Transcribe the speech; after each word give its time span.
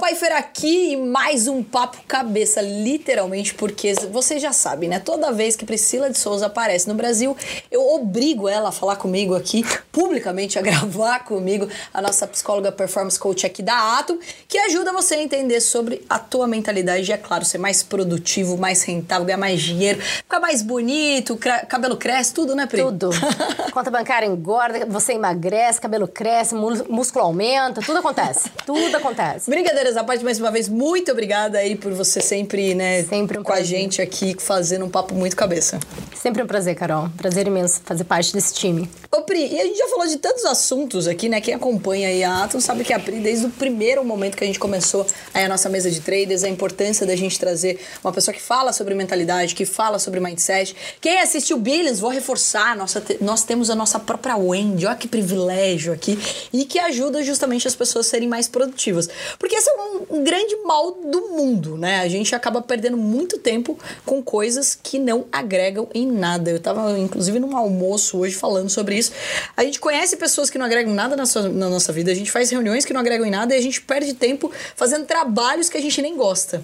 Carol 0.00 0.16
Pfeiffer 0.16 0.34
aqui 0.34 0.92
e 0.92 0.96
mais 0.96 1.46
um 1.46 1.62
papo 1.62 1.98
cabeça, 2.08 2.62
literalmente, 2.62 3.54
porque 3.54 3.92
vocês 4.10 4.40
já 4.40 4.52
sabem, 4.52 4.88
né? 4.88 4.98
Toda 4.98 5.30
vez 5.30 5.54
que 5.54 5.64
Priscila 5.64 6.08
de 6.08 6.18
Souza 6.18 6.46
aparece 6.46 6.88
no 6.88 6.94
Brasil, 6.94 7.36
eu 7.70 7.86
obrigo 7.94 8.48
ela 8.48 8.70
a 8.70 8.72
falar 8.72 8.96
comigo 8.96 9.34
aqui, 9.34 9.64
publicamente, 9.92 10.58
a 10.58 10.62
gravar 10.62 11.24
comigo, 11.24 11.68
a 11.92 12.00
nossa 12.00 12.26
psicóloga 12.26 12.72
performance 12.72 13.18
coach 13.18 13.46
aqui 13.46 13.62
da 13.62 13.98
Atom, 13.98 14.18
que 14.48 14.58
ajuda 14.58 14.92
você 14.92 15.16
a 15.16 15.22
entender 15.22 15.60
sobre 15.60 16.04
a 16.08 16.18
tua 16.18 16.46
mentalidade 16.46 17.08
e, 17.10 17.12
é 17.12 17.18
claro, 17.18 17.44
ser 17.44 17.58
mais 17.58 17.82
produtivo, 17.82 18.56
mais 18.56 18.82
rentável, 18.82 19.26
ganhar 19.26 19.38
mais 19.38 19.60
dinheiro, 19.60 20.00
ficar 20.00 20.40
mais 20.40 20.62
bonito, 20.62 21.36
cabelo 21.68 21.96
cresce, 21.96 22.32
tudo, 22.32 22.56
né, 22.56 22.66
Pri? 22.66 22.82
Tudo. 22.82 23.10
Conta 23.72 23.90
bancária 23.90 24.26
engorda, 24.26 24.86
você 24.86 25.12
emagrece, 25.12 25.80
cabelo 25.80 26.08
cresce, 26.08 26.54
músculo 26.54 27.26
aumenta, 27.26 27.80
tudo 27.82 27.98
acontece. 27.98 28.50
Tudo 28.64 28.96
acontece. 28.96 29.50
Brincadeiras 29.50 29.90
à 30.00 30.04
parte, 30.04 30.24
mais 30.24 30.40
uma 30.40 30.50
vez, 30.50 30.68
muito 30.68 31.12
obrigada 31.12 31.58
aí 31.58 31.76
por 31.76 31.92
você 31.92 32.20
sempre, 32.20 32.74
né, 32.74 33.02
sempre 33.04 33.38
um 33.38 33.42
com 33.42 33.52
prazer. 33.52 33.76
a 33.76 33.80
gente 33.80 34.00
aqui, 34.00 34.34
fazendo 34.38 34.84
um 34.86 34.88
papo 34.88 35.14
muito 35.14 35.36
cabeça. 35.36 35.78
Sempre 36.14 36.42
um 36.42 36.46
prazer, 36.46 36.74
Carol. 36.74 37.08
Prazer 37.16 37.46
imenso 37.46 37.80
fazer 37.84 38.04
parte 38.04 38.32
desse 38.32 38.52
time. 38.54 38.88
Ô, 39.10 39.22
Pri, 39.22 39.46
e 39.46 39.58
a 39.58 39.64
gente 39.64 39.78
já 39.78 39.88
falou 39.88 40.06
de 40.06 40.18
tantos 40.18 40.44
assuntos 40.44 41.08
aqui, 41.08 41.28
né? 41.28 41.40
Quem 41.40 41.54
acompanha 41.54 42.08
aí 42.08 42.22
a 42.22 42.44
Atom 42.44 42.60
sabe 42.60 42.84
que 42.84 42.92
a 42.92 42.98
Pri, 42.98 43.20
desde 43.20 43.46
o 43.46 43.50
primeiro 43.50 44.04
momento 44.04 44.36
que 44.36 44.44
a 44.44 44.46
gente 44.46 44.58
começou 44.58 45.06
aí 45.32 45.44
a 45.44 45.48
nossa 45.48 45.68
mesa 45.68 45.90
de 45.90 46.00
traders, 46.00 46.44
a 46.44 46.48
importância 46.48 47.06
da 47.06 47.16
gente 47.16 47.38
trazer 47.38 47.80
uma 48.04 48.12
pessoa 48.12 48.34
que 48.34 48.40
fala 48.40 48.72
sobre 48.72 48.94
mentalidade, 48.94 49.54
que 49.54 49.64
fala 49.64 49.98
sobre 49.98 50.20
mindset. 50.20 50.76
Quem 51.00 51.20
assistiu 51.20 51.56
Billions, 51.56 52.00
vou 52.00 52.10
reforçar, 52.10 52.76
nossa, 52.76 53.02
nós 53.20 53.42
temos 53.42 53.70
a 53.70 53.74
nossa 53.74 53.98
própria 53.98 54.36
Wendy, 54.36 54.86
olha 54.86 54.96
que 54.96 55.08
privilégio 55.08 55.92
aqui, 55.92 56.18
e 56.52 56.66
que 56.66 56.78
ajuda 56.78 57.22
justamente 57.22 57.66
as 57.66 57.74
pessoas 57.74 58.06
a 58.06 58.10
serem 58.10 58.28
mais 58.28 58.46
produtivas. 58.46 59.08
Porque 59.38 59.56
esse 59.56 59.70
é 59.70 59.74
um, 59.80 60.18
um 60.18 60.24
grande 60.24 60.56
mal 60.64 60.92
do 60.92 61.28
mundo, 61.28 61.76
né? 61.76 62.00
A 62.00 62.08
gente 62.08 62.34
acaba 62.34 62.60
perdendo 62.62 62.96
muito 62.96 63.38
tempo 63.38 63.78
com 64.04 64.22
coisas 64.22 64.78
que 64.80 64.98
não 64.98 65.26
agregam 65.32 65.88
em 65.94 66.06
nada. 66.06 66.50
Eu 66.50 66.56
estava, 66.56 66.98
inclusive, 66.98 67.38
num 67.38 67.56
almoço 67.56 68.18
hoje 68.18 68.34
falando 68.34 68.68
sobre 68.68 68.96
isso. 68.96 69.12
A 69.56 69.64
gente 69.64 69.80
conhece 69.80 70.16
pessoas 70.16 70.50
que 70.50 70.58
não 70.58 70.66
agregam 70.66 70.92
nada 70.92 71.16
na, 71.16 71.26
sua, 71.26 71.48
na 71.48 71.68
nossa 71.68 71.92
vida, 71.92 72.10
a 72.10 72.14
gente 72.14 72.30
faz 72.30 72.50
reuniões 72.50 72.84
que 72.84 72.92
não 72.92 73.00
agregam 73.00 73.26
em 73.26 73.30
nada 73.30 73.54
e 73.54 73.58
a 73.58 73.62
gente 73.62 73.80
perde 73.80 74.14
tempo 74.14 74.50
fazendo 74.76 75.06
trabalhos 75.06 75.68
que 75.68 75.78
a 75.78 75.80
gente 75.80 76.00
nem 76.02 76.16
gosta. 76.16 76.62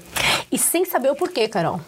E 0.51 0.59
sem 0.59 0.85
saber 0.85 1.11
o 1.11 1.17
porquê, 1.17 1.49
Carol. 1.49 1.81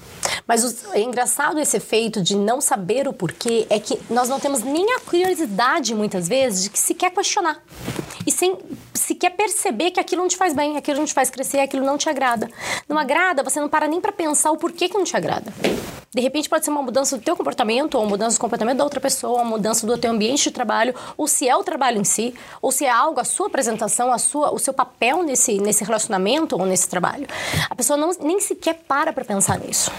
Mas 0.47 0.65
o, 0.65 0.95
é 0.95 1.01
engraçado 1.01 1.61
esse 1.61 1.77
efeito 1.77 2.23
de 2.23 2.37
não 2.37 2.61
saber 2.61 3.07
o 3.07 3.13
porquê 3.13 3.67
é 3.69 3.79
que 3.79 3.99
nós 4.11 4.29
não 4.29 4.41
temos 4.41 4.63
nem 4.63 4.95
a 4.95 5.01
curiosidade, 5.01 5.95
muitas 5.95 6.27
vezes, 6.27 6.65
de 6.65 6.71
que 6.71 6.79
se 6.79 6.95
quer 6.95 7.11
questionar. 7.11 7.63
E 8.29 8.31
sem 8.31 8.59
sequer 8.93 9.31
perceber 9.31 9.91
que 9.91 9.99
aquilo 9.99 10.21
não 10.21 10.29
te 10.29 10.37
faz 10.37 10.53
bem, 10.53 10.77
aquilo 10.77 10.99
não 10.99 11.07
te 11.07 11.15
faz 11.15 11.31
crescer, 11.31 11.61
aquilo 11.61 11.83
não 11.83 11.97
te 11.97 12.11
agrada. 12.11 12.47
Não 12.87 12.99
agrada, 12.99 13.43
você 13.43 13.59
não 13.59 13.71
para 13.71 13.89
nem 13.89 14.03
para 14.03 14.13
pensar 14.13 14.51
o 14.51 14.59
porquê 14.59 14.87
que 14.87 14.99
não 14.99 15.05
te 15.05 15.17
agrada. 15.17 15.51
De 16.11 16.23
repente 16.23 16.49
pode 16.49 16.65
ser 16.65 16.71
uma 16.71 16.83
mudança 16.83 17.17
do 17.17 17.23
teu 17.23 17.37
comportamento, 17.37 17.95
ou 17.95 18.03
uma 18.03 18.11
mudança 18.11 18.37
do 18.37 18.41
comportamento 18.41 18.79
da 18.79 18.85
outra 18.85 19.01
pessoa, 19.01 19.43
uma 19.43 19.51
mudança 19.51 19.87
do 19.87 19.97
teu 19.97 20.11
ambiente 20.11 20.45
de 20.45 20.51
trabalho, 20.51 20.95
ou 21.17 21.29
se 21.29 21.49
é 21.49 21.55
o 21.57 21.63
trabalho 21.63 22.01
em 22.01 22.05
si, 22.05 22.35
ou 22.61 22.73
se 22.73 22.85
é 22.85 22.91
algo, 22.91 23.21
a 23.21 23.25
sua 23.25 23.47
apresentação, 23.47 24.13
a 24.13 24.19
sua, 24.19 24.53
o 24.53 24.59
seu 24.59 24.75
papel 24.75 25.23
nesse, 25.23 25.59
nesse 25.59 25.85
relacionamento 25.85 26.55
ou 26.59 26.67
nesse 26.67 26.89
trabalho. 26.89 27.27
A 27.71 27.75
pessoa 27.75 27.97
não, 27.97 28.11
nem 28.21 28.41
sequer 28.41 28.75
para 28.75 29.13
para 29.13 29.25
pensar 29.25 29.59
nisso. 29.59 29.91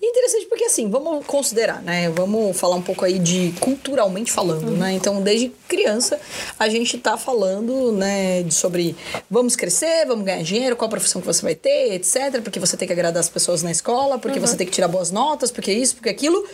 E 0.00 0.06
interessante 0.06 0.46
porque 0.46 0.64
assim, 0.64 0.90
vamos 0.90 1.24
considerar, 1.26 1.80
né? 1.82 2.10
Vamos 2.10 2.58
falar 2.58 2.76
um 2.76 2.82
pouco 2.82 3.04
aí 3.04 3.18
de 3.18 3.54
culturalmente 3.60 4.32
falando, 4.32 4.68
uhum. 4.68 4.76
né? 4.76 4.92
Então, 4.92 5.22
desde 5.22 5.50
criança, 5.68 6.20
a 6.58 6.68
gente 6.68 6.98
tá 6.98 7.16
falando, 7.16 7.53
né, 7.60 8.42
de, 8.42 8.54
sobre 8.54 8.96
vamos 9.30 9.56
crescer, 9.56 10.06
vamos 10.06 10.24
ganhar 10.24 10.42
dinheiro, 10.42 10.76
qual 10.76 10.88
profissão 10.88 11.20
que 11.20 11.26
você 11.26 11.42
vai 11.42 11.54
ter, 11.54 11.94
etc. 11.94 12.40
Porque 12.42 12.60
você 12.60 12.76
tem 12.76 12.86
que 12.86 12.92
agradar 12.92 13.20
as 13.20 13.28
pessoas 13.28 13.62
na 13.62 13.70
escola, 13.70 14.18
porque 14.18 14.38
uhum. 14.38 14.46
você 14.46 14.56
tem 14.56 14.66
que 14.66 14.72
tirar 14.72 14.88
boas 14.88 15.10
notas, 15.10 15.50
porque 15.50 15.72
isso, 15.72 15.94
porque 15.96 16.08
aquilo. 16.08 16.44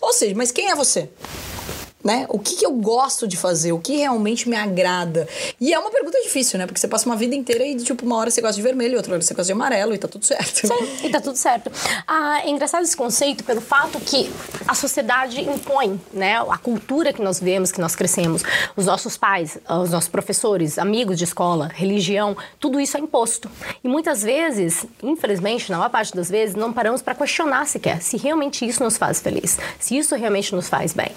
Ou 0.00 0.12
seja, 0.12 0.34
mas 0.34 0.50
quem 0.50 0.70
é 0.70 0.74
você? 0.74 1.08
Né? 2.02 2.26
O 2.28 2.38
que, 2.38 2.56
que, 2.56 2.66
eu 2.66 2.72
gosto 2.72 3.28
de 3.28 3.36
fazer? 3.36 3.72
O 3.72 3.78
que 3.78 3.96
realmente 3.96 4.48
me 4.48 4.56
agrada? 4.56 5.28
E 5.60 5.72
é 5.72 5.78
uma 5.78 5.90
pergunta 5.90 6.20
difícil, 6.22 6.58
né? 6.58 6.66
Porque 6.66 6.80
você 6.80 6.88
passa 6.88 7.06
uma 7.06 7.16
vida 7.16 7.34
inteira 7.34 7.64
e, 7.64 7.76
tipo, 7.76 8.04
uma 8.04 8.16
hora 8.16 8.30
você 8.30 8.40
gosta 8.40 8.56
de 8.56 8.62
vermelho, 8.62 8.96
outra 8.96 9.12
hora 9.12 9.22
você 9.22 9.34
gosta 9.34 9.46
de 9.46 9.52
amarelo 9.52 9.94
e 9.94 9.98
tá 9.98 10.08
tudo 10.08 10.24
certo. 10.24 10.66
Sim, 10.66 11.06
e 11.06 11.10
tá 11.10 11.20
tudo 11.20 11.36
certo. 11.36 11.70
Ah, 12.06 12.40
é 12.44 12.50
engraçado 12.50 12.82
esse 12.82 12.96
conceito 12.96 13.44
pelo 13.44 13.60
fato 13.60 14.00
que 14.00 14.30
a 14.66 14.74
sociedade 14.74 15.40
impõe, 15.40 16.00
né? 16.12 16.38
A 16.38 16.58
cultura 16.58 17.12
que 17.12 17.22
nós 17.22 17.38
vemos, 17.40 17.70
que 17.70 17.80
nós 17.80 17.94
crescemos, 17.94 18.42
os 18.76 18.86
nossos 18.86 19.16
pais, 19.16 19.58
os 19.68 19.90
nossos 19.90 20.08
professores, 20.08 20.78
amigos 20.78 21.18
de 21.18 21.24
escola, 21.24 21.70
religião, 21.72 22.36
tudo 22.58 22.80
isso 22.80 22.96
é 22.96 23.00
imposto. 23.00 23.50
E 23.82 23.88
muitas 23.88 24.22
vezes, 24.22 24.86
infelizmente, 25.02 25.70
na 25.70 25.78
maior 25.78 25.90
parte 25.90 26.14
das 26.14 26.30
vezes, 26.30 26.54
não 26.54 26.72
paramos 26.72 27.02
para 27.02 27.14
questionar 27.14 27.66
sequer 27.66 28.00
se 28.00 28.16
realmente 28.16 28.66
isso 28.66 28.82
nos 28.82 28.96
faz 28.96 29.20
feliz, 29.20 29.58
se 29.78 29.96
isso 29.96 30.14
realmente 30.14 30.54
nos 30.54 30.68
faz 30.68 30.92
bem. 30.92 31.10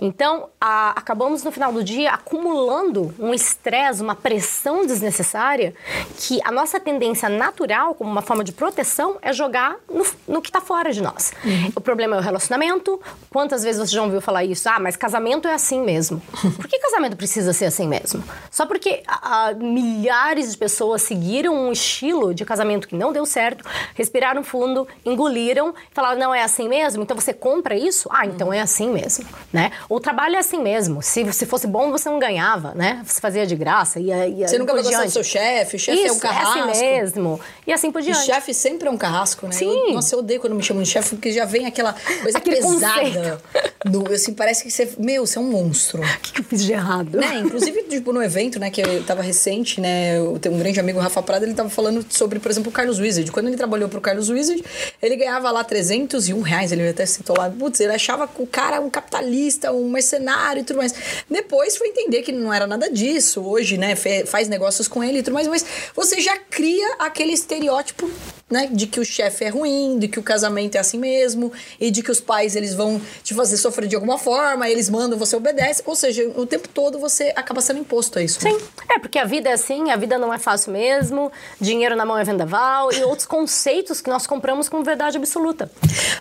Então, 0.00 0.23
então, 0.24 0.48
a, 0.58 0.92
acabamos 0.92 1.44
no 1.44 1.52
final 1.52 1.70
do 1.70 1.84
dia 1.84 2.10
acumulando 2.10 3.14
um 3.18 3.34
estresse, 3.34 4.00
uma 4.00 4.14
pressão 4.14 4.86
desnecessária, 4.86 5.74
que 6.16 6.40
a 6.42 6.50
nossa 6.50 6.80
tendência 6.80 7.28
natural, 7.28 7.94
como 7.94 8.10
uma 8.10 8.22
forma 8.22 8.42
de 8.42 8.50
proteção, 8.50 9.18
é 9.20 9.34
jogar 9.34 9.76
no, 9.86 10.02
no 10.26 10.40
que 10.40 10.48
está 10.48 10.62
fora 10.62 10.94
de 10.94 11.02
nós. 11.02 11.34
Uhum. 11.44 11.72
O 11.76 11.80
problema 11.82 12.16
é 12.16 12.20
o 12.20 12.22
relacionamento. 12.22 12.98
Quantas 13.28 13.62
vezes 13.62 13.86
você 13.86 13.94
já 13.94 14.02
ouviu 14.02 14.22
falar 14.22 14.44
isso? 14.44 14.66
Ah, 14.66 14.80
mas 14.80 14.96
casamento 14.96 15.46
é 15.46 15.52
assim 15.52 15.82
mesmo. 15.82 16.22
Por 16.56 16.68
que 16.68 16.78
casamento 16.78 17.18
precisa 17.18 17.52
ser 17.52 17.66
assim 17.66 17.86
mesmo? 17.86 18.24
Só 18.50 18.64
porque 18.64 19.02
a, 19.06 19.48
a, 19.48 19.52
milhares 19.52 20.52
de 20.52 20.56
pessoas 20.56 21.02
seguiram 21.02 21.54
um 21.54 21.70
estilo 21.70 22.32
de 22.32 22.46
casamento 22.46 22.88
que 22.88 22.96
não 22.96 23.12
deu 23.12 23.26
certo, 23.26 23.62
respiraram 23.94 24.42
fundo, 24.42 24.88
engoliram, 25.04 25.74
falaram, 25.92 26.18
não 26.18 26.34
é 26.34 26.42
assim 26.42 26.66
mesmo? 26.66 27.02
Então 27.02 27.14
você 27.14 27.34
compra 27.34 27.76
isso? 27.76 28.08
Ah, 28.10 28.24
então 28.24 28.50
é 28.50 28.62
assim 28.62 28.90
mesmo, 28.90 29.26
né? 29.52 29.70
Outra 29.86 30.13
trabalho 30.14 30.36
é 30.36 30.38
assim 30.38 30.62
mesmo. 30.62 31.02
Se, 31.02 31.30
se 31.32 31.44
fosse 31.44 31.66
bom, 31.66 31.90
você 31.90 32.08
não 32.08 32.20
ganhava, 32.20 32.72
né? 32.74 33.02
Você 33.04 33.20
fazia 33.20 33.44
de 33.44 33.56
graça. 33.56 33.98
Ia, 33.98 34.28
ia 34.28 34.46
você 34.46 34.58
nunca 34.58 34.72
vai 34.72 34.82
gostar 34.82 35.04
do 35.04 35.10
seu 35.10 35.24
chefe, 35.24 35.76
o 35.76 35.78
chefe 35.78 36.04
é 36.04 36.12
um 36.12 36.18
carrasco. 36.18 36.58
É 36.58 36.70
assim 36.70 36.80
mesmo. 36.80 37.40
E 37.66 37.72
assim 37.72 37.90
por 37.90 38.00
diante. 38.00 38.18
O 38.18 38.22
chefe 38.22 38.54
sempre 38.54 38.88
é 38.88 38.90
um 38.90 38.96
carrasco, 38.96 39.46
né? 39.46 39.52
Sim. 39.52 39.88
Eu, 39.88 39.94
nossa, 39.94 40.14
eu 40.14 40.20
odeio 40.20 40.40
quando 40.40 40.54
me 40.54 40.62
chamam 40.62 40.82
de 40.82 40.88
chefe, 40.88 41.16
porque 41.16 41.32
já 41.32 41.44
vem 41.44 41.66
aquela 41.66 41.94
coisa 42.22 42.38
Aquele 42.38 42.56
pesada. 42.56 43.40
No, 43.84 44.10
assim, 44.12 44.32
parece 44.32 44.62
que 44.62 44.70
você. 44.70 44.94
Meu, 44.98 45.26
você 45.26 45.38
é 45.38 45.40
um 45.40 45.50
monstro. 45.50 46.00
O 46.00 46.18
que, 46.20 46.32
que, 46.32 46.40
eu 46.40 46.44
fiz 46.44 46.64
de 46.64 46.72
errado? 46.72 47.18
Né? 47.18 47.40
Inclusive, 47.40 47.82
tipo, 47.90 48.12
no 48.12 48.22
evento, 48.22 48.58
né, 48.58 48.70
que 48.70 48.80
eu 48.80 49.02
tava 49.04 49.22
recente, 49.22 49.80
né? 49.80 50.18
Eu 50.18 50.38
tenho 50.38 50.54
um 50.54 50.58
grande 50.58 50.78
amigo, 50.78 50.98
Rafa 50.98 51.22
Prada, 51.22 51.44
ele 51.44 51.54
tava 51.54 51.68
falando 51.68 52.04
sobre, 52.08 52.38
por 52.38 52.50
exemplo, 52.50 52.70
o 52.70 52.72
Carlos 52.72 52.98
Wizard. 52.98 53.30
Quando 53.30 53.48
ele 53.48 53.56
trabalhou 53.56 53.88
pro 53.88 54.00
Carlos 54.00 54.28
Wizard, 54.28 54.62
ele 55.02 55.16
ganhava 55.16 55.50
lá 55.50 55.64
301 55.64 56.40
reais, 56.40 56.72
ele 56.72 56.88
até 56.88 57.04
citou 57.04 57.36
lá. 57.36 57.50
Putz, 57.50 57.80
ele 57.80 57.92
achava 57.92 58.28
o 58.38 58.46
cara 58.46 58.80
um 58.80 58.88
capitalista, 58.88 59.72
um 59.72 59.88
mercenário 60.04 60.60
e 60.60 60.64
tudo 60.64 60.76
mais. 60.76 60.94
Depois 61.28 61.76
foi 61.76 61.88
entender 61.88 62.22
que 62.22 62.30
não 62.30 62.52
era 62.52 62.66
nada 62.66 62.90
disso. 62.90 63.40
Hoje, 63.40 63.78
né, 63.78 63.94
faz 64.26 64.48
negócios 64.48 64.86
com 64.86 65.02
ele 65.02 65.18
e 65.18 65.22
tudo 65.22 65.34
mais, 65.34 65.48
mas 65.48 65.64
você 65.94 66.20
já 66.20 66.36
cria 66.36 66.96
aquele 66.98 67.32
estereótipo 67.32 68.10
né? 68.50 68.68
De 68.70 68.86
que 68.86 69.00
o 69.00 69.04
chefe 69.04 69.44
é 69.44 69.48
ruim, 69.48 69.98
de 69.98 70.06
que 70.06 70.18
o 70.18 70.22
casamento 70.22 70.76
é 70.76 70.78
assim 70.78 70.98
mesmo, 70.98 71.52
e 71.80 71.90
de 71.90 72.02
que 72.02 72.10
os 72.10 72.20
pais 72.20 72.54
eles 72.54 72.74
vão 72.74 73.00
te 73.22 73.34
fazer 73.34 73.56
sofrer 73.56 73.88
de 73.88 73.94
alguma 73.94 74.18
forma, 74.18 74.68
eles 74.68 74.88
mandam, 74.90 75.18
você 75.18 75.34
obedece. 75.34 75.82
Ou 75.86 75.96
seja, 75.96 76.30
o 76.36 76.46
tempo 76.46 76.68
todo 76.68 76.98
você 76.98 77.32
acaba 77.34 77.60
sendo 77.60 77.80
imposto 77.80 78.18
a 78.18 78.22
isso. 78.22 78.40
Sim. 78.40 78.56
É, 78.88 78.98
porque 78.98 79.18
a 79.18 79.24
vida 79.24 79.48
é 79.48 79.54
assim, 79.54 79.90
a 79.90 79.96
vida 79.96 80.18
não 80.18 80.32
é 80.32 80.38
fácil 80.38 80.72
mesmo, 80.72 81.32
dinheiro 81.60 81.96
na 81.96 82.04
mão 82.04 82.18
é 82.18 82.24
vendaval 82.24 82.92
e 82.92 83.02
outros 83.02 83.26
conceitos 83.26 84.00
que 84.00 84.10
nós 84.10 84.26
compramos 84.26 84.68
como 84.68 84.84
verdade 84.84 85.16
absoluta. 85.16 85.70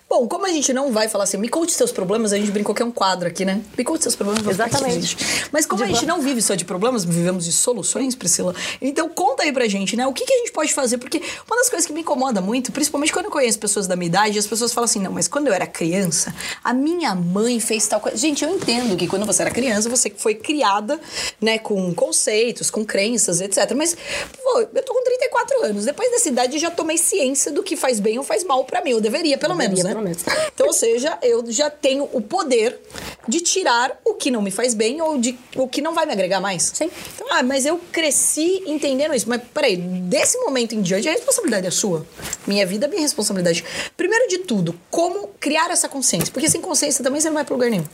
Bom, 0.10 0.28
como 0.28 0.46
a 0.46 0.50
gente 0.50 0.74
não 0.74 0.92
vai 0.92 1.08
falar 1.08 1.26
assim, 1.26 1.38
me 1.38 1.50
conte 1.50 1.74
seus 1.74 1.92
problemas, 1.92 2.34
a 2.34 2.38
gente 2.38 2.52
brincou 2.52 2.74
que 2.74 2.82
é 2.82 2.86
um 2.86 2.92
quadro 2.92 3.28
aqui, 3.28 3.46
né? 3.46 3.62
Me 3.78 3.84
conte 3.84 4.04
seus 4.04 4.16
problemas. 4.16 4.48
Exatamente. 4.48 5.18
Mas 5.52 5.66
como 5.66 5.84
de 5.84 5.90
a 5.90 5.94
gente 5.94 6.06
não 6.06 6.22
vive 6.22 6.42
só 6.42 6.56
de 6.56 6.66
problemas, 6.66 7.04
vivemos 7.04 7.46
de 7.46 7.52
soluções, 7.52 8.16
Priscila, 8.16 8.56
então 8.82 9.10
conta 9.10 9.44
aí 9.44 9.52
pra 9.52 9.68
gente, 9.68 9.96
né? 9.96 10.06
O 10.06 10.14
que, 10.14 10.26
que 10.26 10.34
a 10.34 10.38
gente 10.38 10.52
pode 10.52 10.74
fazer? 10.74 10.98
Porque 10.98 11.22
uma 11.48 11.58
das 11.58 11.70
coisas 11.70 11.86
que 11.86 11.94
me 11.94 12.02
incomoda 12.02 12.42
muito, 12.42 12.72
principalmente 12.72 13.12
quando 13.12 13.26
eu 13.26 13.32
conheço 13.32 13.58
pessoas 13.58 13.88
da 13.88 13.96
minha 13.96 14.08
idade, 14.08 14.38
as 14.38 14.48
pessoas 14.48 14.72
falam 14.72 14.86
assim: 14.86 15.00
não, 15.00 15.12
mas 15.12 15.28
quando 15.28 15.48
eu 15.48 15.54
era 15.54 15.66
criança, 15.66 16.34
a 16.64 16.74
minha 16.74 17.16
mãe 17.16 17.60
fez 17.60 17.88
tal 17.88 18.00
coisa. 18.00 18.18
Gente, 18.18 18.44
eu 18.44 18.50
entendo 18.50 18.96
que 18.96 19.08
quando 19.08 19.26
você 19.26 19.42
era 19.42 19.52
criança, 19.52 19.90
você 19.90 20.12
foi 20.16 20.36
criada, 20.36 21.00
né, 21.42 21.58
com 21.58 21.94
conceitos, 21.94 22.70
com 22.70 22.86
crenças, 22.86 23.42
etc. 23.42 23.72
Mas, 23.76 23.96
pô, 24.44 24.60
eu 24.74 24.84
tô 24.84 24.94
com 24.94 25.04
34 25.04 25.66
anos. 25.66 25.86
Depois 25.86 26.12
dessa 26.12 26.30
idade, 26.30 26.56
eu 26.56 26.60
já 26.60 26.70
tomei 26.70 26.98
ciência 26.98 27.52
do 27.52 27.64
que 27.64 27.76
faz 27.76 28.00
bem 28.00 28.18
ou 28.18 28.24
faz 28.24 28.44
mal 28.44 28.64
para 28.66 28.84
mim. 28.84 28.92
Eu 28.92 29.02
deveria, 29.02 29.38
pelo 29.38 29.56
menos, 29.56 29.84
né? 29.84 29.90
Pelo 29.90 30.04
menos. 30.04 30.24
Então, 30.54 30.68
ou 30.68 30.74
seja, 30.74 31.18
eu 31.22 31.44
já 31.52 31.70
tenho 31.70 32.08
o 32.12 32.22
poder 32.22 32.80
de 33.28 33.40
tirar 33.40 33.63
o 34.04 34.14
que 34.14 34.30
não 34.32 34.42
me 34.42 34.52
faz 34.52 34.74
bem 34.74 35.02
ou 35.02 35.18
de 35.18 35.38
o 35.56 35.68
que 35.68 35.82
não 35.82 35.94
vai 35.94 36.06
me 36.06 36.12
agregar 36.12 36.40
mais. 36.40 36.72
Sim. 36.74 36.90
Então, 37.16 37.28
ah, 37.32 37.44
mas 37.44 37.66
eu 37.66 37.80
cresci 37.92 38.64
entendendo 38.66 39.14
isso. 39.14 39.28
Mas 39.30 39.42
peraí, 39.54 39.78
desse 39.78 40.38
momento 40.40 40.74
em 40.76 40.82
diante, 40.82 41.08
a 41.08 41.12
responsabilidade 41.12 41.68
é 41.68 41.72
sua. 41.72 42.06
Minha 42.46 42.66
vida 42.66 42.86
é 42.86 42.90
minha 42.90 43.02
responsabilidade. 43.02 43.64
Primeiro 43.96 44.28
de 44.28 44.40
tudo, 44.40 44.76
como 44.90 45.30
criar 45.40 45.70
essa 45.72 45.88
consciência? 45.88 46.32
Porque 46.32 46.50
sem 46.50 46.62
consciência 46.62 47.04
também 47.04 47.22
você 47.22 47.28
não 47.28 47.36
vai 47.36 47.46
para 47.46 47.54
lugar 47.54 47.70
nenhum. 47.70 47.86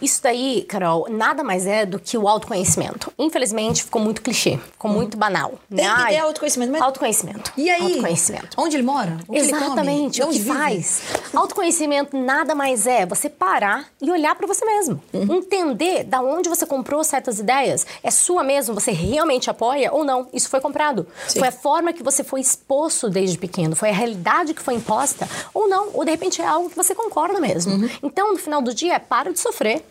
Isso 0.00 0.22
daí, 0.22 0.64
Carol, 0.68 1.06
nada 1.10 1.42
mais 1.42 1.66
é 1.66 1.84
do 1.84 1.98
que 1.98 2.16
o 2.16 2.28
autoconhecimento. 2.28 3.12
Infelizmente, 3.18 3.82
ficou 3.82 4.00
muito 4.00 4.22
clichê, 4.22 4.58
ficou 4.72 4.90
muito 4.90 5.16
banal. 5.16 5.58
Tem 5.74 5.84
né? 5.84 5.94
que 5.96 6.06
ter 6.08 6.18
autoconhecimento. 6.18 6.72
Mas... 6.72 6.82
Autoconhecimento. 6.82 7.52
E 7.56 7.68
aí? 7.68 7.82
Autoconhecimento. 7.82 8.56
Onde 8.56 8.76
ele 8.76 8.84
mora? 8.84 9.18
O 9.26 9.32
que 9.32 9.38
ele 9.38 9.48
come? 9.48 9.64
Exatamente, 9.64 10.14
De 10.14 10.22
o 10.22 10.26
onde 10.26 10.38
que 10.38 10.44
vive? 10.44 10.56
faz. 10.56 11.02
Autoconhecimento 11.34 12.16
nada 12.16 12.54
mais 12.54 12.86
é 12.86 13.04
você 13.04 13.28
parar 13.28 13.88
e 14.00 14.10
olhar 14.10 14.34
para 14.34 14.46
você 14.46 14.64
mesmo. 14.64 14.97
Uhum. 15.12 15.36
Entender 15.36 16.04
da 16.04 16.20
onde 16.20 16.48
você 16.48 16.66
comprou 16.66 17.02
certas 17.04 17.38
ideias. 17.38 17.86
É 18.02 18.10
sua 18.10 18.42
mesmo, 18.42 18.74
você 18.74 18.90
realmente 18.90 19.50
apoia 19.50 19.92
ou 19.92 20.04
não? 20.04 20.28
Isso 20.32 20.48
foi 20.48 20.60
comprado. 20.60 21.06
Sim. 21.26 21.38
Foi 21.38 21.48
a 21.48 21.52
forma 21.52 21.92
que 21.92 22.02
você 22.02 22.22
foi 22.22 22.40
exposto 22.40 23.08
desde 23.08 23.38
pequeno, 23.38 23.74
foi 23.76 23.90
a 23.90 23.92
realidade 23.92 24.54
que 24.54 24.62
foi 24.62 24.74
imposta 24.74 25.28
ou 25.52 25.68
não, 25.68 25.90
ou 25.94 26.04
de 26.04 26.10
repente 26.10 26.40
é 26.40 26.46
algo 26.46 26.70
que 26.70 26.76
você 26.76 26.94
concorda 26.94 27.40
mesmo. 27.40 27.72
Uhum. 27.72 27.90
Então, 28.02 28.32
no 28.32 28.38
final 28.38 28.62
do 28.62 28.74
dia, 28.74 28.98
para 29.00 29.32
de 29.32 29.38
sofrer 29.38 29.84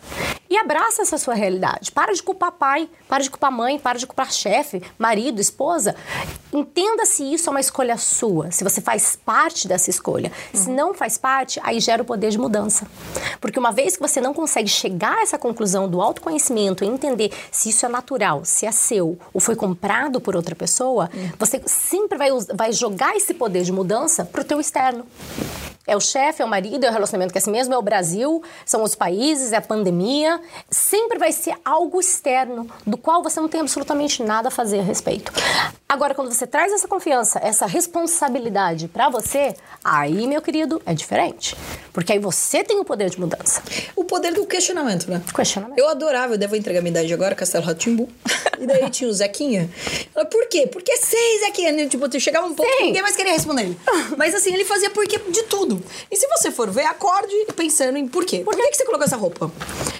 e 0.49 0.57
abraça 0.57 1.01
essa 1.01 1.17
sua 1.17 1.33
realidade. 1.33 1.91
Para 1.91 2.13
de 2.13 2.23
culpar 2.23 2.51
pai, 2.51 2.89
para 3.07 3.23
de 3.23 3.29
culpar 3.29 3.51
mãe, 3.51 3.79
para 3.79 3.99
de 3.99 4.07
culpar 4.07 4.31
chefe, 4.31 4.81
marido, 4.97 5.39
esposa. 5.39 5.95
Entenda 6.51 7.05
se 7.05 7.23
isso 7.33 7.49
é 7.49 7.51
uma 7.51 7.59
escolha 7.59 7.97
sua, 7.97 8.51
se 8.51 8.63
você 8.63 8.81
faz 8.81 9.15
parte 9.15 9.67
dessa 9.67 9.89
escolha. 9.89 10.31
Se 10.53 10.69
não 10.69 10.93
faz 10.93 11.17
parte, 11.17 11.59
aí 11.63 11.79
gera 11.79 12.01
o 12.01 12.05
poder 12.05 12.29
de 12.29 12.37
mudança. 12.37 12.87
Porque 13.41 13.59
uma 13.59 13.71
vez 13.71 13.95
que 13.95 14.01
você 14.01 14.21
não 14.21 14.33
consegue 14.33 14.69
chegar 14.69 15.17
a 15.17 15.21
essa 15.21 15.37
conclusão 15.37 15.89
do 15.89 16.01
autoconhecimento 16.01 16.83
e 16.83 16.87
entender 16.87 17.31
se 17.51 17.69
isso 17.69 17.85
é 17.85 17.89
natural, 17.89 18.45
se 18.45 18.65
é 18.65 18.71
seu 18.71 19.17
ou 19.33 19.41
foi 19.41 19.55
comprado 19.55 20.21
por 20.21 20.35
outra 20.35 20.55
pessoa, 20.55 21.09
você 21.37 21.61
sempre 21.65 22.17
vai, 22.17 22.29
vai 22.53 22.71
jogar 22.71 23.15
esse 23.15 23.33
poder 23.33 23.63
de 23.63 23.71
mudança 23.71 24.25
pro 24.25 24.43
teu 24.43 24.59
externo. 24.59 25.05
É 25.87 25.95
o 25.95 26.01
chefe, 26.01 26.41
é 26.41 26.45
o 26.45 26.47
marido, 26.49 26.83
é 26.85 26.89
o 26.89 26.91
relacionamento 26.91 27.33
com 27.33 27.39
si 27.39 27.49
mesmo, 27.49 27.73
é 27.73 27.77
o 27.77 27.81
Brasil, 27.81 28.43
são 28.65 28.83
os 28.83 28.93
países, 28.93 29.53
é 29.53 29.57
a 29.57 29.61
pandemia. 29.61 30.36
Sempre 30.69 31.17
vai 31.17 31.31
ser 31.31 31.55
algo 31.63 31.99
externo, 31.99 32.69
do 32.85 32.97
qual 32.97 33.23
você 33.23 33.39
não 33.39 33.47
tem 33.47 33.61
absolutamente 33.61 34.23
nada 34.23 34.47
a 34.49 34.51
fazer 34.51 34.79
a 34.79 34.83
respeito. 34.83 35.31
Agora, 35.89 36.13
quando 36.13 36.31
você 36.31 36.45
traz 36.45 36.73
essa 36.73 36.87
confiança, 36.87 37.39
essa 37.41 37.65
responsabilidade 37.65 38.87
pra 38.89 39.09
você, 39.09 39.55
aí, 39.83 40.27
meu 40.27 40.41
querido, 40.41 40.81
é 40.85 40.93
diferente. 40.93 41.55
Porque 41.93 42.11
aí 42.11 42.19
você 42.19 42.63
tem 42.63 42.79
o 42.79 42.85
poder 42.85 43.09
de 43.09 43.19
mudança. 43.19 43.61
O 43.95 44.03
poder 44.03 44.33
do 44.33 44.45
questionamento, 44.45 45.09
né? 45.09 45.21
Questionamento. 45.33 45.79
Eu 45.79 45.87
adorava, 45.87 46.33
eu 46.33 46.37
devo 46.37 46.55
entregar 46.55 46.81
minha 46.81 46.91
idade 46.91 47.13
agora, 47.13 47.33
Castelo 47.33 47.65
Ratimbu. 47.65 48.07
E 48.59 48.65
daí 48.65 48.89
tinha 48.89 49.09
o 49.09 49.13
Zequinha. 49.13 49.69
Ela, 50.15 50.25
por 50.25 50.47
quê? 50.49 50.67
Porque 50.67 50.97
sei, 50.97 51.39
Zequinha. 51.45 51.87
Tipo, 51.87 52.19
chegava 52.19 52.47
um 52.47 52.53
pouco 52.53 52.71
Sim. 52.71 52.83
e 52.83 52.85
ninguém 52.87 53.01
mais 53.01 53.15
queria 53.15 53.31
responder 53.31 53.61
ele. 53.63 53.79
Mas 54.17 54.33
assim, 54.33 54.53
ele 54.53 54.65
fazia 54.65 54.89
porque 54.89 55.17
de 55.17 55.43
tudo. 55.43 55.81
E 56.11 56.15
se 56.15 56.27
você 56.27 56.51
for 56.51 56.69
ver, 56.69 56.85
acorde 56.85 57.33
pensando 57.55 57.97
em 57.97 58.07
por 58.07 58.25
quê. 58.25 58.39
Por 58.39 58.55
que, 58.55 58.67
que 58.69 58.77
você 58.77 58.85
colocou 58.85 59.05
essa 59.05 59.15
roupa? 59.15 59.51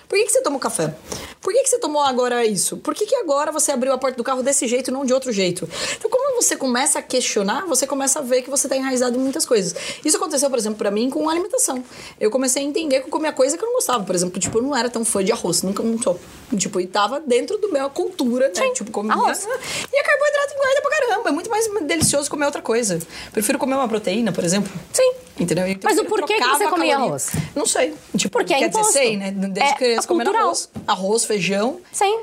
Por 0.10 0.18
que, 0.18 0.27
que 0.28 0.34
você 0.34 0.42
tomou 0.42 0.60
café? 0.60 0.94
Por 1.42 1.54
que, 1.54 1.64
que 1.64 1.70
você 1.70 1.80
tomou 1.80 2.02
agora 2.02 2.46
isso? 2.46 2.78
Por 2.78 2.94
que, 2.94 3.06
que 3.06 3.16
agora 3.16 3.52
você 3.52 3.72
abriu 3.72 3.94
a 3.94 3.98
porta 3.98 4.18
do 4.18 4.24
carro 4.24 4.44
desse 4.44 4.68
jeito 4.68 4.90
e 4.90 4.94
não 4.94 5.06
de 5.06 5.14
outro 5.14 5.32
jeito? 5.32 5.68
Então, 5.98 6.10
como 6.10 6.42
você 6.42 6.56
começa 6.56 7.00
a 7.00 7.02
questionar, 7.02 7.66
você 7.66 7.88
começa 7.88 8.20
a 8.20 8.22
ver 8.22 8.42
que 8.42 8.50
você 8.50 8.68
tá 8.68 8.76
enraizado 8.76 9.18
em 9.18 9.20
muitas 9.20 9.46
coisas. 9.46 9.76
Isso 10.06 10.18
aconteceu, 10.18 10.50
por 10.50 10.60
exemplo, 10.60 10.78
pra 10.78 10.92
mim 10.92 11.10
com 11.10 11.28
alimentação. 11.30 11.84
Eu 12.20 12.30
comecei 12.30 12.62
a 12.62 12.66
entender 12.66 13.00
que 13.02 13.08
eu 13.08 13.12
comia 13.12 13.32
coisa 13.32 13.58
que 13.58 13.64
eu 13.64 13.68
não 13.68 13.76
gostava. 13.76 14.04
Por 14.04 14.14
exemplo, 14.14 14.40
tipo, 14.40 14.58
eu 14.58 14.62
não 14.62 14.76
era 14.76 14.90
tão 14.90 15.04
fã 15.04 15.24
de 15.24 15.32
arroz. 15.32 15.64
Nunca 15.64 15.82
não 15.82 16.02
sou. 16.02 16.20
Tipo, 16.56 16.80
e 16.80 16.88
tava 16.88 17.20
dentro 17.20 17.58
do 17.58 17.72
meu 17.72 17.90
cultura, 17.90 18.52
né? 18.56 18.70
Tipo, 18.72 18.92
comia. 18.92 19.14
arroz. 19.14 19.48
E 19.92 19.98
a 19.98 20.04
carboidrato 20.04 20.54
engorda 20.54 20.82
pra 20.82 20.92
caramba. 20.92 21.30
É 21.30 21.32
muito 21.32 21.50
mais 21.50 21.68
delicioso 21.84 22.30
comer 22.30 22.46
outra 22.46 22.62
coisa. 22.62 23.00
Prefiro 23.32 23.58
comer 23.58 23.76
uma 23.76 23.88
proteína, 23.88 24.32
por 24.32 24.44
exemplo. 24.44 24.72
Sim. 24.94 25.27
Entendeu? 25.40 25.68
Então, 25.68 25.90
Mas 25.90 26.00
o 26.00 26.06
porquê 26.06 26.36
que 26.38 26.48
você 26.48 26.68
comia 26.68 26.96
arroz? 26.96 27.32
Não 27.56 27.66
sei. 27.66 27.94
Tipo, 28.16 28.40
Porque 28.40 28.54
é 28.54 28.60
quer 28.60 28.68
dizer, 28.70 28.80
imposto. 28.80 28.94
sei, 28.94 29.18
né? 29.18 29.32
Desde 29.32 29.60
É 29.62 29.74
criança 29.74 30.08
comendo 30.08 30.36
arroz. 30.36 30.70
Arroz, 30.88 31.26
feijão. 31.26 31.78
Sim. 31.92 32.22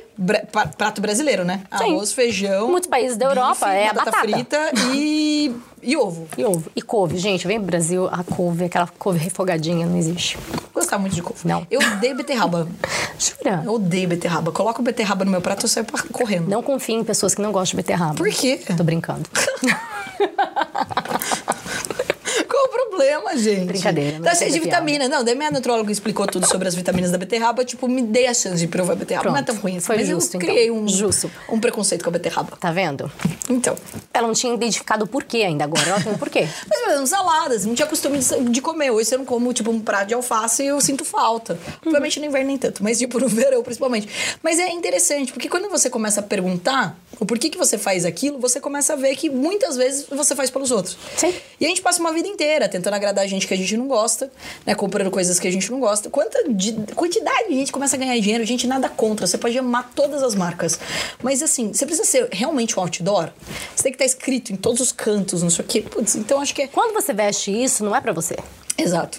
prato 0.76 1.00
brasileiro, 1.00 1.44
né? 1.44 1.60
Sim. 1.78 1.92
Arroz, 1.92 2.12
feijão. 2.12 2.68
Muitos 2.68 2.88
países 2.88 3.16
da 3.16 3.26
Europa 3.26 3.72
é 3.72 3.88
a 3.88 3.92
batata, 3.92 4.10
batata. 4.10 4.28
frita 4.32 4.70
e, 4.94 5.54
e 5.82 5.96
ovo. 5.96 6.26
E 6.36 6.44
ovo. 6.44 6.70
E 6.74 6.82
couve. 6.82 7.16
Gente, 7.18 7.46
vem 7.46 7.58
pro 7.58 7.66
Brasil, 7.66 8.08
a 8.10 8.24
couve, 8.24 8.64
aquela 8.64 8.88
couve 8.98 9.18
refogadinha, 9.18 9.86
não 9.86 9.96
existe. 9.96 10.36
Gostava 10.74 11.00
muito 11.00 11.14
de 11.14 11.22
couve. 11.22 11.46
Não. 11.46 11.64
Eu 11.70 11.80
odeio 11.80 12.16
beterraba. 12.16 12.66
Jura? 13.16 13.62
Eu 13.64 13.74
odeio 13.74 14.08
beterraba. 14.08 14.50
Coloca 14.50 14.80
o 14.80 14.84
beterraba 14.84 15.24
no 15.24 15.30
meu 15.30 15.40
prato 15.40 15.62
e 15.62 15.64
eu 15.66 15.68
saio 15.68 15.86
correndo. 16.12 16.48
Não 16.48 16.62
confie 16.62 16.94
em 16.94 17.04
pessoas 17.04 17.32
que 17.34 17.40
não 17.40 17.52
gostam 17.52 17.76
de 17.76 17.84
beterraba. 17.84 18.14
Por 18.14 18.28
quê? 18.28 18.60
Tô 18.76 18.82
brincando. 18.82 19.22
Problema, 22.94 23.36
gente? 23.36 23.66
Brincadeira, 23.66 24.20
Tá 24.20 24.34
cheio 24.34 24.52
de 24.52 24.58
é 24.58 24.60
vitamina. 24.60 25.08
Não, 25.08 25.24
daí 25.24 25.34
minha 25.34 25.50
nutróloga 25.50 25.90
explicou 25.90 26.26
tudo 26.26 26.46
sobre 26.46 26.68
as 26.68 26.74
vitaminas 26.76 27.10
da 27.10 27.18
beterraba. 27.18 27.64
Tipo, 27.64 27.88
me 27.88 28.02
dei 28.02 28.26
a 28.28 28.34
chance 28.34 28.58
de 28.58 28.68
provar 28.68 28.92
a 28.92 28.96
beterraba. 28.96 29.30
Não 29.30 29.36
é 29.36 29.42
Pronto. 29.42 29.56
tão 29.56 29.62
ruim 29.62 29.76
assim. 29.78 29.86
Foi 29.86 29.96
mas 29.96 30.06
justo, 30.06 30.36
eu 30.36 30.38
então. 30.38 30.40
criei 30.40 30.70
um, 30.70 30.86
Justo. 30.86 31.30
um 31.48 31.58
preconceito 31.58 32.04
com 32.04 32.10
a 32.10 32.12
beterraba. 32.12 32.56
Tá 32.58 32.70
vendo? 32.70 33.10
Então. 33.50 33.76
Ela 34.12 34.28
não 34.28 34.34
tinha 34.34 34.54
identificado 34.54 35.04
o 35.04 35.08
porquê 35.08 35.38
ainda 35.38 35.64
agora. 35.64 35.88
Ela 35.88 36.00
tem 36.00 36.12
o 36.12 36.18
porquê. 36.18 36.46
Mas, 36.70 36.80
por 36.80 36.88
exemplo, 36.88 37.06
saladas. 37.08 37.64
Não 37.64 37.74
tinha 37.74 37.86
costume 37.86 38.18
de, 38.18 38.50
de 38.50 38.60
comer. 38.60 38.90
Hoje, 38.90 39.12
eu 39.12 39.18
não 39.18 39.24
como, 39.24 39.52
tipo, 39.52 39.70
um 39.70 39.80
prato 39.80 40.08
de 40.08 40.14
alface, 40.14 40.64
eu 40.64 40.80
sinto 40.80 41.04
falta. 41.04 41.58
Provavelmente 41.80 42.20
no 42.20 42.26
inverno 42.26 42.46
nem 42.46 42.58
tanto, 42.58 42.82
mas, 42.84 42.98
tipo, 42.98 43.18
no 43.18 43.26
verão, 43.28 43.62
principalmente. 43.62 44.08
Mas 44.42 44.58
é 44.58 44.70
interessante, 44.70 45.32
porque 45.32 45.48
quando 45.48 45.68
você 45.68 45.90
começa 45.90 46.20
a 46.20 46.22
perguntar 46.22 46.96
o 47.20 47.26
porquê 47.26 47.48
que 47.50 47.58
você 47.58 47.78
faz 47.78 48.04
aquilo, 48.04 48.38
você 48.38 48.60
começa 48.60 48.92
a 48.92 48.96
ver 48.96 49.14
que 49.16 49.30
muitas 49.30 49.76
vezes 49.76 50.06
você 50.10 50.34
faz 50.34 50.50
pelos 50.50 50.70
outros. 50.70 50.96
Sim. 51.16 51.32
E 51.60 51.64
a 51.64 51.68
gente 51.68 51.80
passa 51.82 52.00
uma 52.00 52.12
vida 52.12 52.26
inteira 52.28 52.68
tentando 52.68 52.94
agradar 52.94 53.24
a 53.24 53.26
gente 53.26 53.46
que 53.46 53.54
a 53.54 53.56
gente 53.56 53.76
não 53.76 53.86
gosta, 53.86 54.30
né? 54.66 54.74
Comprando 54.74 55.10
coisas 55.10 55.38
que 55.38 55.46
a 55.48 55.50
gente 55.52 55.70
não 55.70 55.80
gosta. 55.80 56.10
Quanta 56.10 56.44
de- 56.48 56.72
quantidade 56.94 57.48
de 57.48 57.54
gente 57.54 57.72
começa 57.72 57.96
a 57.96 57.98
ganhar 57.98 58.18
dinheiro, 58.18 58.44
gente 58.44 58.66
nada 58.66 58.88
contra. 58.88 59.26
Você 59.26 59.38
pode 59.38 59.58
amar 59.58 59.92
todas 59.94 60.22
as 60.22 60.34
marcas. 60.34 60.78
Mas 61.22 61.42
assim, 61.42 61.72
você 61.72 61.86
precisa 61.86 62.06
ser 62.08 62.28
realmente 62.32 62.78
um 62.78 62.82
outdoor. 62.82 63.30
Você 63.74 63.82
tem 63.84 63.92
que 63.92 63.96
estar 64.02 64.04
escrito 64.06 64.52
em 64.52 64.56
todos 64.56 64.80
os 64.80 64.92
cantos, 64.92 65.42
não 65.42 65.50
sei 65.50 65.64
o 65.64 65.68
quê. 65.68 65.80
Putz, 65.82 66.14
então 66.16 66.40
acho 66.40 66.54
que 66.54 66.62
é. 66.62 66.66
Quando 66.66 66.92
você 66.94 67.12
veste 67.12 67.50
isso, 67.50 67.84
não 67.84 67.94
é 67.94 68.00
pra 68.00 68.12
você. 68.12 68.36
Exato. 68.76 69.18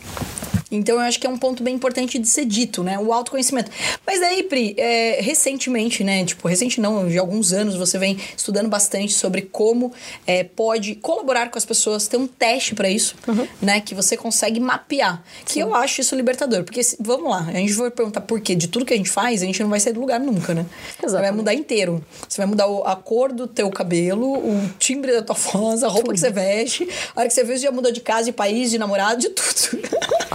Então 0.76 0.96
eu 0.96 1.02
acho 1.02 1.20
que 1.20 1.28
é 1.28 1.30
um 1.30 1.38
ponto 1.38 1.64
bem 1.64 1.76
importante 1.76 2.20
de 2.20 2.28
ser 2.28 2.46
dito, 2.46 2.84
né? 2.84 3.00
O 3.00 3.12
autoconhecimento. 3.12 3.72
Mas 4.06 4.20
daí, 4.20 4.44
Pri, 4.44 4.76
é, 4.78 5.20
recentemente, 5.22 6.04
né? 6.04 6.26
Tipo, 6.26 6.48
recente 6.48 6.80
não, 6.80 7.08
de 7.08 7.18
alguns 7.18 7.52
anos, 7.52 7.76
você 7.76 7.98
vem 7.98 8.18
estudando 8.36 8.70
bastante 8.70 9.14
sobre 9.14 9.42
como 9.44 9.92
é, 10.28 10.44
pode 10.44 10.96
colaborar 10.96 11.50
com 11.50 11.58
as 11.58 11.66
pessoas. 11.66 12.08
Tem 12.08 12.20
um 12.20 12.28
teste 12.28 12.76
pra 12.76 12.90
isso, 12.90 13.16
né? 13.62 13.82
Que 13.82 13.96
você 13.96 14.16
consegue 14.18 14.60
mapear. 14.60 15.24
Que 15.46 15.60
eu 15.60 15.74
acho 15.74 16.02
isso 16.02 16.16
libertador. 16.16 16.64
Porque, 16.64 16.82
vamos 17.00 17.30
lá, 17.30 17.48
a 17.48 17.54
gente 17.54 17.74
vai 17.74 17.92
perguntar 17.92 18.22
por 18.22 18.40
quê. 18.40 18.56
De 18.56 18.68
tudo 18.68 18.86
que 18.86 18.94
a 18.94 18.98
gente 18.98 19.10
faz, 19.10 19.42
a 19.42 19.46
gente 19.46 19.62
não 19.62 19.70
vai 19.70 19.80
sair 19.80 19.94
do 19.94 20.00
lugar 20.00 20.20
nunca, 20.20 20.54
né? 20.54 20.66
Você 21.02 21.18
vai 21.18 21.32
mudar 21.32 21.54
inteiro. 21.54 22.04
Você 22.28 22.38
vai 22.38 22.46
mudar 22.46 22.66
a 22.86 22.96
cor 22.96 23.32
do 23.32 23.48
teu 23.48 23.70
cabelo, 23.70 24.34
o 24.34 24.70
timbre 24.80 25.12
da 25.12 25.22
tua 25.22 25.36
voz, 25.52 25.84
a 25.84 25.88
roupa 25.88 26.14
que 26.14 26.20
você 26.20 26.32
veste. 26.32 26.88
A 27.16 27.22
hora 27.22 27.28
que 27.28 27.34
você 27.34 27.44
vê, 27.44 27.58
você 27.58 27.64
já 27.64 27.72
mudou 27.72 27.92
de 27.92 28.02
casa, 28.02 28.26
de 28.26 28.32
país, 28.32 28.72
de 28.72 28.78
namorado, 28.78 29.22
de 29.22 29.30
tudo. 29.30 29.80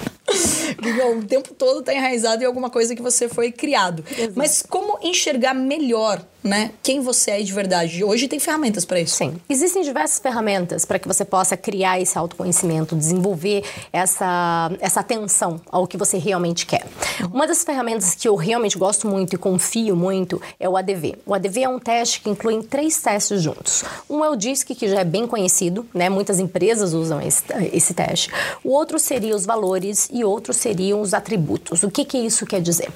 O 1.17 1.25
tempo 1.25 1.55
todo 1.55 1.83
tá 1.83 1.93
enraizado 1.93 2.43
em 2.43 2.47
alguma 2.47 2.71
coisa 2.71 2.95
que 2.95 3.03
você 3.03 3.29
foi 3.29 3.51
criado. 3.53 4.05
Mas 4.35 4.63
como 4.63 4.99
enxergar 5.03 5.55
melhor, 5.55 6.25
né? 6.43 6.73
Quem 6.83 7.01
você 7.01 7.33
é 7.33 7.43
de 7.43 7.53
verdade? 7.53 8.03
Hoje 8.03 8.29
tem 8.29 8.39
ferramentas 8.39 8.85
pra 8.85 9.01
isso. 9.01 9.17
Sim. 9.17 9.37
Existem 9.49 9.83
diversas 9.83 10.19
ferramentas 10.19 10.85
para 10.85 10.99
que 10.99 11.07
você 11.07 11.25
possa 11.25 11.57
criar 11.57 12.01
esse 12.01 12.17
autoconhecimento, 12.17 12.97
desenvolver 12.97 13.65
essa, 13.93 14.71
essa 14.81 15.01
atenção 15.01 15.61
ao 15.71 15.87
que 15.87 15.97
você 15.97 16.19
realmente 16.19 16.67
quer. 16.67 16.87
Uma 17.33 17.47
das 17.47 17.63
ferramentas 17.63 18.15
que 18.15 18.29
eu 18.29 18.35
realmente 18.35 18.79
gosto 18.79 19.07
muito 19.07 19.35
e 19.35 19.39
confio 19.39 19.95
muito 19.95 20.41
é 20.59 20.69
o 20.69 20.77
ADV. 20.77 21.17
O 21.27 21.35
ADV 21.35 21.63
é 21.63 21.69
um 21.69 21.79
teste 21.79 22.21
que 22.21 22.31
inclui 22.31 22.63
três 22.63 23.01
testes 23.01 23.43
juntos. 23.43 23.85
Um 24.09 24.25
é 24.25 24.31
o 24.31 24.37
DISC, 24.37 24.75
que 24.75 24.89
já 24.89 25.01
é 25.01 25.05
bem 25.05 25.27
conhecido, 25.27 25.87
né? 25.95 26.09
Muitas 26.09 26.39
empresas 26.39 26.93
usam 26.93 27.21
esse, 27.21 27.43
esse 27.73 27.95
teste. 27.95 28.31
O 28.65 28.71
outro 28.71 28.99
seria 28.99 29.35
os 29.35 29.45
valores 29.45 30.09
e 30.13 30.25
outro 30.25 30.53
seriam 30.53 31.01
os 31.01 31.15
atributos. 31.15 31.83
O 31.83 31.91
que, 31.91 32.05
que 32.05 32.19
isso 32.19 32.47
quer 32.47 32.61
dizer? 32.61 32.91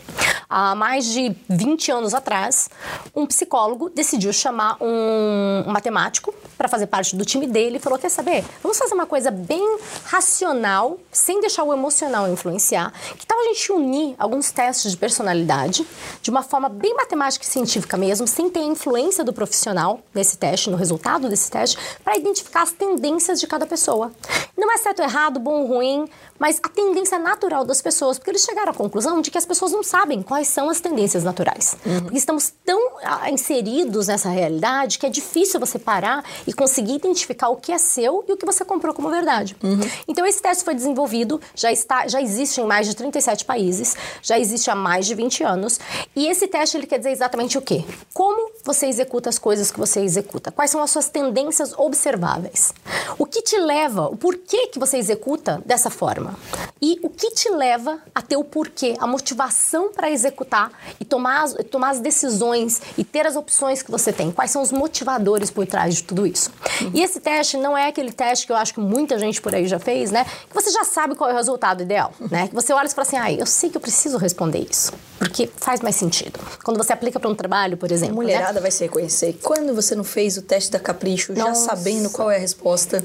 Há 0.48 0.74
mais 0.74 1.06
de 1.06 1.34
20 1.48 1.90
anos 1.90 2.14
atrás, 2.14 2.68
um 3.14 3.26
psicólogo 3.34 3.90
decidiu 3.90 4.32
chamar 4.32 4.76
um 4.80 5.64
matemático 5.66 6.32
para 6.56 6.68
fazer 6.68 6.86
parte 6.86 7.16
do 7.16 7.24
time 7.24 7.46
dele 7.46 7.76
e 7.76 7.80
falou: 7.80 7.98
Quer 7.98 8.08
saber? 8.08 8.44
Vamos 8.62 8.78
fazer 8.78 8.94
uma 8.94 9.06
coisa 9.06 9.30
bem 9.30 9.78
racional, 10.04 10.98
sem 11.10 11.40
deixar 11.40 11.64
o 11.64 11.72
emocional 11.72 12.28
influenciar. 12.28 12.92
Que 13.18 13.26
tal 13.26 13.38
a 13.38 13.44
gente 13.44 13.72
unir 13.72 14.14
alguns 14.18 14.50
testes 14.50 14.92
de 14.92 14.96
personalidade 14.96 15.86
de 16.22 16.30
uma 16.30 16.42
forma 16.42 16.68
bem 16.68 16.94
matemática 16.94 17.44
e 17.44 17.48
científica 17.48 17.96
mesmo, 17.96 18.26
sem 18.26 18.48
ter 18.48 18.60
a 18.60 18.64
influência 18.64 19.24
do 19.24 19.32
profissional 19.32 20.00
nesse 20.14 20.38
teste, 20.38 20.70
no 20.70 20.76
resultado 20.76 21.28
desse 21.28 21.50
teste, 21.50 21.76
para 22.02 22.16
identificar 22.16 22.62
as 22.62 22.72
tendências 22.72 23.40
de 23.40 23.46
cada 23.46 23.66
pessoa. 23.66 24.12
Não 24.56 24.72
é 24.72 24.78
certo 24.78 25.00
ou 25.00 25.04
errado, 25.04 25.40
bom 25.40 25.62
ou 25.62 25.66
ruim, 25.66 26.08
mas 26.38 26.60
a 26.62 26.68
tendência 26.68 27.18
natural 27.18 27.64
das 27.64 27.82
pessoas, 27.82 28.18
porque 28.18 28.30
eles 28.30 28.44
chegaram 28.44 28.70
à 28.70 28.74
conclusão 28.74 29.20
de 29.20 29.30
que 29.30 29.38
as 29.38 29.44
pessoas 29.44 29.72
não 29.72 29.82
sabem 29.82 30.22
quais 30.22 30.48
são 30.48 30.68
as 30.68 30.80
tendências 30.80 31.24
naturais. 31.24 31.76
Uhum. 31.84 32.02
Porque 32.02 32.18
estamos 32.18 32.52
tão 32.64 32.98
ah, 33.02 33.30
inseridos 33.30 34.08
nessa 34.08 34.28
realidade 34.28 34.98
que 34.98 35.06
é 35.06 35.08
difícil 35.08 35.58
você 35.58 35.78
parar 35.78 36.24
e 36.46 36.52
conseguir 36.52 36.94
identificar 36.94 37.48
o 37.48 37.56
que 37.56 37.72
é 37.72 37.78
seu 37.78 38.24
e 38.28 38.32
o 38.32 38.36
que 38.36 38.46
você 38.46 38.64
comprou 38.64 38.94
como 38.94 39.10
verdade. 39.10 39.56
Uhum. 39.62 39.80
Então 40.06 40.24
esse 40.26 40.40
teste 40.40 40.64
foi 40.64 40.74
desenvolvido, 40.74 41.40
já 41.54 41.72
está, 41.72 42.06
já 42.06 42.20
existe 42.20 42.60
em 42.60 42.64
mais 42.64 42.86
de 42.86 42.94
37 42.94 43.44
países, 43.44 43.96
já 44.22 44.38
existe 44.38 44.70
há 44.70 44.74
mais 44.74 45.06
de 45.06 45.14
20 45.14 45.42
anos, 45.42 45.80
e 46.14 46.26
esse 46.28 46.46
teste 46.46 46.76
ele 46.76 46.86
quer 46.86 46.98
dizer 46.98 47.10
exatamente 47.10 47.58
o 47.58 47.62
quê? 47.62 47.84
Como 48.12 48.50
você 48.64 48.86
executa 48.86 49.28
as 49.28 49.38
coisas 49.38 49.70
que 49.70 49.78
você 49.78 50.00
executa? 50.00 50.52
Quais 50.52 50.70
são 50.70 50.82
as 50.82 50.90
suas 50.90 51.08
tendências 51.08 51.72
observáveis? 51.76 52.72
O 53.18 53.26
que 53.26 53.42
te 53.42 53.58
leva, 53.58 54.08
o 54.08 54.16
porquê 54.16 54.43
que 54.46 54.78
você 54.78 54.96
executa 54.96 55.62
dessa 55.64 55.90
forma? 55.90 56.34
E 56.80 56.98
o 57.02 57.08
que 57.08 57.30
te 57.30 57.48
leva 57.48 57.98
a 58.14 58.20
ter 58.20 58.36
o 58.36 58.44
porquê, 58.44 58.94
a 58.98 59.06
motivação 59.06 59.92
para 59.92 60.10
executar 60.10 60.70
e 61.00 61.04
tomar 61.04 61.44
as, 61.44 61.54
tomar 61.70 61.90
as 61.90 62.00
decisões 62.00 62.82
e 62.98 63.04
ter 63.04 63.26
as 63.26 63.36
opções 63.36 63.82
que 63.82 63.90
você 63.90 64.12
tem? 64.12 64.30
Quais 64.30 64.50
são 64.50 64.60
os 64.60 64.70
motivadores 64.70 65.50
por 65.50 65.66
trás 65.66 65.94
de 65.94 66.02
tudo 66.02 66.26
isso? 66.26 66.50
Uhum. 66.80 66.90
E 66.92 67.02
esse 67.02 67.20
teste 67.20 67.56
não 67.56 67.76
é 67.76 67.88
aquele 67.88 68.12
teste 68.12 68.46
que 68.46 68.52
eu 68.52 68.56
acho 68.56 68.74
que 68.74 68.80
muita 68.80 69.18
gente 69.18 69.40
por 69.40 69.54
aí 69.54 69.66
já 69.66 69.78
fez, 69.78 70.10
né? 70.10 70.24
Que 70.48 70.54
você 70.54 70.70
já 70.70 70.84
sabe 70.84 71.14
qual 71.14 71.30
é 71.30 71.32
o 71.32 71.36
resultado 71.36 71.82
ideal, 71.82 72.12
né? 72.30 72.48
Que 72.48 72.54
você 72.54 72.72
olha 72.72 72.86
e 72.86 72.90
fala 72.90 73.06
assim, 73.06 73.16
ah, 73.16 73.32
eu 73.32 73.46
sei 73.46 73.70
que 73.70 73.76
eu 73.76 73.80
preciso 73.80 74.18
responder 74.18 74.66
isso, 74.70 74.92
porque 75.18 75.50
faz 75.56 75.80
mais 75.80 75.96
sentido. 75.96 76.38
Quando 76.62 76.76
você 76.76 76.92
aplica 76.92 77.18
para 77.18 77.30
um 77.30 77.34
trabalho, 77.34 77.76
por 77.76 77.90
exemplo. 77.90 78.14
A 78.14 78.18
né? 78.18 78.22
mulherada 78.22 78.54
né? 78.54 78.60
vai 78.60 78.70
se 78.70 78.84
reconhecer. 78.84 79.38
Quando 79.42 79.74
você 79.74 79.94
não 79.94 80.04
fez 80.04 80.36
o 80.36 80.42
teste 80.42 80.70
da 80.70 80.78
Capricho, 80.78 81.32
Nossa. 81.32 81.66
já 81.68 81.76
sabendo 81.76 82.10
qual 82.10 82.30
é 82.30 82.36
a 82.36 82.40
resposta? 82.40 83.02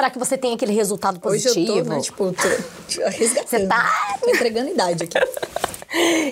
Para 0.00 0.08
que 0.08 0.18
você 0.18 0.38
tenha 0.38 0.54
aquele 0.54 0.72
resultado 0.72 1.20
positivo. 1.20 1.60
Hoje 1.60 1.78
eu 1.78 1.84
tô, 1.84 1.90
né, 1.90 2.00
tipo, 2.00 2.32
tô. 2.32 2.48
Você 3.46 3.66
tá... 3.66 4.16
Tô 4.18 4.30
entregando 4.30 4.70
idade 4.70 5.04
aqui. 5.04 5.18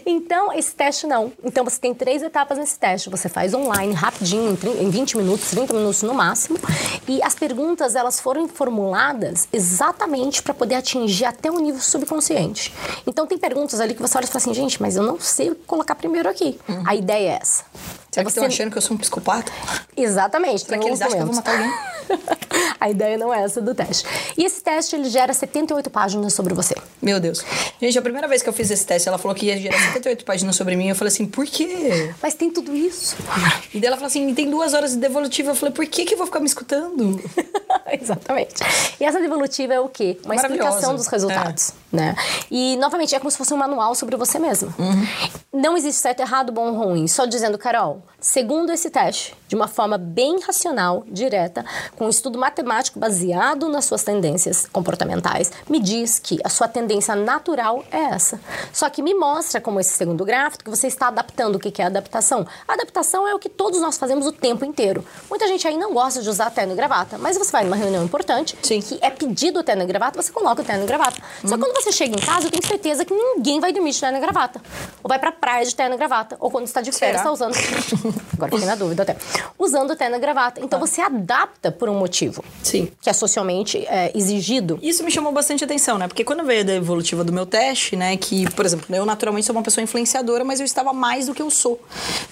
Então, 0.07 0.51
esse 0.55 0.75
teste 0.75 1.07
não. 1.07 1.31
Então, 1.45 1.65
você 1.65 1.79
tem 1.79 1.93
três 1.93 2.23
etapas 2.23 2.57
nesse 2.57 2.79
teste. 2.79 3.11
Você 3.11 3.29
faz 3.29 3.53
online, 3.53 3.93
rapidinho, 3.93 4.57
em 4.81 4.89
20 4.89 5.19
minutos, 5.19 5.51
30 5.51 5.75
minutos 5.75 6.03
no 6.03 6.15
máximo. 6.15 6.59
E 7.07 7.23
as 7.23 7.35
perguntas, 7.35 7.95
elas 7.95 8.21
foram 8.21 8.49
formuladas 8.49 9.47
exatamente 9.53 10.43
para 10.43 10.55
poder 10.55 10.77
atingir 10.77 11.27
até 11.27 11.51
o 11.51 11.59
nível 11.59 11.83
subconsciente. 11.83 12.73
Então, 13.07 13.27
tem 13.27 13.37
perguntas 13.37 13.81
ali 13.81 13.95
que 13.95 14.01
você 14.01 14.17
olha 14.17 14.25
e 14.25 14.29
fala 14.29 14.39
assim, 14.39 14.55
gente, 14.55 14.81
mas 14.81 14.97
eu 14.97 15.03
não 15.03 15.21
sei 15.21 15.51
o 15.51 15.55
que 15.55 15.65
colocar 15.67 15.95
primeiro 15.95 16.27
aqui. 16.27 16.59
Uhum. 16.67 16.85
A 16.87 16.95
ideia 16.95 17.33
é 17.33 17.39
essa. 17.43 17.65
Será 18.11 18.25
que 18.25 18.31
você... 18.31 18.39
estão 18.39 18.47
achando 18.47 18.71
que 18.73 18.79
eu 18.79 18.83
sou 18.83 18.97
um 18.97 18.99
psicopata? 18.99 19.53
Exatamente. 19.97 20.65
Será 20.65 20.79
que 20.79 20.87
eles 20.87 21.01
acham 21.01 21.17
que 21.17 21.23
eu 21.23 21.27
vou 21.27 21.35
matar 21.35 21.53
alguém? 21.53 21.73
a 22.81 22.91
ideia 22.91 23.19
não 23.19 23.33
é 23.33 23.43
essa 23.43 23.61
do 23.61 23.75
teste. 23.75 24.07
E 24.37 24.45
esse 24.45 24.63
teste, 24.63 24.97
ele 24.97 25.09
gera 25.09 25.33
78 25.33 25.91
páginas 25.91 26.33
sobre 26.33 26.55
você. 26.55 26.75
Meu 27.03 27.21
Deus. 27.21 27.45
Gente, 27.81 27.99
a 27.99 28.03
primeira 28.03 28.27
vez 28.27 28.43
que 28.43 28.49
eu 28.49 28.53
fiz 28.53 28.71
esse 28.71 28.87
teste, 28.87 29.09
ela 29.09 29.19
falou 29.19 29.35
que 29.35 29.47
ia 29.47 29.59
gerar 29.59 29.79
78 29.79 30.25
páginas 30.25 30.57
sobre 30.57 30.77
mim. 30.77 30.89
Eu 30.89 30.97
falei 30.97 31.13
assim, 31.13 31.27
por 31.27 31.47
quê? 31.47 32.13
Mas 32.23 32.35
tem 32.35 32.51
tudo 32.51 32.75
isso. 32.75 33.17
E 33.75 33.81
daí 33.81 33.89
ela 33.89 33.97
falou 33.97 34.09
assim, 34.09 34.33
tem 34.35 34.51
duas 34.51 34.73
horas 34.73 34.93
de 34.93 34.97
devolutiva. 34.97 35.51
Eu 35.51 35.55
falei, 35.55 35.75
por 35.75 35.87
que 35.87 36.05
que 36.05 36.15
eu 36.15 36.19
vou 36.19 36.27
ficar 36.27 36.41
me 36.41 36.47
escutando? 36.47 37.21
Exatamente. 38.01 38.55
E 38.99 39.05
essa 39.05 39.21
devolutiva 39.21 39.75
é 39.75 39.81
o 39.81 39.89
quê? 39.89 40.19
Uma 40.25 40.35
explicação 40.35 40.95
dos 40.95 41.07
resultados. 41.07 41.71
É. 41.93 41.97
Né? 41.97 42.17
E, 42.51 42.77
novamente, 42.77 43.15
é 43.15 43.19
como 43.19 43.31
se 43.31 43.37
fosse 43.37 43.53
um 43.53 43.57
manual 43.57 43.95
sobre 43.95 44.17
você 44.17 44.39
mesmo. 44.39 44.75
Uhum. 44.79 45.07
Não 45.53 45.77
existe 45.77 46.01
certo, 46.01 46.21
errado, 46.21 46.51
bom 46.51 46.73
ou 46.73 46.75
ruim. 46.75 47.07
Só 47.07 47.27
dizendo, 47.27 47.59
Carol, 47.59 48.03
segundo 48.21 48.73
esse 48.73 48.91
teste, 48.91 49.35
de 49.47 49.55
uma 49.55 49.69
forma 49.69 49.97
bem 49.97 50.41
racional, 50.41 51.05
direta, 51.07 51.65
com 51.97 52.07
um 52.07 52.09
estudo 52.09 52.39
matemático 52.39 52.99
baseado 52.99 53.69
nas 53.69 53.85
suas 53.85 54.03
tendências 54.03 54.67
comportamentais, 54.71 55.51
me 55.69 55.81
diz 55.81 56.19
que 56.19 56.39
a 56.45 56.49
sua 56.49 56.69
tendência 56.69 57.15
natural 57.15 57.85
é 57.91 57.99
essa. 57.99 58.41
Só 58.73 58.91
que 58.91 59.03
me 59.03 59.15
mostra, 59.15 59.61
como 59.61 59.81
esse 59.81 59.95
segundo 59.95 60.25
gráfico, 60.25 60.65
que 60.65 60.71
você 60.71 60.87
está 60.87 61.09
adaptando. 61.09 61.57
O 61.57 61.59
que 61.59 61.81
é 61.81 61.87
adaptação? 61.87 62.47
A 62.67 62.75
adaptação 62.75 63.27
é 63.27 63.35
o 63.35 63.39
que 63.39 63.49
todos 63.49 63.81
nós 63.81 63.97
fazemos 63.97 64.27
o 64.27 64.33
tempo 64.33 64.65
inteiro. 64.65 65.05
Muita 65.31 65.47
gente 65.47 65.67
aí 65.67 65.77
não 65.77 65.93
gosta 65.93 66.21
de 66.21 66.29
usar 66.29 66.51
terno 66.51 66.73
e 66.73 66.77
gravata, 66.77 67.17
mas 67.19 67.39
você 67.39 67.51
vai 67.51 67.65
numa 67.65 67.77
reunião 67.77 68.05
importante, 68.05 68.57
Sim. 68.63 68.81
que 68.81 68.99
é 69.01 69.11
pedido 69.11 69.61
o 69.61 69.63
terno 69.63 69.83
e 69.83 69.87
gravata, 69.87 70.21
você 70.21 70.33
coloca 70.33 70.63
o 70.63 70.65
terno 70.65 70.85
e 70.85 70.87
gravata. 70.87 71.21
Só 71.45 71.55
uhum. 71.55 71.61
quando 71.61 71.75
você 71.75 71.93
chega 71.93 72.15
em 72.15 72.21
casa, 72.21 72.47
eu 72.47 72.51
tenho 72.51 72.67
certeza 72.67 73.05
que 73.05 73.15
ninguém 73.15 73.61
vai 73.61 73.73
dormir 73.73 73.93
de 73.93 74.01
terno 74.01 74.19
e 74.19 74.21
gravata. 74.21 74.61
Ou 75.03 75.09
vai 75.09 75.19
pra 75.19 75.33
praia 75.33 75.65
de 75.65 75.75
terno 75.75 75.95
e 75.95 75.99
gravata. 75.99 76.37
Ou 76.41 76.51
quando 76.51 76.67
está 76.67 76.81
de 76.81 76.93
férias, 76.93 77.21
está 77.21 77.33
usando. 77.33 77.55
Agora 78.35 78.53
fiquei 78.53 78.67
na 78.67 78.75
dúvida 78.75 79.03
até. 79.03 79.17
Usando 79.59 79.95
terno 79.97 80.17
e 80.17 80.19
gravata. 80.19 80.61
Então 80.61 80.79
ah. 80.79 80.87
você 80.87 81.01
adapta 81.01 81.71
por 81.71 81.89
um 81.89 81.99
motivo. 81.99 82.45
Sim. 82.63 82.91
Que 83.01 83.11
é 83.11 83.13
socialmente 83.13 83.79
é, 83.87 84.13
exigido. 84.17 84.79
Isso 84.83 85.05
me 85.05 85.11
chamou 85.11 85.33
bastante 85.33 85.65
atenção, 85.65 85.99
né? 85.99 86.09
Porque 86.09 86.25
quando 86.25 86.45
veio 86.45 86.69
a 86.69 86.75
evolutiva 86.75 87.25
do 87.25 87.33
meu 87.33 87.47
teste, 87.47 87.97
né? 87.97 88.17
Que, 88.17 88.51
por 88.53 88.65
exemplo, 88.65 88.95
eu 88.95 89.05
naturalmente 89.05 89.47
sou 89.47 89.55
uma 89.55 89.63
pessoa 89.63 89.83
influenciadora, 89.83 90.45
mas 90.45 90.61
eu 90.61 90.67
estava 90.67 90.93
mais 90.93 91.27
do 91.27 91.35
que 91.35 91.43
eu 91.43 91.51
sou. 91.51 91.81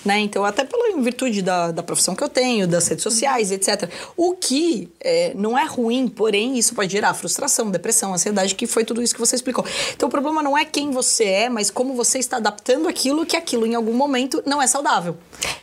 Né? 0.04 0.20
Então, 0.20 0.44
até 0.44 0.64
pela 0.64 1.00
virtude 1.00 1.42
da, 1.42 1.70
da 1.70 1.82
profissão 1.82 2.14
que 2.14 2.22
eu 2.22 2.28
tenho, 2.28 2.66
das 2.66 2.86
redes 2.88 3.02
sociais, 3.02 3.50
etc. 3.50 3.88
O 4.16 4.34
que 4.34 4.90
é, 5.00 5.32
não 5.34 5.58
é 5.58 5.64
ruim, 5.64 6.08
porém, 6.08 6.58
isso 6.58 6.74
pode 6.74 6.92
gerar 6.92 7.14
frustração, 7.14 7.70
depressão, 7.70 8.14
ansiedade, 8.14 8.54
que 8.54 8.66
foi 8.66 8.84
tudo 8.84 9.02
isso 9.02 9.14
que 9.14 9.20
você 9.20 9.36
explicou. 9.36 9.64
Então 9.94 10.08
o 10.08 10.10
problema 10.10 10.42
não 10.42 10.56
é 10.56 10.64
quem 10.64 10.90
você 10.90 11.24
é, 11.24 11.48
mas 11.48 11.70
como 11.70 11.94
você 11.94 12.18
está 12.18 12.36
adaptando 12.36 12.88
aquilo 12.88 13.26
que 13.26 13.36
aquilo 13.36 13.66
em 13.66 13.74
algum 13.74 13.92
momento 13.92 14.42
não 14.46 14.60
é 14.60 14.66
saudável. 14.66 15.16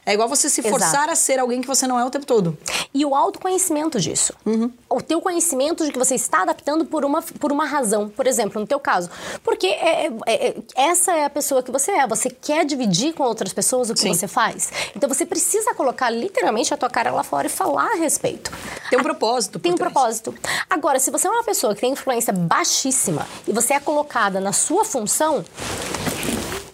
É 0.05 0.13
igual 0.13 0.27
você 0.27 0.49
se 0.49 0.61
forçar 0.61 0.89
Exato. 0.89 1.11
a 1.11 1.15
ser 1.15 1.39
alguém 1.39 1.61
que 1.61 1.67
você 1.67 1.87
não 1.87 1.99
é 1.99 2.05
o 2.05 2.09
tempo 2.09 2.25
todo. 2.25 2.57
E 2.93 3.05
o 3.05 3.15
autoconhecimento 3.15 3.99
disso. 3.99 4.33
Uhum. 4.45 4.71
O 4.89 5.01
teu 5.01 5.21
conhecimento 5.21 5.85
de 5.85 5.91
que 5.91 5.97
você 5.97 6.15
está 6.15 6.41
adaptando 6.41 6.85
por 6.85 7.05
uma, 7.05 7.21
por 7.21 7.51
uma 7.51 7.65
razão. 7.65 8.09
Por 8.09 8.27
exemplo, 8.27 8.59
no 8.59 8.67
teu 8.67 8.79
caso. 8.79 9.09
Porque 9.43 9.67
é, 9.67 10.07
é, 10.07 10.13
é, 10.27 10.55
essa 10.75 11.13
é 11.13 11.25
a 11.25 11.29
pessoa 11.29 11.63
que 11.63 11.71
você 11.71 11.91
é. 11.91 12.07
Você 12.07 12.29
quer 12.29 12.65
dividir 12.65 13.13
com 13.13 13.23
outras 13.23 13.53
pessoas 13.53 13.89
o 13.89 13.93
que 13.93 14.01
Sim. 14.01 14.13
você 14.13 14.27
faz. 14.27 14.71
Então 14.95 15.07
você 15.07 15.25
precisa 15.25 15.73
colocar 15.73 16.09
literalmente 16.09 16.73
a 16.73 16.77
tua 16.77 16.89
cara 16.89 17.11
lá 17.11 17.23
fora 17.23 17.47
e 17.47 17.49
falar 17.49 17.91
a 17.93 17.95
respeito. 17.95 18.51
Tem 18.89 18.99
um 18.99 19.03
propósito. 19.03 19.59
Tem 19.59 19.71
um 19.71 19.77
propósito. 19.77 20.35
Agora, 20.69 20.99
se 20.99 21.09
você 21.09 21.27
é 21.27 21.29
uma 21.29 21.43
pessoa 21.43 21.73
que 21.73 21.81
tem 21.81 21.91
influência 21.91 22.33
baixíssima 22.33 23.27
e 23.47 23.51
você 23.51 23.73
é 23.73 23.79
colocada 23.79 24.39
na 24.39 24.53
sua 24.53 24.85
função, 24.85 25.43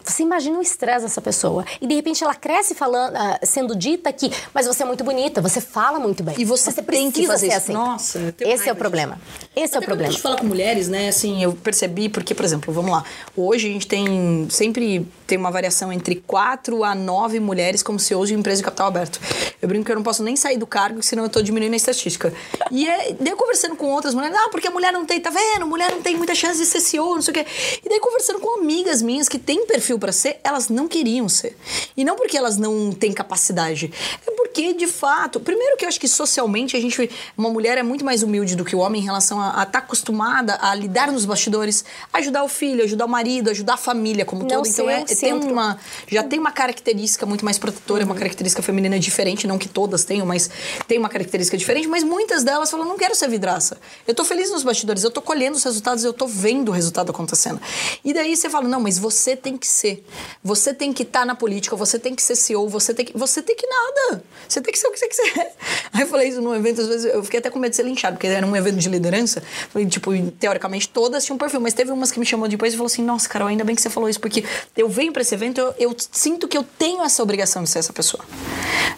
você 0.10 0.24
imagina 0.24 0.58
o 0.58 0.62
estresse 0.62 1.04
dessa 1.06 1.22
pessoa. 1.22 1.66
E 1.82 1.88
de 1.88 1.96
repente 1.96 2.24
ela 2.24 2.36
cresce 2.36 2.74
falando, 2.74 3.16
uh, 3.16 3.40
sendo 3.44 3.76
dita 3.76 4.12
que, 4.12 4.32
mas 4.54 4.66
você 4.66 4.84
é 4.84 4.86
muito 4.86 5.04
bonita, 5.04 5.42
você 5.42 5.62
fala 5.62 6.00
muito 6.00 6.24
bem. 6.24 6.36
E 6.38 6.46
você, 6.46 6.72
você 6.72 6.82
tem 6.82 7.12
que 7.12 7.26
fazer 7.28 7.48
isso. 7.48 7.58
Assim. 7.58 7.74
Nossa, 7.74 8.34
Esse 8.40 8.70
é 8.70 8.72
o 8.72 8.76
problema. 8.76 9.20
Esse 9.56 9.76
Até 9.76 9.78
é 9.78 9.80
o 9.80 9.84
problema. 9.86 10.10
A 10.10 10.12
gente 10.12 10.22
fala 10.22 10.38
com 10.38 10.46
mulheres, 10.46 10.88
né? 10.88 11.10
Assim, 11.10 11.44
eu 11.44 11.54
percebi, 11.54 12.10
porque, 12.10 12.34
por 12.34 12.46
exemplo, 12.46 12.74
vamos 12.74 12.92
lá. 12.92 13.04
Hoje 13.36 13.68
a 13.68 13.72
gente 13.72 13.88
tem 13.88 14.48
sempre 14.50 15.08
tem 15.30 15.38
uma 15.38 15.52
variação 15.52 15.94
entre 15.94 16.16
4 16.16 16.84
a 16.84 16.96
9 16.96 17.40
mulheres 17.40 17.84
como 17.84 18.00
CEOs 18.00 18.30
de 18.30 18.34
empresa 18.34 18.58
de 18.58 18.64
capital 18.64 18.88
aberto. 18.88 19.22
Eu 19.62 19.68
brinco 19.68 19.86
que 19.86 19.92
eu 19.92 19.96
não 19.96 20.02
posso 20.02 20.24
nem 20.24 20.36
sair 20.36 20.58
do 20.58 20.66
cargo, 20.66 21.04
senão 21.04 21.24
eu 21.24 21.30
tô 21.30 21.40
diminuindo 21.42 21.74
a 21.74 21.78
estatística. 21.78 22.34
E 22.72 22.90
é, 22.90 23.14
daí 23.14 23.32
eu 23.32 23.38
conversando 23.38 23.76
com 23.76 23.86
outras 23.88 24.16
mulheres, 24.16 24.36
ah, 24.36 24.50
porque 24.50 24.68
a 24.68 24.72
mulher 24.72 24.92
não 24.92 25.06
tem, 25.06 25.20
tá 25.22 25.30
vendo? 25.30 25.68
Mulher 25.68 25.92
não 25.92 26.02
tem 26.02 26.18
muita 26.18 26.34
chance 26.34 26.58
de 26.60 26.66
ser 26.66 26.80
CEO, 26.80 27.14
não 27.14 27.22
sei 27.22 27.32
o 27.32 27.36
quê. 27.36 27.46
E 27.86 27.88
daí 27.88 28.00
conversando 28.00 28.40
com 28.40 28.60
amigas 28.60 29.04
minhas 29.04 29.30
que 29.30 29.38
têm 29.38 29.68
perfil 29.68 30.00
para 30.00 30.12
ser, 30.12 30.40
elas 30.44 30.68
não 30.68 30.88
queriam 30.88 31.30
ser. 31.30 31.56
E 31.96 32.04
não 32.04 32.16
porque 32.16 32.36
elas 32.36 32.58
não 32.58 32.92
têm 32.92 33.14
capacidade, 33.14 33.94
é 34.26 34.32
porque 34.60 34.74
de 34.74 34.88
fato, 34.88 35.40
primeiro 35.40 35.78
que 35.78 35.86
eu 35.86 35.90
acho 35.90 36.00
que 36.00 36.08
socialmente 36.08 36.76
a 36.76 36.82
gente, 36.82 37.10
uma 37.38 37.50
mulher 37.50 37.78
é 37.78 37.84
muito 37.84 38.04
mais 38.04 38.24
humilde 38.24 38.56
do 38.58 38.66
que 38.66 38.76
o 38.76 38.80
homem 38.80 39.02
em 39.02 39.06
relação 39.06 39.40
a 39.40 39.50
estar 39.50 39.66
tá 39.66 39.80
acostumada 39.80 40.58
a 40.62 40.76
lidar 40.76 41.12
nos 41.12 41.26
bastidores, 41.26 41.86
ajudar 42.12 42.44
o 42.44 42.50
filho, 42.50 42.84
ajudar 42.84 43.06
o 43.06 43.10
marido, 43.10 43.50
ajudar 43.50 43.76
a 43.76 43.78
família 43.78 44.26
como 44.26 44.46
todo. 44.46 44.68
Então 44.68 44.90
é, 44.90 45.06
tem 45.06 45.34
uma 45.34 45.78
já 46.08 46.24
tem 46.24 46.38
uma 46.40 46.52
característica 46.52 47.26
muito 47.26 47.46
mais 47.46 47.58
protetora, 47.58 48.04
uhum. 48.04 48.10
uma 48.10 48.16
característica 48.16 48.62
feminina 48.62 49.00
diferente, 49.00 49.48
não 49.48 49.58
que 49.58 49.70
todas 49.70 50.04
tenham, 50.04 50.26
mas 50.26 50.50
tem 50.88 50.98
uma 50.98 51.10
característica 51.10 51.58
diferente, 51.58 51.88
mas 51.88 52.04
muitas 52.04 52.44
delas 52.44 52.70
falam, 52.70 52.86
não 52.86 52.98
quero 52.98 53.16
ser 53.16 53.30
vidraça. 53.30 53.78
Eu 54.06 54.14
tô 54.14 54.26
feliz 54.26 54.52
nos 54.52 54.64
bastidores, 54.64 55.04
eu 55.04 55.12
tô 55.12 55.22
colhendo 55.22 55.56
os 55.56 55.64
resultados, 55.64 56.04
eu 56.04 56.12
tô 56.12 56.28
vendo 56.28 56.70
o 56.70 56.72
resultado 56.72 57.12
acontecendo. 57.12 57.62
E 58.04 58.14
daí 58.14 58.36
você 58.36 58.50
fala, 58.50 58.68
não, 58.68 58.82
mas 58.82 58.98
você 58.98 59.36
tem 59.38 59.58
que 59.58 59.68
ser. 59.68 60.04
Você 60.44 60.74
tem 60.74 60.92
que 60.92 61.04
estar 61.04 61.22
tá 61.22 61.26
na 61.26 61.36
política, 61.36 61.76
você 61.76 61.98
tem 61.98 62.14
que 62.14 62.22
ser 62.22 62.36
CEO, 62.36 62.68
você 62.68 62.94
tem 62.94 63.06
que. 63.06 63.18
Você 63.18 63.42
tem 63.42 63.56
que 63.56 63.68
nada. 63.68 64.24
Você 64.50 64.62
tem 64.62 64.74
que 64.74 64.80
ser 64.80 64.88
o 64.88 64.92
que 64.92 64.98
você 64.98 65.08
quiser. 65.08 65.56
Aí 65.94 66.02
eu 66.02 66.08
falei 66.08 66.28
isso 66.28 66.42
num 66.42 66.56
evento, 66.56 66.82
às 66.82 66.88
vezes 66.88 67.14
eu 67.14 67.24
fiquei 67.24 67.40
até 67.40 67.52
com 67.52 67.60
medo 67.60 67.70
de 67.70 67.76
ser 67.76 67.84
linchado, 67.84 68.16
porque 68.16 68.26
era 68.26 68.46
um 68.46 68.56
evento 68.56 68.78
de 68.78 68.90
liderança. 68.90 69.44
Falei, 69.70 69.88
tipo, 69.88 70.12
teoricamente 70.40 70.90
todas 70.90 71.24
tinham 71.24 71.38
perfil, 71.38 71.62
mas 71.62 71.74
teve 71.76 71.92
umas 71.92 72.12
que 72.12 72.20
me 72.20 72.26
chamou 72.26 72.48
depois 72.48 72.74
e 72.74 72.76
falou 72.76 72.88
assim: 72.88 73.04
Nossa, 73.04 73.30
Carol, 73.30 73.48
ainda 73.48 73.64
bem 73.64 73.76
que 73.76 73.82
você 73.82 73.92
falou 73.92 74.10
isso, 74.10 74.20
porque 74.20 74.44
eu 74.76 74.90
venho 74.90 75.14
para 75.14 75.22
esse 75.22 75.36
evento, 75.36 75.60
eu, 75.62 75.76
eu, 75.78 75.96
sinto 76.12 76.48
que 76.48 76.58
eu 76.58 76.64
tenho 76.64 77.04
essa 77.04 77.22
obrigação 77.22 77.64
de 77.64 77.70
ser 77.70 77.80
essa 77.80 77.94
pessoa. 77.94 78.26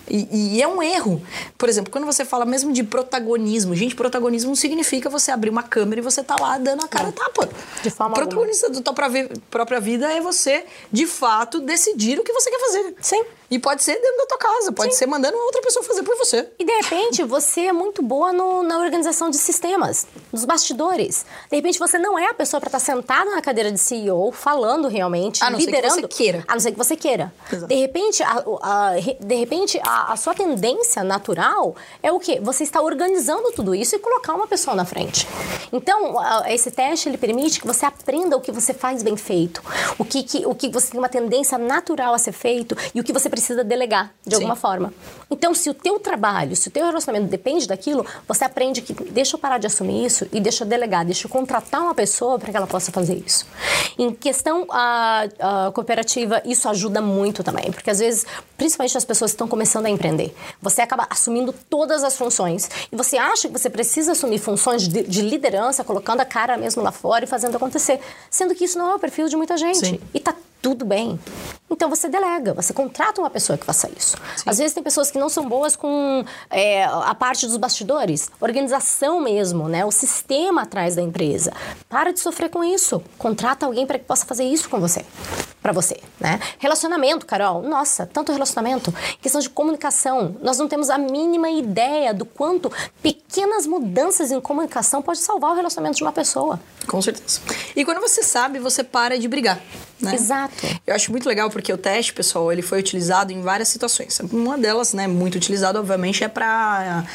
E, 0.10 0.56
e, 0.56 0.62
é 0.62 0.68
um 0.68 0.82
erro. 0.82 1.22
Por 1.58 1.68
exemplo, 1.68 1.92
quando 1.92 2.06
você 2.06 2.24
fala 2.24 2.46
mesmo 2.46 2.72
de 2.72 2.84
protagonismo, 2.84 3.76
gente, 3.76 3.96
protagonismo 3.96 4.50
não 4.50 4.56
significa 4.56 5.10
você 5.10 5.32
abrir 5.32 5.50
uma 5.50 5.64
câmera 5.64 6.00
e 6.00 6.04
você 6.04 6.24
tá 6.24 6.36
lá 6.40 6.58
dando 6.58 6.84
a 6.84 6.88
cara 6.88 7.10
a 7.10 7.12
tapa. 7.12 7.50
De 7.84 7.90
forma 7.90 8.16
Protagonista 8.16 8.68
alguma. 8.68 8.82
da 8.82 8.94
tua 8.94 9.40
própria 9.50 9.80
vida 9.80 10.12
é 10.12 10.22
você, 10.22 10.66
de 10.92 11.06
fato, 11.06 11.60
decidir 11.60 12.20
o 12.20 12.24
que 12.24 12.34
você 12.34 12.50
quer 12.50 12.60
fazer. 12.60 12.96
Sim. 13.02 13.24
E 13.52 13.60
pode 13.60 13.84
ser 13.84 13.96
dentro 13.96 14.18
da 14.18 14.26
tua 14.28 14.38
casa, 14.38 14.72
pode 14.72 14.94
Sim. 14.94 15.00
ser 15.00 15.08
mandando 15.08 15.38
outra 15.38 15.62
pessoa 15.62 15.84
fazer 15.84 16.04
por 16.04 16.18
você. 16.18 16.48
E 16.58 16.64
de 16.64 16.72
repente 16.72 17.22
você 17.24 17.66
é 17.66 17.74
muito 17.74 18.02
boa 18.02 18.32
no, 18.32 18.64
na 18.64 18.80
organização 18.80 19.30
de 19.30 19.38
sistemas, 19.38 20.08
nos 20.32 20.46
bastidores. 20.46 21.26
De 21.50 21.58
repente 21.58 21.78
você 21.78 22.00
não 22.00 22.18
é 22.18 22.28
a 22.28 22.34
pessoa 22.34 22.62
para 22.62 22.70
estar 22.70 22.80
tá 22.80 22.86
sentada 22.86 23.30
na 23.30 23.42
cadeira 23.42 23.70
de 23.70 23.78
CEO, 23.78 24.32
falando 24.32 24.88
realmente, 24.88 25.44
a 25.44 25.50
não 25.50 25.60
liderando. 25.60 25.96
Ser 25.96 26.08
que 26.08 26.16
você 26.16 26.24
queira. 26.24 26.46
A 26.48 26.54
não 26.54 26.62
ser 26.62 26.72
que 26.72 26.78
você 26.78 26.96
queira. 26.96 27.34
Exato. 27.52 27.68
De 27.68 27.76
repente, 27.76 28.24
a, 28.24 28.44
a, 28.62 28.92
de 29.20 29.36
repente 29.36 29.82
a, 29.84 30.14
a 30.14 30.16
sua 30.16 30.34
tendência 30.34 31.04
natural 31.04 31.76
é 32.02 32.10
o 32.10 32.22
quê? 32.22 32.40
Você 32.42 32.64
está 32.64 32.82
organizando 32.82 33.52
tudo 33.52 33.76
isso 33.76 33.98
e 33.98 34.00
colocar 34.00 34.34
uma 34.34 34.48
pessoa 34.48 34.78
na 34.78 34.86
frente. 34.86 35.28
Então, 35.74 36.16
esse 36.48 36.72
teste 36.72 37.10
ele 37.10 37.18
permite 37.18 37.60
que 37.60 37.68
você 37.68 37.86
aprenda 37.86 38.38
o 38.38 38.40
que 38.40 38.52
você 38.52 38.74
faz 38.74 39.04
bem 39.04 39.18
feito, 39.18 39.62
o 39.98 40.06
que, 40.06 40.24
que 40.24 40.46
o 40.46 40.56
que 40.56 40.70
você 40.70 40.92
tem 40.92 41.00
uma 41.00 41.10
tendência 41.10 41.58
natural 41.58 42.14
a 42.14 42.18
ser 42.18 42.32
feito 42.32 42.78
e 42.96 43.02
o 43.02 43.04
que 43.04 43.12
você 43.12 43.30
precisa 43.30 43.41
delegar 43.64 44.14
de 44.26 44.36
Sim. 44.36 44.36
alguma 44.36 44.56
forma. 44.56 44.94
Então, 45.30 45.54
se 45.54 45.70
o 45.70 45.74
teu 45.74 45.98
trabalho, 46.00 46.56
se 46.56 46.68
o 46.68 46.72
teu 46.72 46.86
relacionamento 46.86 47.30
depende 47.30 47.68
daquilo, 47.68 48.06
você 48.28 48.44
aprende 48.44 48.82
que 48.82 48.94
deixa 48.94 49.36
eu 49.36 49.40
parar 49.40 49.58
de 49.58 49.68
assumir 49.68 50.06
isso 50.06 50.28
e 50.32 50.42
deixa 50.42 50.64
eu 50.64 50.68
delegar, 50.68 51.06
deixa 51.06 51.26
eu 51.26 51.32
contratar 51.32 51.82
uma 51.82 51.96
pessoa 51.96 52.38
para 52.38 52.52
que 52.52 52.58
ela 52.58 52.68
possa 52.68 52.92
fazer 52.92 53.16
isso. 53.26 53.46
Em 53.98 54.14
questão 54.14 54.68
a, 54.70 55.28
a 55.40 55.72
cooperativa, 55.72 56.42
isso 56.46 56.68
ajuda 56.68 57.02
muito 57.02 57.44
também, 57.44 57.72
porque 57.72 57.90
às 57.90 58.00
vezes, 58.00 58.26
principalmente 58.58 58.98
as 58.98 59.06
pessoas 59.06 59.32
que 59.32 59.36
estão 59.36 59.48
começando 59.48 59.86
a 59.86 59.90
empreender, 59.90 60.36
você 60.62 60.82
acaba 60.82 61.08
assumindo 61.10 61.54
todas 61.70 62.04
as 62.04 62.18
funções 62.18 62.70
e 62.92 62.96
você 62.96 63.18
acha 63.18 63.48
que 63.48 63.54
você 63.54 63.70
precisa 63.70 64.12
assumir 64.12 64.40
funções 64.40 64.88
de, 64.88 65.04
de 65.04 65.22
liderança, 65.22 65.84
colocando 65.84 66.22
a 66.22 66.26
cara 66.26 66.58
mesmo 66.58 66.84
lá 66.84 66.92
fora 66.92 67.24
e 67.24 67.28
fazendo 67.28 67.56
acontecer, 67.56 68.00
sendo 68.30 68.54
que 68.54 68.66
isso 68.66 68.78
não 68.78 68.92
é 68.92 68.96
o 68.96 69.00
perfil 69.00 69.28
de 69.28 69.38
muita 69.38 69.56
gente. 69.56 69.80
Sim. 69.80 70.00
E 70.14 70.20
tá 70.20 70.36
tudo 70.62 70.86
bem. 70.86 71.20
Então 71.72 71.90
você 71.90 72.10
delega, 72.10 72.54
você 72.54 72.74
contrata 72.74 73.22
uma 73.22 73.30
pessoa 73.30 73.58
que 73.58 73.66
faça 73.66 73.90
isso. 73.98 74.18
Sim. 74.36 74.44
Às 74.46 74.58
vezes 74.58 74.74
tem 74.74 74.84
pessoas 74.84 75.10
que 75.10 75.18
não 75.18 75.30
são 75.30 75.48
boas 75.48 75.76
com 75.76 76.24
é, 76.50 76.84
a 76.84 77.16
parte 77.16 77.48
dos 77.48 77.58
bastidores, 77.58 78.30
organização 78.40 79.22
mesmo, 79.22 79.68
né? 79.70 79.86
O 79.86 79.92
sistema 79.92 80.64
atrás 80.64 80.96
da 80.96 81.02
empresa. 81.02 81.54
Para 81.90 82.12
de 82.12 82.20
sofrer 82.20 82.50
com 82.50 82.64
isso. 82.64 83.02
Contrata 83.18 83.66
alguém 83.66 83.88
para 83.88 83.98
que 83.98 84.06
possa 84.06 84.26
fazer 84.26 84.44
isso 84.44 84.70
com 84.70 84.80
você 84.80 85.06
para 85.62 85.72
você, 85.72 86.00
né? 86.20 86.40
Relacionamento, 86.58 87.26
Carol, 87.26 87.62
nossa, 87.62 88.08
tanto 88.08 88.32
relacionamento, 88.32 88.92
questão 89.22 89.40
de 89.40 89.50
comunicação, 89.50 90.36
nós 90.42 90.58
não 90.58 90.68
temos 90.68 90.90
a 90.90 90.98
mínima 90.98 91.52
ideia 91.52 92.14
do 92.14 92.26
quanto 92.26 92.72
pequenas 93.02 93.68
mudanças 93.68 94.32
em 94.32 94.42
comunicação 94.42 95.02
pode 95.02 95.20
salvar 95.20 95.52
o 95.52 95.56
relacionamento 95.56 95.98
de 95.98 96.04
uma 96.04 96.12
pessoa. 96.12 96.60
Com 96.88 97.02
certeza. 97.02 97.40
E 97.76 97.86
quando 97.86 98.02
você 98.02 98.24
sabe, 98.24 98.58
você 98.58 98.84
para 98.84 99.20
de 99.20 99.28
brigar. 99.28 99.62
Né? 100.02 100.16
Exato. 100.16 100.56
Eu 100.86 100.96
acho 100.96 101.12
muito 101.12 101.30
legal 101.30 101.48
porque 101.52 101.61
o 101.70 101.78
teste, 101.78 102.14
pessoal, 102.14 102.50
ele 102.50 102.62
foi 102.62 102.80
utilizado 102.80 103.34
em 103.34 103.42
várias 103.42 103.68
situações. 103.68 104.20
Uma 104.32 104.58
delas, 104.58 104.94
né, 104.94 105.06
muito 105.06 105.36
utilizada, 105.36 105.80
obviamente, 105.80 106.24
é 106.24 106.30
para 106.30 107.06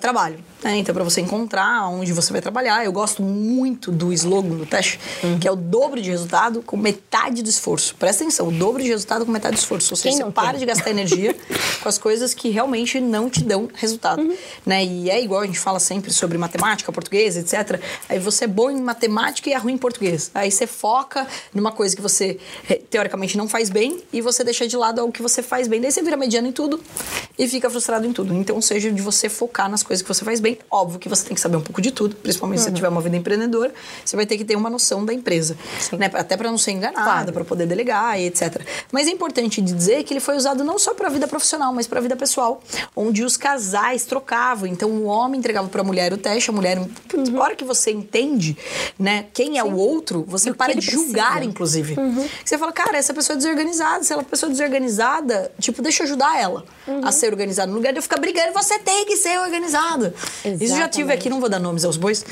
trabalho. 0.00 0.38
Né? 0.64 0.78
Então, 0.78 0.92
para 0.94 1.04
você 1.04 1.20
encontrar 1.20 1.88
onde 1.88 2.12
você 2.12 2.32
vai 2.32 2.40
trabalhar. 2.40 2.84
Eu 2.84 2.92
gosto 2.92 3.22
muito 3.22 3.92
do 3.92 4.12
slogan 4.12 4.56
do 4.56 4.66
teste, 4.66 4.98
uhum. 5.22 5.38
que 5.38 5.46
é 5.46 5.52
o 5.52 5.56
dobro 5.56 6.00
de 6.00 6.10
resultado 6.10 6.62
com 6.62 6.76
metade 6.76 7.42
do 7.42 7.48
esforço. 7.48 7.94
Presta 7.96 8.24
atenção, 8.24 8.48
o 8.48 8.52
dobro 8.52 8.82
de 8.82 8.88
resultado 8.88 9.26
com 9.26 9.30
metade 9.30 9.56
do 9.56 9.58
esforço. 9.58 9.92
Ou 9.92 9.96
seja, 9.96 10.24
você 10.24 10.30
para 10.32 10.58
de 10.58 10.64
gastar 10.64 10.90
energia 10.90 11.36
com 11.82 11.88
as 11.88 11.98
coisas 11.98 12.34
que 12.34 12.48
realmente 12.48 12.98
não 13.00 13.28
te 13.28 13.44
dão 13.44 13.68
resultado. 13.74 14.22
Uhum. 14.22 14.36
Né? 14.64 14.84
E 14.84 15.10
é 15.10 15.22
igual 15.22 15.42
a 15.42 15.46
gente 15.46 15.58
fala 15.58 15.78
sempre 15.78 16.12
sobre 16.12 16.38
matemática, 16.38 16.90
português, 16.90 17.36
etc. 17.36 17.80
Aí 18.08 18.18
você 18.18 18.44
é 18.44 18.48
bom 18.48 18.70
em 18.70 18.80
matemática 18.80 19.50
e 19.50 19.52
é 19.52 19.58
ruim 19.58 19.74
em 19.74 19.78
português. 19.78 20.30
Aí 20.34 20.50
você 20.50 20.66
foca 20.66 21.26
numa 21.52 21.72
coisa 21.72 21.94
que 21.94 22.02
você 22.02 22.38
eh, 22.68 22.80
teoricamente 22.88 23.36
não 23.36 23.48
faz 23.48 23.68
bem 23.68 23.93
e 24.12 24.20
você 24.20 24.44
deixa 24.44 24.66
de 24.66 24.76
lado 24.76 25.00
algo 25.00 25.12
que 25.12 25.22
você 25.22 25.42
faz 25.42 25.68
bem. 25.68 25.80
Daí 25.80 25.90
você 25.90 26.02
vira 26.02 26.16
mediano 26.16 26.48
em 26.48 26.52
tudo 26.52 26.80
e 27.38 27.48
fica 27.48 27.68
frustrado 27.68 28.06
em 28.06 28.12
tudo. 28.12 28.34
Então, 28.34 28.60
seja 28.60 28.90
de 28.90 29.02
você 29.02 29.28
focar 29.28 29.68
nas 29.68 29.82
coisas 29.82 30.02
que 30.02 30.08
você 30.08 30.24
faz 30.24 30.40
bem. 30.40 30.58
Óbvio 30.70 30.98
que 30.98 31.08
você 31.08 31.24
tem 31.24 31.34
que 31.34 31.40
saber 31.40 31.56
um 31.56 31.60
pouco 31.60 31.80
de 31.80 31.90
tudo, 31.90 32.16
principalmente 32.16 32.58
uhum. 32.58 32.64
se 32.64 32.70
você 32.70 32.76
tiver 32.76 32.88
uma 32.88 33.00
vida 33.00 33.16
empreendedora, 33.16 33.72
você 34.04 34.16
vai 34.16 34.26
ter 34.26 34.38
que 34.38 34.44
ter 34.44 34.56
uma 34.56 34.70
noção 34.70 35.04
da 35.04 35.12
empresa. 35.12 35.56
Né? 35.98 36.10
Até 36.14 36.36
para 36.36 36.50
não 36.50 36.58
ser 36.58 36.72
enganada, 36.72 37.04
claro. 37.04 37.32
para 37.32 37.44
poder 37.44 37.66
delegar 37.66 38.18
e 38.20 38.26
etc. 38.26 38.62
Mas 38.92 39.06
é 39.06 39.10
importante 39.10 39.60
dizer 39.60 40.04
que 40.04 40.12
ele 40.12 40.20
foi 40.20 40.36
usado 40.36 40.64
não 40.64 40.78
só 40.78 40.94
para 40.94 41.08
a 41.08 41.10
vida 41.10 41.26
profissional, 41.26 41.72
mas 41.72 41.86
para 41.86 41.98
a 41.98 42.02
vida 42.02 42.16
pessoal, 42.16 42.62
onde 42.94 43.24
os 43.24 43.36
casais 43.36 44.04
trocavam. 44.04 44.66
Então 44.66 44.90
o 44.90 45.04
homem 45.04 45.38
entregava 45.38 45.68
para 45.68 45.80
a 45.80 45.84
mulher 45.84 46.12
o 46.12 46.16
teste, 46.16 46.50
a 46.50 46.52
mulher, 46.52 46.78
uhum. 46.78 47.38
hora 47.38 47.54
que 47.54 47.64
você 47.64 47.90
entende, 47.90 48.56
né, 48.98 49.26
quem 49.32 49.58
é 49.58 49.62
Sim. 49.62 49.70
o 49.70 49.76
outro, 49.76 50.24
você 50.26 50.52
para 50.52 50.74
de 50.74 50.80
julgar, 50.80 51.32
precisa. 51.32 51.50
inclusive. 51.50 51.94
Uhum. 51.98 52.28
Você 52.44 52.58
fala, 52.58 52.72
cara, 52.72 52.96
essa 52.96 53.12
pessoa 53.12 53.34
é 53.34 53.36
desorganizada, 53.36 53.83
se 54.02 54.12
ela 54.12 54.22
é 54.22 54.24
uma 54.24 54.30
pessoa 54.30 54.50
desorganizada, 54.50 55.52
tipo, 55.58 55.82
deixa 55.82 56.02
eu 56.02 56.06
ajudar 56.06 56.40
ela 56.40 56.64
uhum. 56.86 57.04
a 57.04 57.12
ser 57.12 57.26
organizada. 57.26 57.70
No 57.70 57.76
lugar 57.76 57.92
de 57.92 57.98
eu 57.98 58.02
ficar 58.02 58.18
brigando, 58.18 58.52
você 58.52 58.78
tem 58.78 59.04
que 59.04 59.16
ser 59.16 59.38
organizada. 59.38 60.14
Exatamente. 60.16 60.64
Isso 60.64 60.76
já 60.76 60.88
tive 60.88 61.12
aqui, 61.12 61.28
não 61.28 61.40
vou 61.40 61.48
dar 61.48 61.58
nomes 61.58 61.84
aos 61.84 61.96
bois, 61.96 62.24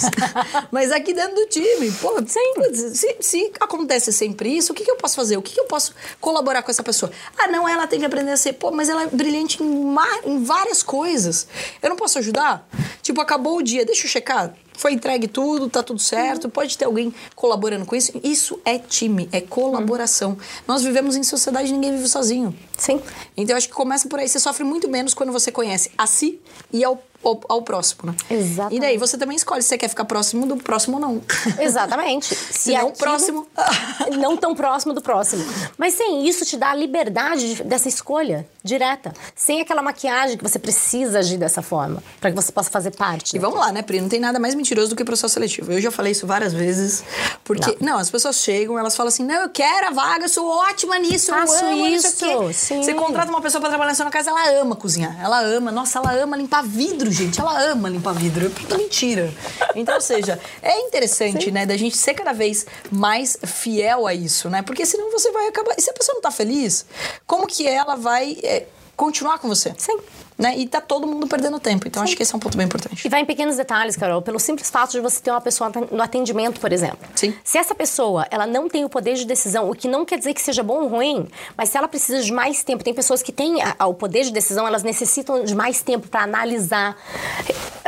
mas 0.70 0.92
aqui 0.92 1.12
dentro 1.12 1.34
do 1.34 1.46
time, 1.46 1.90
pô, 1.92 2.14
se, 2.26 3.16
se 3.20 3.52
acontece 3.60 4.12
sempre 4.12 4.56
isso, 4.56 4.72
o 4.72 4.74
que 4.74 4.84
que 4.84 4.90
eu 4.90 4.96
posso 4.96 5.16
fazer? 5.16 5.36
O 5.36 5.42
que, 5.42 5.54
que 5.54 5.60
eu 5.60 5.66
posso 5.66 5.94
colaborar 6.20 6.62
com 6.62 6.70
essa 6.70 6.82
pessoa? 6.82 7.10
Ah, 7.38 7.48
não, 7.48 7.68
ela 7.68 7.86
tem 7.86 7.98
que 8.00 8.06
aprender 8.06 8.32
a 8.32 8.36
ser. 8.36 8.54
Pô, 8.54 8.70
mas 8.70 8.88
ela 8.88 9.04
é 9.04 9.06
brilhante 9.06 9.62
em, 9.62 9.96
em 10.24 10.44
várias 10.44 10.82
coisas. 10.82 11.46
Eu 11.82 11.90
não 11.90 11.96
posso 11.96 12.18
ajudar? 12.18 12.68
Tipo, 13.02 13.20
acabou 13.20 13.58
o 13.58 13.62
dia, 13.62 13.84
deixa 13.84 14.06
eu 14.06 14.10
checar 14.10 14.54
foi 14.74 14.92
entregue 14.92 15.26
tudo, 15.28 15.70
tá 15.70 15.82
tudo 15.82 16.00
certo, 16.00 16.44
uhum. 16.44 16.50
pode 16.50 16.76
ter 16.76 16.84
alguém 16.84 17.14
colaborando 17.34 17.86
com 17.86 17.96
isso. 17.96 18.12
Isso 18.22 18.60
é 18.64 18.78
time, 18.78 19.28
é 19.32 19.40
colaboração. 19.40 20.30
Uhum. 20.30 20.36
Nós 20.68 20.82
vivemos 20.82 21.16
em 21.16 21.22
sociedade, 21.22 21.72
ninguém 21.72 21.92
vive 21.92 22.08
sozinho. 22.08 22.54
Sim. 22.76 23.00
Então 23.36 23.54
eu 23.54 23.56
acho 23.56 23.68
que 23.68 23.74
começa 23.74 24.08
por 24.08 24.18
aí. 24.18 24.28
Você 24.28 24.40
sofre 24.40 24.64
muito 24.64 24.88
menos 24.88 25.14
quando 25.14 25.32
você 25.32 25.50
conhece 25.50 25.90
a 25.96 26.06
si 26.06 26.40
e 26.72 26.84
ao 26.84 27.02
ao, 27.24 27.40
ao 27.48 27.62
próximo, 27.62 28.10
né? 28.10 28.16
Exatamente. 28.30 28.76
E 28.76 28.80
daí 28.80 28.98
você 28.98 29.16
também 29.16 29.36
escolhe 29.36 29.62
se 29.62 29.68
você 29.68 29.78
quer 29.78 29.88
ficar 29.88 30.04
próximo 30.04 30.46
do 30.46 30.56
próximo 30.56 30.96
ou 30.96 31.00
não. 31.00 31.22
Exatamente. 31.58 32.34
se 32.34 32.72
não 32.72 32.88
aquilo, 32.88 32.96
próximo. 32.96 33.46
não 34.18 34.36
tão 34.36 34.54
próximo 34.54 34.92
do 34.92 35.00
próximo. 35.00 35.44
Mas 35.76 35.94
sem 35.94 36.26
isso 36.26 36.44
te 36.44 36.56
dá 36.56 36.70
a 36.70 36.74
liberdade 36.74 37.54
de, 37.54 37.64
dessa 37.64 37.88
escolha 37.88 38.46
direta. 38.62 39.12
Sem 39.34 39.60
aquela 39.60 39.82
maquiagem 39.82 40.36
que 40.36 40.42
você 40.42 40.58
precisa 40.58 41.18
agir 41.18 41.36
dessa 41.36 41.62
forma. 41.62 42.02
para 42.20 42.30
que 42.30 42.36
você 42.36 42.50
possa 42.50 42.70
fazer 42.70 42.92
parte. 42.92 43.36
E 43.36 43.38
vamos 43.38 43.58
lá, 43.58 43.70
né, 43.72 43.82
Pri? 43.82 44.00
Não 44.00 44.08
tem 44.08 44.20
nada 44.20 44.38
mais 44.38 44.54
mentiroso 44.54 44.90
do 44.90 44.96
que 44.96 45.04
processo 45.04 45.34
seletivo. 45.34 45.72
Eu 45.72 45.80
já 45.80 45.90
falei 45.90 46.12
isso 46.12 46.26
várias 46.26 46.52
vezes. 46.52 47.04
Porque, 47.44 47.76
não, 47.80 47.94
não 47.94 47.98
as 47.98 48.10
pessoas 48.10 48.36
chegam, 48.36 48.78
elas 48.78 48.96
falam 48.96 49.08
assim: 49.08 49.24
não, 49.24 49.42
eu 49.42 49.48
quero 49.50 49.88
a 49.88 49.90
vaga, 49.90 50.24
eu 50.24 50.28
sou 50.28 50.48
ótima 50.48 50.98
nisso, 50.98 51.30
Faço 51.30 51.64
eu 51.64 51.72
amo 51.72 51.86
isso. 51.86 52.06
isso 52.06 52.52
Sim. 52.52 52.82
Você 52.82 52.94
contrata 52.94 53.30
uma 53.30 53.40
pessoa 53.40 53.60
para 53.60 53.70
trabalhar 53.70 53.90
na 53.90 53.94
sua 53.94 54.10
casa, 54.10 54.30
ela 54.30 54.60
ama 54.60 54.74
cozinhar. 54.74 55.18
Ela 55.22 55.40
ama, 55.40 55.70
nossa, 55.70 55.98
ela 55.98 56.14
ama 56.14 56.36
limpar 56.36 56.62
vidro, 56.62 57.10
gente. 57.14 57.40
Ela 57.40 57.70
ama 57.70 57.88
limpar 57.88 58.12
vidro. 58.12 58.46
É 58.46 58.48
puta 58.48 58.76
mentira. 58.76 59.32
Então, 59.74 59.94
ou 59.94 60.00
seja, 60.00 60.38
é 60.62 60.80
interessante, 60.80 61.46
Sim. 61.46 61.50
né, 61.50 61.66
da 61.66 61.76
gente 61.76 61.96
ser 61.96 62.14
cada 62.14 62.32
vez 62.32 62.66
mais 62.90 63.38
fiel 63.44 64.06
a 64.06 64.14
isso, 64.14 64.50
né? 64.50 64.62
Porque 64.62 64.84
senão 64.84 65.10
você 65.10 65.30
vai 65.32 65.46
acabar. 65.48 65.74
E 65.78 65.82
se 65.82 65.90
a 65.90 65.92
pessoa 65.94 66.14
não 66.14 66.22
tá 66.22 66.30
feliz, 66.30 66.84
como 67.26 67.46
que 67.46 67.66
ela 67.66 67.96
vai 67.96 68.36
é, 68.42 68.66
continuar 68.96 69.38
com 69.38 69.48
você? 69.48 69.74
Sim. 69.78 69.98
Né? 70.36 70.58
E 70.58 70.66
tá 70.66 70.80
todo 70.80 71.06
mundo 71.06 71.28
perdendo 71.28 71.60
tempo. 71.60 71.86
Então, 71.86 72.02
Sim. 72.02 72.08
acho 72.08 72.16
que 72.16 72.22
esse 72.22 72.34
é 72.34 72.36
um 72.36 72.40
ponto 72.40 72.56
bem 72.56 72.66
importante. 72.66 73.06
E 73.06 73.08
vai 73.08 73.20
em 73.20 73.24
pequenos 73.24 73.56
detalhes, 73.56 73.96
Carol. 73.96 74.20
Pelo 74.20 74.40
simples 74.40 74.68
fato 74.68 74.90
de 74.90 75.00
você 75.00 75.20
ter 75.20 75.30
uma 75.30 75.40
pessoa 75.40 75.70
no 75.90 76.02
atendimento, 76.02 76.60
por 76.60 76.72
exemplo. 76.72 76.98
Sim. 77.14 77.32
Se 77.44 77.56
essa 77.56 77.74
pessoa, 77.74 78.26
ela 78.30 78.46
não 78.46 78.68
tem 78.68 78.84
o 78.84 78.88
poder 78.88 79.14
de 79.14 79.24
decisão, 79.24 79.70
o 79.70 79.74
que 79.74 79.86
não 79.86 80.04
quer 80.04 80.18
dizer 80.18 80.34
que 80.34 80.42
seja 80.42 80.62
bom 80.62 80.82
ou 80.82 80.88
ruim, 80.88 81.28
mas 81.56 81.68
se 81.68 81.78
ela 81.78 81.86
precisa 81.86 82.20
de 82.20 82.32
mais 82.32 82.64
tempo, 82.64 82.82
tem 82.82 82.92
pessoas 82.92 83.22
que 83.22 83.30
têm 83.30 83.62
a, 83.62 83.76
a, 83.78 83.86
o 83.86 83.94
poder 83.94 84.24
de 84.24 84.32
decisão, 84.32 84.66
elas 84.66 84.82
necessitam 84.82 85.44
de 85.44 85.54
mais 85.54 85.82
tempo 85.82 86.08
para 86.08 86.22
analisar, 86.22 86.96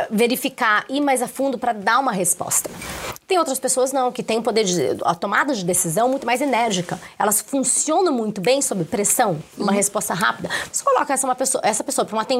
verificar, 0.09 0.85
ir 0.89 1.01
mais 1.01 1.21
a 1.21 1.27
fundo 1.27 1.57
para 1.57 1.73
dar 1.73 1.99
uma 1.99 2.13
resposta. 2.13 2.69
Tem 3.27 3.37
outras 3.37 3.59
pessoas 3.59 3.91
não, 3.91 4.09
que 4.09 4.23
têm 4.23 4.37
o 4.37 4.41
poder 4.41 4.63
de 4.63 4.97
a 5.03 5.13
tomada 5.13 5.53
de 5.53 5.65
decisão 5.65 6.07
muito 6.07 6.25
mais 6.25 6.39
enérgica. 6.39 6.97
Elas 7.19 7.41
funcionam 7.41 8.13
muito 8.13 8.39
bem 8.39 8.61
sob 8.61 8.85
pressão, 8.85 9.37
uma 9.57 9.67
uhum. 9.67 9.75
resposta 9.75 10.13
rápida. 10.13 10.49
Você 10.71 10.81
coloca 10.81 11.13
essa, 11.13 11.27
uma 11.27 11.35
pessoa, 11.35 11.61
essa 11.61 11.83
pessoa 11.83 12.05
para 12.05 12.15
um 12.15 12.19
atendimento 12.21 12.36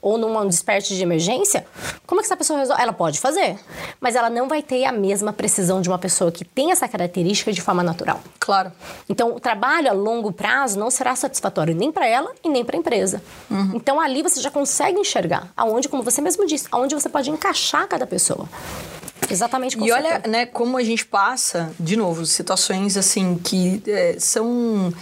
ou 0.00 0.18
num 0.18 0.46
desperte 0.46 0.94
de 0.94 1.02
emergência, 1.02 1.66
como 2.06 2.20
é 2.20 2.22
que 2.22 2.26
essa 2.26 2.36
pessoa 2.36 2.58
resolve? 2.58 2.82
Ela 2.82 2.92
pode 2.92 3.20
fazer, 3.20 3.58
mas 4.00 4.14
ela 4.14 4.28
não 4.28 4.48
vai 4.48 4.62
ter 4.62 4.84
a 4.84 4.92
mesma 4.92 5.32
precisão 5.32 5.80
de 5.80 5.88
uma 5.88 5.98
pessoa 5.98 6.30
que 6.30 6.44
tem 6.44 6.72
essa 6.72 6.88
característica 6.88 7.52
de 7.52 7.60
forma 7.60 7.82
natural. 7.82 8.20
Claro. 8.38 8.72
Então, 9.08 9.34
o 9.34 9.40
trabalho 9.40 9.88
a 9.88 9.92
longo 9.92 10.32
prazo 10.32 10.78
não 10.78 10.90
será 10.90 11.14
satisfatório 11.14 11.74
nem 11.74 11.92
para 11.92 12.06
ela 12.06 12.32
e 12.44 12.48
nem 12.48 12.64
para 12.64 12.76
a 12.76 12.78
empresa. 12.78 13.22
Uhum. 13.50 13.72
Então, 13.74 14.00
ali 14.00 14.22
você 14.22 14.40
já 14.40 14.50
consegue 14.50 14.98
enxergar 14.98 15.52
aonde, 15.56 15.88
como 15.88 16.02
você 16.02 16.20
mesmo 16.20 16.46
disse, 16.46 16.66
aonde 16.70 16.94
você 16.94 17.08
pode 17.08 17.30
encaixar 17.30 17.86
cada 17.86 18.06
pessoa. 18.06 18.48
Exatamente. 19.32 19.76
Com 19.76 19.84
e 19.84 19.92
olha, 19.92 20.10
certeza. 20.10 20.28
né, 20.28 20.46
como 20.46 20.76
a 20.76 20.82
gente 20.82 21.04
passa, 21.06 21.72
de 21.80 21.96
novo, 21.96 22.26
situações 22.26 22.96
assim 22.96 23.36
que 23.36 23.82
é, 23.86 24.16
são. 24.18 24.92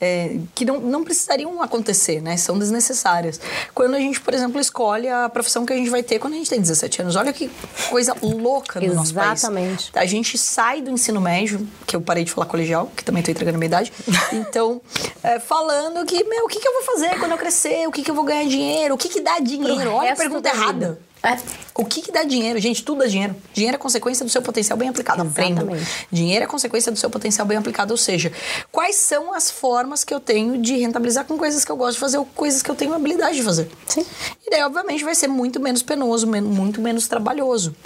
é, 0.00 0.38
que 0.54 0.64
não, 0.64 0.80
não 0.80 1.04
precisariam 1.04 1.62
acontecer, 1.62 2.20
né? 2.20 2.36
São 2.36 2.58
desnecessárias. 2.58 3.40
Quando 3.74 3.94
a 3.94 3.98
gente, 3.98 4.20
por 4.20 4.34
exemplo, 4.34 4.60
escolhe 4.60 5.08
a 5.08 5.28
profissão 5.28 5.64
que 5.64 5.72
a 5.72 5.76
gente 5.76 5.90
vai 5.90 6.02
ter 6.02 6.18
quando 6.18 6.34
a 6.34 6.36
gente 6.36 6.50
tem 6.50 6.60
17 6.60 7.02
anos. 7.02 7.16
Olha 7.16 7.32
que 7.32 7.50
coisa 7.88 8.14
louca 8.22 8.80
no 8.80 8.94
nosso 8.94 9.14
país. 9.14 9.40
Exatamente. 9.40 9.90
A 9.94 10.04
gente 10.06 10.36
sai 10.36 10.82
do 10.82 10.90
ensino 10.90 11.20
médio, 11.20 11.66
que 11.86 11.96
eu 11.96 12.00
parei 12.00 12.24
de 12.24 12.30
falar 12.30 12.46
colegial, 12.46 12.90
que 12.94 13.02
também 13.02 13.22
tô 13.22 13.30
entregando 13.30 13.56
a 13.56 13.58
minha 13.58 13.68
idade. 13.68 13.92
Então, 14.30 14.80
é, 15.22 15.38
falando 15.38 16.04
que, 16.04 16.22
meu, 16.24 16.44
o 16.44 16.48
que, 16.48 16.60
que 16.60 16.68
eu 16.68 16.72
vou 16.72 16.82
fazer 16.82 17.18
quando 17.18 17.32
eu 17.32 17.38
crescer? 17.38 17.86
O 17.88 17.92
que, 17.92 18.02
que 18.02 18.10
eu 18.10 18.14
vou 18.14 18.24
ganhar 18.24 18.46
dinheiro? 18.46 18.94
O 18.94 18.98
que, 18.98 19.08
que 19.08 19.20
dá 19.20 19.38
dinheiro? 19.38 19.90
Olha 19.92 20.12
a 20.12 20.16
pergunta 20.16 20.48
errada. 20.48 20.98
É. 21.34 21.68
O 21.78 21.84
que, 21.84 22.02
que 22.02 22.10
dá 22.10 22.24
dinheiro? 22.24 22.58
Gente, 22.58 22.82
tudo 22.82 22.98
dá 22.98 23.06
dinheiro. 23.06 23.36
Dinheiro 23.54 23.76
é 23.76 23.78
consequência 23.78 24.24
do 24.24 24.30
seu 24.30 24.42
potencial 24.42 24.76
bem 24.76 24.88
aplicado. 24.88 25.22
Aprendo. 25.22 25.60
Exatamente. 25.60 26.06
Dinheiro 26.10 26.44
é 26.44 26.48
consequência 26.48 26.90
do 26.90 26.98
seu 26.98 27.08
potencial 27.08 27.46
bem 27.46 27.56
aplicado. 27.56 27.92
Ou 27.92 27.96
seja, 27.96 28.32
quais 28.72 28.96
são 28.96 29.32
as 29.32 29.48
formas 29.48 30.02
que 30.02 30.12
eu 30.12 30.18
tenho 30.18 30.60
de 30.60 30.76
rentabilizar 30.76 31.24
com 31.24 31.38
coisas 31.38 31.64
que 31.64 31.70
eu 31.70 31.76
gosto 31.76 31.94
de 31.94 32.00
fazer 32.00 32.18
ou 32.18 32.26
coisas 32.26 32.62
que 32.62 32.70
eu 32.70 32.74
tenho 32.74 32.92
habilidade 32.94 33.36
de 33.36 33.44
fazer? 33.44 33.70
Sim. 33.86 34.04
E 34.44 34.50
daí, 34.50 34.62
obviamente, 34.64 35.04
vai 35.04 35.14
ser 35.14 35.28
muito 35.28 35.60
menos 35.60 35.80
penoso, 35.80 36.26
muito 36.26 36.80
menos 36.80 37.06
trabalhoso. 37.06 37.76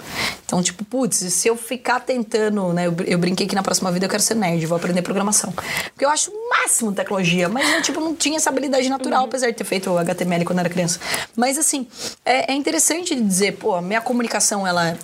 Então, 0.43 0.63
tipo, 0.63 0.83
putz, 0.85 1.17
se 1.17 1.47
eu 1.47 1.55
ficar 1.55 1.99
tentando, 1.99 2.73
né? 2.73 2.87
Eu, 2.87 2.95
eu 3.05 3.19
brinquei 3.19 3.45
que 3.45 3.53
na 3.53 3.61
próxima 3.61 3.91
vida 3.91 4.07
eu 4.07 4.09
quero 4.09 4.23
ser 4.23 4.35
nerd, 4.35 4.65
vou 4.65 4.75
aprender 4.75 5.03
programação. 5.03 5.51
Porque 5.51 6.03
eu 6.03 6.09
acho 6.09 6.31
o 6.31 6.49
máximo 6.49 6.91
tecnologia, 6.93 7.47
mas 7.47 7.71
eu, 7.71 7.81
tipo, 7.83 7.99
não 7.99 8.15
tinha 8.15 8.37
essa 8.37 8.49
habilidade 8.49 8.89
natural, 8.89 9.25
apesar 9.25 9.51
de 9.51 9.53
ter 9.53 9.63
feito 9.65 9.91
o 9.91 9.97
HTML 9.99 10.45
quando 10.45 10.59
era 10.59 10.69
criança. 10.69 10.99
Mas, 11.35 11.59
assim, 11.59 11.87
é, 12.25 12.51
é 12.51 12.55
interessante 12.55 13.15
dizer, 13.33 13.53
pô, 13.53 13.81
minha 13.81 13.99
comunicação, 13.99 14.65
ela 14.65 14.97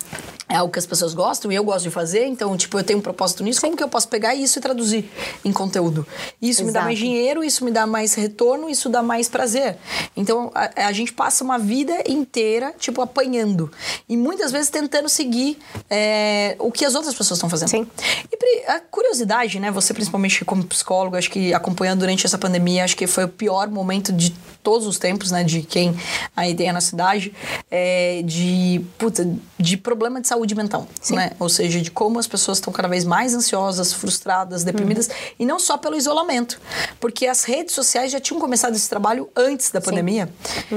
é 0.50 0.56
algo 0.56 0.72
que 0.72 0.78
as 0.78 0.86
pessoas 0.86 1.14
gostam 1.14 1.50
e 1.52 1.54
eu 1.54 1.62
gosto 1.62 1.84
de 1.84 1.90
fazer, 1.90 2.26
então, 2.26 2.56
tipo, 2.56 2.76
eu 2.78 2.82
tenho 2.82 2.98
um 2.98 3.02
propósito 3.02 3.44
nisso, 3.44 3.60
como 3.60 3.76
que 3.76 3.82
eu 3.82 3.88
posso 3.88 4.08
pegar 4.08 4.34
isso 4.34 4.58
e 4.58 4.62
traduzir 4.62 5.08
em 5.44 5.52
conteúdo? 5.52 6.04
Isso 6.42 6.64
me 6.64 6.72
dá 6.72 6.80
Exato. 6.80 6.84
mais 6.86 6.98
dinheiro, 6.98 7.44
isso 7.44 7.64
me 7.64 7.70
dá 7.70 7.86
mais 7.86 8.14
retorno, 8.14 8.68
isso 8.68 8.88
dá 8.88 9.02
mais 9.02 9.28
prazer. 9.28 9.76
Então, 10.16 10.50
a, 10.54 10.88
a 10.88 10.92
gente 10.92 11.12
passa 11.12 11.44
uma 11.44 11.58
vida 11.58 12.02
inteira, 12.08 12.74
tipo, 12.78 13.00
apanhando. 13.00 13.70
E 14.08 14.16
muitas 14.16 14.50
vezes 14.50 14.70
tentando 14.70 15.08
seguir 15.08 15.56
é, 15.88 16.56
o 16.58 16.72
que 16.72 16.84
as 16.84 16.96
outras 16.96 17.14
pessoas 17.14 17.38
estão 17.38 17.48
fazendo. 17.48 17.68
Sim. 17.68 17.86
E 18.32 18.40
a 18.66 18.80
curiosidade, 18.80 19.60
né? 19.60 19.70
Você, 19.70 19.94
principalmente 19.94 20.44
como 20.44 20.64
psicólogo, 20.64 21.16
acho 21.16 21.30
que 21.30 21.54
acompanhando 21.54 22.00
durante 22.00 22.26
essa 22.26 22.38
pandemia, 22.38 22.84
acho 22.84 22.96
que 22.96 23.06
foi 23.06 23.24
o 23.24 23.28
pior 23.28 23.68
momento 23.68 24.12
de 24.12 24.34
todos 24.62 24.86
os 24.86 24.98
tempos, 24.98 25.30
né? 25.30 25.44
De 25.44 25.62
quem 25.62 25.94
aí 26.36 26.54
tem 26.54 26.68
a 26.68 26.72
nossa 26.72 26.88
cidade, 26.88 27.32
é, 27.70 28.22
de, 28.24 28.84
puta, 28.98 29.28
de 29.58 29.76
problema 29.76 30.20
de 30.20 30.28
saúde 30.28 30.39
mental, 30.54 30.86
né? 31.10 31.32
Ou 31.38 31.48
seja, 31.48 31.80
de 31.80 31.90
como 31.90 32.18
as 32.18 32.26
pessoas 32.26 32.58
estão 32.58 32.72
cada 32.72 32.88
vez 32.88 33.04
mais 33.04 33.34
ansiosas, 33.34 33.92
frustradas, 33.92 34.64
deprimidas, 34.64 35.08
e 35.38 35.44
não 35.46 35.58
só 35.58 35.76
pelo 35.76 35.96
isolamento, 35.96 36.60
porque 36.98 37.26
as 37.26 37.44
redes 37.44 37.74
sociais 37.74 38.10
já 38.12 38.20
tinham 38.20 38.40
começado 38.40 38.74
esse 38.74 38.88
trabalho 38.88 39.28
antes 39.36 39.70
da 39.70 39.80
pandemia, 39.80 40.28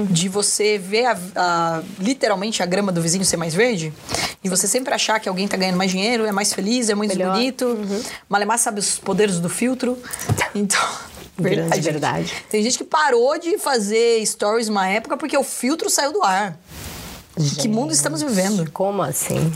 de 0.10 0.30
você 0.30 0.78
ver 0.78 1.06
a- 1.06 1.17
a- 1.36 1.84
literalmente 1.99 2.62
a 2.63 2.65
grama 2.65 2.91
do 2.91 3.02
vizinho 3.02 3.23
ser 3.26 3.38
mais 3.38 3.54
verde, 3.54 3.93
e 4.43 4.49
você 4.49 4.67
sempre 4.67 4.93
achar 4.93 5.19
que 5.19 5.30
alguém 5.30 5.47
tá 5.47 5.58
ganhando 5.58 5.78
mais 5.78 5.91
dinheiro, 5.91 6.26
é 6.26 6.32
mais 6.32 6.54
feliz, 6.54 6.89
é 6.89 6.95
muito 6.95 7.15
Melhor. 7.15 7.34
bonito. 7.34 7.78
Malemar 8.30 8.58
sabe 8.60 8.80
os 8.80 8.97
poderes 8.99 9.39
do 9.39 9.49
filtro. 9.49 9.97
Então. 10.56 10.80
Grande 11.36 11.76
gente. 11.78 11.84
verdade. 11.84 12.32
Tem 12.47 12.62
gente 12.62 12.78
que 12.78 12.84
parou 12.84 13.39
de 13.39 13.58
fazer 13.58 14.23
stories 14.23 14.67
uma 14.69 14.88
época 14.88 15.17
porque 15.17 15.36
o 15.36 15.43
filtro 15.43 15.89
saiu 15.89 16.13
do 16.13 16.21
ar. 16.21 16.56
Que 17.60 17.67
mundo 17.67 17.91
estamos 17.91 18.22
vivendo? 18.22 18.69
Como 18.72 19.02
assim? 19.02 19.52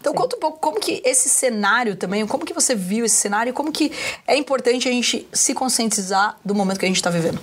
Então 0.00 0.12
conta 0.12 0.36
um 0.36 0.40
pouco 0.40 0.58
como 0.58 0.80
que 0.80 1.00
esse 1.04 1.28
cenário 1.28 1.94
também, 1.94 2.26
como 2.26 2.44
que 2.44 2.52
você 2.52 2.74
viu 2.74 3.04
esse 3.04 3.16
cenário 3.16 3.50
e 3.50 3.52
como 3.52 3.70
que 3.70 3.92
é 4.26 4.36
importante 4.36 4.88
a 4.88 4.92
gente 4.92 5.28
se 5.32 5.54
conscientizar 5.54 6.36
do 6.44 6.54
momento 6.54 6.78
que 6.78 6.86
a 6.86 6.88
gente 6.88 6.96
está 6.96 7.10
vivendo. 7.10 7.40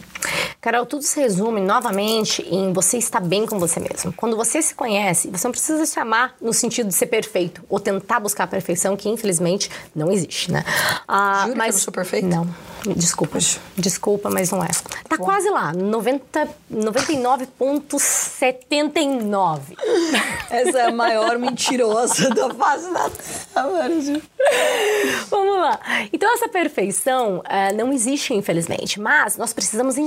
Carol, 0.59 0.85
tudo 0.85 1.03
se 1.03 1.19
resume 1.19 1.61
novamente 1.61 2.41
em 2.49 2.73
você 2.73 2.97
estar 2.97 3.21
bem 3.21 3.45
com 3.45 3.59
você 3.59 3.79
mesmo. 3.79 4.11
Quando 4.13 4.35
você 4.35 4.61
se 4.61 4.75
conhece, 4.75 5.29
você 5.29 5.47
não 5.47 5.51
precisa 5.51 5.85
se 5.85 5.99
amar 5.99 6.35
no 6.41 6.51
sentido 6.51 6.87
de 6.87 6.93
ser 6.93 7.07
perfeito 7.07 7.63
ou 7.69 7.79
tentar 7.79 8.19
buscar 8.19 8.45
a 8.45 8.47
perfeição, 8.47 8.97
que 8.97 9.07
infelizmente 9.07 9.69
não 9.95 10.11
existe, 10.11 10.51
né? 10.51 10.65
Ah, 11.07 11.45
Jura 11.47 11.55
que 11.55 11.61
eu 11.61 11.73
não 11.73 11.79
sou 11.79 11.93
perfeita? 11.93 12.27
Não. 12.27 12.47
Desculpa. 12.95 13.39
Desculpa, 13.75 14.29
mas 14.29 14.51
não 14.51 14.63
é. 14.63 14.69
Tá 15.09 15.17
quase 15.17 15.49
lá. 15.49 15.73
90, 15.73 16.47
99,79. 16.71 19.59
Essa 20.49 20.79
é 20.79 20.87
a 20.87 20.91
maior 20.91 21.37
mentirosa 21.37 22.29
da 22.29 22.53
face 22.53 22.93
da 22.93 23.09
terra. 23.09 23.89
Vamos 25.29 25.59
lá. 25.59 25.79
Então, 26.13 26.33
essa 26.33 26.47
perfeição 26.47 27.43
eh, 27.47 27.73
não 27.73 27.91
existe, 27.91 28.33
infelizmente. 28.33 28.99
Mas 28.99 29.37
nós 29.37 29.53
precisamos 29.53 29.97
entender 29.97 30.06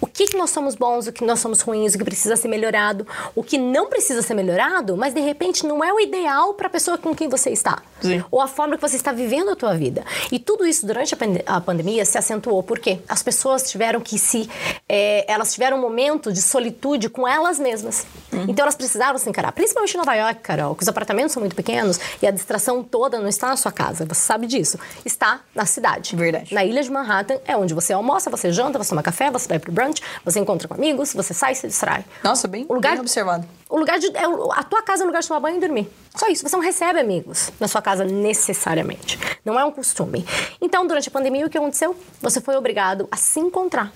o 0.00 0.06
que, 0.06 0.26
que 0.26 0.36
nós 0.36 0.50
somos 0.50 0.74
bons, 0.74 1.06
o 1.06 1.12
que 1.12 1.24
nós 1.24 1.40
somos 1.40 1.60
ruins, 1.60 1.94
o 1.94 1.98
que 1.98 2.04
precisa 2.04 2.36
ser 2.36 2.48
melhorado, 2.48 3.06
o 3.34 3.42
que 3.42 3.58
não 3.58 3.88
precisa 3.88 4.22
ser 4.22 4.34
melhorado, 4.34 4.96
mas 4.96 5.14
de 5.14 5.20
repente 5.20 5.66
não 5.66 5.82
é 5.82 5.92
o 5.92 6.00
ideal 6.00 6.54
para 6.54 6.66
a 6.66 6.70
pessoa 6.70 6.98
com 6.98 7.14
quem 7.14 7.28
você 7.28 7.50
está. 7.50 7.82
Sim. 8.00 8.22
Ou 8.30 8.40
a 8.40 8.48
forma 8.48 8.76
que 8.76 8.82
você 8.82 8.96
está 8.96 9.12
vivendo 9.12 9.50
a 9.50 9.56
tua 9.56 9.74
vida. 9.74 10.04
E 10.30 10.38
tudo 10.38 10.66
isso 10.66 10.86
durante 10.86 11.14
a, 11.14 11.16
pande- 11.16 11.42
a 11.46 11.60
pandemia 11.60 12.04
se 12.04 12.18
acentuou. 12.18 12.62
Por 12.62 12.78
quê? 12.78 12.98
As 13.08 13.22
pessoas 13.22 13.70
tiveram 13.70 14.00
que 14.00 14.18
se. 14.18 14.48
eh, 14.88 15.24
elas 15.28 15.52
tiveram 15.52 15.78
um 15.78 15.80
momento 15.80 16.32
de 16.32 16.42
solitude 16.42 17.08
com 17.08 17.26
elas 17.26 17.58
mesmas. 17.58 18.04
Então 18.48 18.64
elas 18.64 18.74
precisaram 18.74 19.18
se 19.18 19.28
encarar. 19.28 19.52
Principalmente 19.52 19.94
em 19.94 19.98
Nova 19.98 20.14
York, 20.14 20.40
Carol, 20.40 20.74
que 20.74 20.82
os 20.82 20.88
apartamentos 20.88 21.32
são 21.32 21.40
muito 21.40 21.54
pequenos 21.54 22.00
e 22.20 22.26
a 22.26 22.30
distração 22.30 22.82
toda 22.82 23.18
não 23.18 23.28
está 23.28 23.48
na 23.48 23.56
sua 23.56 23.70
casa. 23.70 24.04
Você 24.06 24.20
sabe 24.20 24.46
disso. 24.46 24.78
Está 25.04 25.40
na 25.54 25.64
cidade. 25.66 26.16
Verdade. 26.16 26.52
Na 26.52 26.64
ilha 26.64 26.82
de 26.82 26.90
Manhattan 26.90 27.38
é 27.46 27.56
onde 27.56 27.72
você 27.74 27.92
almoça, 27.92 28.28
você 28.30 28.50
janta, 28.50 28.78
você 28.78 28.90
toma 28.90 29.01
café, 29.02 29.30
você 29.30 29.48
vai 29.48 29.58
pro 29.58 29.72
brunch, 29.72 30.00
você 30.24 30.38
encontra 30.40 30.66
com 30.68 30.74
amigos, 30.74 31.12
você 31.14 31.32
sai 31.34 31.52
e 31.52 31.54
se 31.56 31.66
distrai. 31.66 32.04
Nossa, 32.22 32.46
bem, 32.48 32.66
O 32.68 32.74
lugar- 32.74 32.92
bem 32.92 33.00
observado. 33.00 33.46
O 33.68 33.78
lugar 33.78 33.98
de. 33.98 34.06
é 34.16 34.24
a 34.54 34.62
tua 34.62 34.82
casa 34.82 35.02
é 35.02 35.04
o 35.04 35.06
lugar 35.06 35.22
de 35.22 35.28
tomar 35.28 35.40
banho 35.40 35.56
e 35.56 35.60
dormir. 35.60 35.90
Só 36.14 36.28
isso. 36.28 36.46
Você 36.46 36.54
não 36.54 36.62
recebe 36.62 37.00
amigos 37.00 37.50
na 37.58 37.66
sua 37.66 37.80
casa 37.80 38.04
necessariamente. 38.04 39.18
Não 39.44 39.58
é 39.58 39.64
um 39.64 39.70
costume. 39.70 40.26
Então, 40.60 40.86
durante 40.86 41.08
a 41.08 41.10
pandemia, 41.12 41.46
o 41.46 41.50
que 41.50 41.56
aconteceu? 41.56 41.96
Você 42.20 42.40
foi 42.40 42.54
obrigado 42.56 43.08
a 43.10 43.16
se 43.16 43.40
encontrar. 43.40 43.90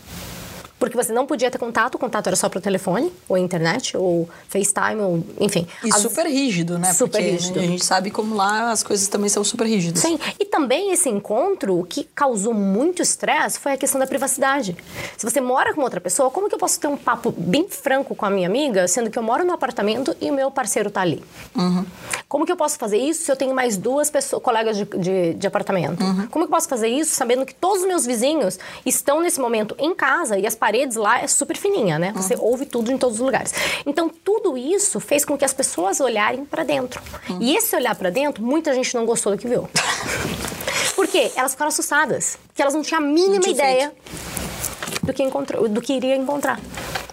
Porque 0.78 0.96
você 0.96 1.12
não 1.12 1.24
podia 1.26 1.50
ter 1.50 1.58
contato, 1.58 1.94
o 1.94 1.98
contato 1.98 2.26
era 2.26 2.36
só 2.36 2.48
pro 2.48 2.60
telefone, 2.60 3.10
ou 3.28 3.38
internet, 3.38 3.96
ou 3.96 4.28
FaceTime, 4.48 5.00
ou 5.00 5.24
enfim. 5.40 5.66
E 5.82 5.88
As- 5.88 6.00
super 6.02 6.26
rígido, 6.26 6.78
né? 6.78 6.92
Super 6.92 7.12
Porque 7.18 7.30
rígido. 7.30 7.58
a 7.58 7.62
gente 7.62 7.84
sabe 7.84 8.10
como 8.10 8.34
lá 8.34 8.70
as 8.70 8.82
coisas 8.82 9.08
também 9.08 9.28
são 9.30 9.42
super 9.42 9.66
rígidas. 9.66 10.00
Sim, 10.02 10.18
e 10.38 10.44
também 10.44 10.92
esse 10.92 11.08
encontro, 11.08 11.80
o 11.80 11.84
que 11.84 12.04
causou 12.14 12.52
muito 12.52 13.00
estresse 13.00 13.58
foi 13.58 13.72
a 13.72 13.76
questão 13.76 13.98
da 13.98 14.06
privacidade. 14.06 14.76
Se 15.16 15.24
você 15.28 15.40
mora 15.40 15.72
com 15.74 15.80
outra 15.80 16.00
pessoa, 16.00 16.30
como 16.30 16.48
que 16.48 16.54
eu 16.54 16.58
posso 16.58 16.78
ter 16.78 16.88
um 16.88 16.96
papo 16.96 17.32
bem 17.36 17.66
franco 17.68 18.14
com 18.14 18.26
a 18.26 18.30
minha 18.30 18.46
amiga, 18.48 18.86
sendo 18.86 19.10
que 19.10 19.18
eu 19.18 19.22
moro 19.22 19.44
no 19.44 19.52
apartamento 19.52 20.14
e 20.20 20.30
o 20.30 20.34
meu 20.34 20.50
parceiro 20.50 20.90
tá 20.90 21.00
ali? 21.00 21.22
Como 22.28 22.44
que 22.44 22.52
eu 22.52 22.56
posso 22.56 22.76
fazer 22.78 22.98
isso 22.98 23.24
se 23.24 23.30
eu 23.32 23.36
tenho 23.36 23.54
mais 23.54 23.76
duas 23.76 24.10
pessoas, 24.10 24.42
colegas 24.42 24.76
de, 24.76 24.84
de, 24.84 25.34
de 25.34 25.46
apartamento? 25.46 25.98
Como 26.30 26.44
que 26.44 26.50
eu 26.52 26.54
posso 26.56 26.68
fazer 26.68 26.88
isso 26.88 27.14
sabendo 27.14 27.46
que 27.46 27.54
todos 27.54 27.82
os 27.82 27.86
meus 27.88 28.04
vizinhos 28.04 28.58
estão 28.84 29.20
nesse 29.20 29.40
momento 29.40 29.74
em 29.78 29.94
casa 29.94 30.38
e 30.38 30.46
as 30.46 30.54
paredes 30.66 30.96
lá 30.96 31.20
é 31.20 31.28
super 31.28 31.56
fininha, 31.56 31.96
né? 31.96 32.12
Você 32.16 32.34
ouve 32.36 32.66
tudo 32.66 32.90
em 32.90 32.98
todos 32.98 33.20
os 33.20 33.24
lugares. 33.24 33.54
Então, 33.86 34.08
tudo 34.08 34.58
isso 34.58 34.98
fez 34.98 35.24
com 35.24 35.38
que 35.38 35.44
as 35.44 35.52
pessoas 35.52 36.00
olharem 36.00 36.44
para 36.44 36.64
dentro. 36.64 37.00
E 37.38 37.54
esse 37.54 37.76
olhar 37.76 37.94
para 37.94 38.10
dentro, 38.10 38.42
muita 38.42 38.74
gente 38.74 38.92
não 38.92 39.06
gostou 39.06 39.30
do 39.30 39.38
que 39.38 39.46
viu. 39.46 39.68
Por 40.96 41.06
quê? 41.06 41.30
Elas 41.36 41.52
ficaram 41.52 41.68
assustadas. 41.68 42.36
Porque 42.48 42.60
elas 42.60 42.74
não 42.74 42.82
tinham 42.82 43.00
a 43.00 43.06
mínima 43.06 43.48
ideia 43.48 43.92
do 45.04 45.12
que, 45.12 45.22
encontrou, 45.22 45.68
do 45.68 45.80
que 45.80 45.92
iria 45.92 46.16
encontrar. 46.16 46.58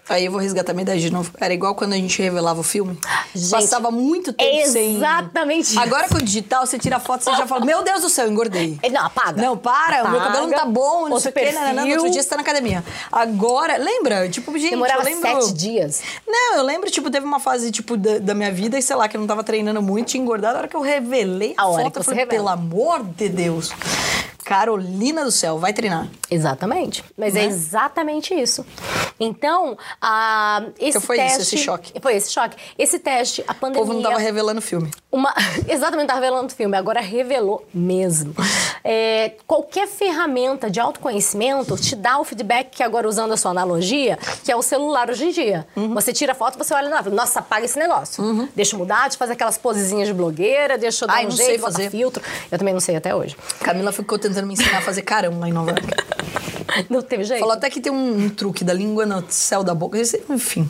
Aí 0.09 0.25
eu 0.25 0.31
vou 0.31 0.41
resgatar 0.41 0.73
minha 0.73 0.83
ideia 0.83 0.99
de 0.99 1.09
novo. 1.09 1.31
Era 1.39 1.53
igual 1.53 1.75
quando 1.75 1.93
a 1.93 1.95
gente 1.95 2.21
revelava 2.21 2.59
o 2.59 2.63
filme. 2.63 2.99
Gente, 3.33 3.51
Passava 3.51 3.89
muito 3.89 4.33
tempo 4.33 4.67
sem... 4.67 4.97
exatamente 4.97 5.69
isso. 5.69 5.79
Agora 5.79 6.09
com 6.09 6.15
o 6.17 6.21
digital, 6.21 6.65
você 6.65 6.77
tira 6.77 6.97
a 6.97 6.99
foto, 6.99 7.23
você 7.23 7.31
já 7.31 7.47
fala, 7.47 7.63
meu 7.63 7.83
Deus 7.83 8.01
do 8.01 8.09
céu, 8.09 8.29
engordei. 8.29 8.77
Eh, 8.83 8.89
Não, 8.89 9.05
apaga. 9.05 9.41
Não, 9.41 9.57
para, 9.57 10.03
o 10.03 10.09
meu 10.09 10.19
Apaga. 10.19 10.25
cabelo 10.25 10.47
não 10.47 10.57
tá 10.57 10.65
bom, 10.65 11.07
não 11.07 11.19
sei 11.19 11.31
o 11.31 11.33
quê, 11.33 11.51
não, 11.51 11.89
outro 11.91 12.11
dia 12.11 12.21
você 12.21 12.29
tá 12.29 12.35
na 12.35 12.41
academia. 12.41 12.83
Agora, 13.11 13.77
lembra? 13.77 14.27
Tipo, 14.27 14.51
gente, 14.57 14.71
Demorava 14.71 15.01
eu 15.01 15.05
lembro... 15.05 15.41
sete 15.41 15.53
dias. 15.53 16.01
Não, 16.27 16.57
eu 16.57 16.63
lembro, 16.63 16.91
tipo, 16.91 17.09
teve 17.09 17.25
uma 17.25 17.39
fase, 17.39 17.71
tipo, 17.71 17.95
da, 17.95 18.19
da 18.19 18.33
minha 18.33 18.51
vida, 18.51 18.77
e 18.77 18.81
sei 18.81 18.95
lá, 18.97 19.07
que 19.07 19.15
eu 19.15 19.21
não 19.21 19.27
tava 19.27 19.43
treinando 19.43 19.81
muito, 19.81 20.07
tinha 20.09 20.21
engordado. 20.21 20.55
A 20.57 20.59
hora 20.59 20.67
que 20.67 20.75
eu 20.75 20.81
revelei 20.81 21.53
a, 21.57 21.63
A 21.63 21.67
hora 21.67 21.83
foto, 21.85 21.99
eu 21.99 22.03
falei, 22.03 22.25
pelo 22.25 22.49
amor 22.49 23.03
de 23.03 23.29
Deus. 23.29 23.71
Carolina 24.43 25.23
do 25.23 25.32
céu, 25.32 25.58
vai 25.58 25.73
treinar. 25.73 26.08
Exatamente. 26.29 27.03
Mas 27.17 27.34
Né? 27.34 27.41
é 27.41 27.45
exatamente 27.45 28.34
isso. 28.34 28.65
Então, 29.19 29.77
a, 30.01 30.63
esse 30.79 30.89
Então 30.97 31.01
foi 31.01 31.17
isso, 31.17 31.38
teste... 31.38 31.56
esse 31.56 31.63
choque. 31.63 31.93
Foi 32.01 32.15
esse 32.15 32.32
choque. 32.32 32.58
Esse 32.77 32.99
teste, 32.99 33.43
a 33.47 33.51
O 33.51 33.56
pandemia... 33.56 33.86
povo 33.86 33.93
não 33.93 34.01
tava 34.03 34.17
revelando 34.19 34.60
o 34.60 34.62
filme. 34.62 34.89
Uma... 35.12 35.34
Exatamente, 35.67 36.08
tá 36.08 36.15
revelando 36.15 36.47
o 36.47 36.56
filme. 36.56 36.75
Agora 36.75 37.01
revelou 37.01 37.65
mesmo. 37.73 38.34
É, 38.86 39.36
qualquer 39.47 39.88
ferramenta 39.88 40.69
de 40.69 40.77
autoconhecimento 40.77 41.77
te 41.77 41.95
dá 41.95 42.19
o 42.19 42.25
feedback 42.25 42.69
que 42.75 42.84
agora 42.84 43.08
usando 43.08 43.32
a 43.32 43.38
sua 43.38 43.51
analogia, 43.51 44.19
que 44.43 44.51
é 44.51 44.56
o 44.58 44.62
celular 44.62 45.10
hoje 45.10 45.23
em 45.23 45.32
dia. 45.32 45.65
Uhum. 45.73 45.93
Você 45.93 46.12
tira 46.12 46.34
a 46.34 46.36
foto, 46.36 46.58
você 46.58 46.73
olha, 46.73 46.89
nossa, 47.10 47.39
apaga 47.39 47.63
esse 47.63 47.79
negócio. 47.79 48.21
Deixa 48.53 48.75
eu 48.75 48.79
mudar, 48.79 49.03
deixa 49.03 49.15
eu 49.15 49.19
fazer 49.19 49.34
aquelas 49.34 49.58
posezinhas 49.58 50.10
de 50.10 50.13
blogueira, 50.13 50.77
deixa 50.77 51.06
eu 51.06 51.08
dar 51.08 51.13
Ai, 51.13 51.25
um 51.25 51.29
não 51.29 51.36
jeito, 51.38 51.62
fazer. 51.62 51.89
filtro. 51.89 52.21
Eu 52.51 52.58
também 52.58 52.73
não 52.73 52.82
sei 52.82 52.97
até 52.97 53.15
hoje. 53.15 53.38
Camila 53.62 53.93
ficou 53.93 54.19
tentando 54.19 54.33
me 54.41 54.54
ensinar 54.54 54.80
a 54.80 54.82
fazer 54.82 55.04
carão 55.04 55.39
lá 55.39 55.48
em 55.48 55.54
Nova 55.54 55.72
York. 55.72 55.86
Não 56.89 57.02
teve 57.02 57.24
jeito. 57.24 57.39
Falou 57.39 57.56
até 57.56 57.69
que 57.69 57.80
tem 57.80 57.91
um, 57.91 58.26
um 58.26 58.30
truque 58.30 58.63
da 58.63 58.74
língua 58.74 59.06
no 59.06 59.24
céu 59.30 59.63
da 59.63 59.76
boca. 59.76 59.98
Enfim. 60.30 60.69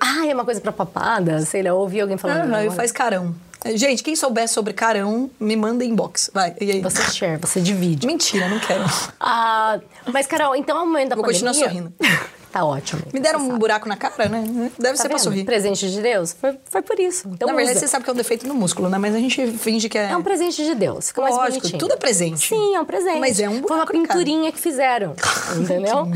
Ah, 0.00 0.26
é 0.26 0.34
uma 0.34 0.44
coisa 0.44 0.60
pra 0.60 0.72
papada, 0.72 1.40
sei 1.46 1.62
lá, 1.62 1.68
eu 1.68 1.76
ouvi 1.76 2.00
alguém 2.00 2.16
falando. 2.16 2.52
Ah, 2.52 2.70
faz 2.72 2.90
carão. 2.90 3.34
Gente, 3.74 4.02
quem 4.02 4.14
souber 4.14 4.48
sobre 4.48 4.72
carão, 4.72 5.30
me 5.40 5.56
manda 5.56 5.84
inbox. 5.84 6.30
Vai. 6.32 6.54
E 6.60 6.70
aí? 6.70 6.80
Você 6.80 7.02
share, 7.02 7.40
você 7.40 7.60
divide. 7.60 8.06
Mentira, 8.06 8.48
não 8.48 8.60
quero. 8.60 8.84
Ah, 9.18 9.80
mas, 10.12 10.26
Carol, 10.26 10.54
então 10.54 10.78
é 10.78 10.82
o 10.82 10.86
momento 10.86 11.10
da 11.10 11.16
Vou 11.16 11.24
pandemia... 11.24 11.50
continuar 11.50 11.68
sorrindo. 11.68 11.92
Tá 12.56 12.64
ótimo. 12.64 13.02
Me 13.12 13.20
deram 13.20 13.40
um 13.40 13.58
buraco 13.58 13.86
na 13.86 13.96
cara, 13.98 14.30
né? 14.30 14.70
Deve 14.78 14.96
Tá 14.96 15.02
ser 15.02 15.08
pra 15.08 15.18
vendo? 15.18 15.24
sorrir. 15.24 15.44
Presente 15.44 15.90
de 15.90 16.00
Deus? 16.00 16.32
Foi, 16.40 16.56
foi 16.70 16.80
por 16.80 16.98
isso. 16.98 17.28
Então 17.28 17.48
Na 17.48 17.54
verdade, 17.54 17.76
usa. 17.76 17.86
você 17.86 17.90
sabe 17.90 18.04
que 18.04 18.08
é 18.08 18.12
um 18.14 18.16
defeito 18.16 18.48
no 18.48 18.54
músculo, 18.54 18.88
né? 18.88 18.96
Mas 18.96 19.14
a 19.14 19.18
gente 19.18 19.46
finge 19.58 19.90
que 19.90 19.98
é. 19.98 20.10
É 20.12 20.16
um 20.16 20.22
presente 20.22 20.64
de 20.64 20.74
Deus. 20.74 21.08
Fica 21.08 21.20
mais 21.20 21.34
Lógico, 21.36 21.58
bonitinho. 21.58 21.78
tudo 21.78 21.92
é 21.92 21.96
presente. 21.98 22.48
Sim, 22.48 22.74
é 22.74 22.80
um 22.80 22.84
presente. 22.86 23.20
Mas 23.20 23.38
é 23.38 23.46
um 23.46 23.60
Foi 23.60 23.60
uma 23.60 23.66
buraco 23.84 23.92
na 23.92 24.06
cara. 24.06 24.18
pinturinha 24.18 24.50
que 24.52 24.58
fizeram. 24.58 25.14
Entendeu? 25.60 26.08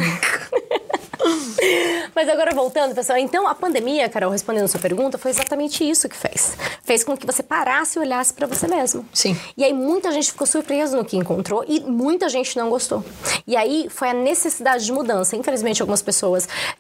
Mas 2.15 2.29
agora 2.31 2.55
voltando, 2.55 2.95
pessoal. 2.95 3.19
Então, 3.19 3.47
a 3.47 3.55
pandemia, 3.55 4.09
Carol, 4.09 4.31
respondendo 4.31 4.65
a 4.65 4.69
sua 4.69 4.81
pergunta, 4.81 5.19
foi 5.19 5.31
exatamente 5.31 5.89
isso 5.89 6.09
que 6.09 6.17
fez. 6.17 6.55
Fez 6.83 7.05
com 7.05 7.15
que 7.17 7.27
você 7.27 7.43
parasse 7.43 7.99
e 7.99 8.01
olhasse 8.01 8.33
pra 8.33 8.47
você 8.47 8.67
mesmo. 8.67 9.05
Sim. 9.13 9.37
E 9.57 9.63
aí 9.63 9.73
muita 9.75 10.11
gente 10.13 10.33
ficou 10.33 10.47
surpresa 10.47 10.97
no 10.97 11.05
que 11.05 11.19
encontrou 11.19 11.63
e 11.69 11.81
muita 11.81 12.29
gente 12.31 12.57
não 12.57 12.71
gostou. 12.71 13.05
E 13.47 13.55
aí 13.55 13.89
foi 13.91 14.09
a 14.09 14.15
necessidade 14.15 14.85
de 14.87 14.93
mudança. 14.93 15.37
Infelizmente, 15.37 15.83
algumas 15.83 16.01
pessoas 16.01 16.30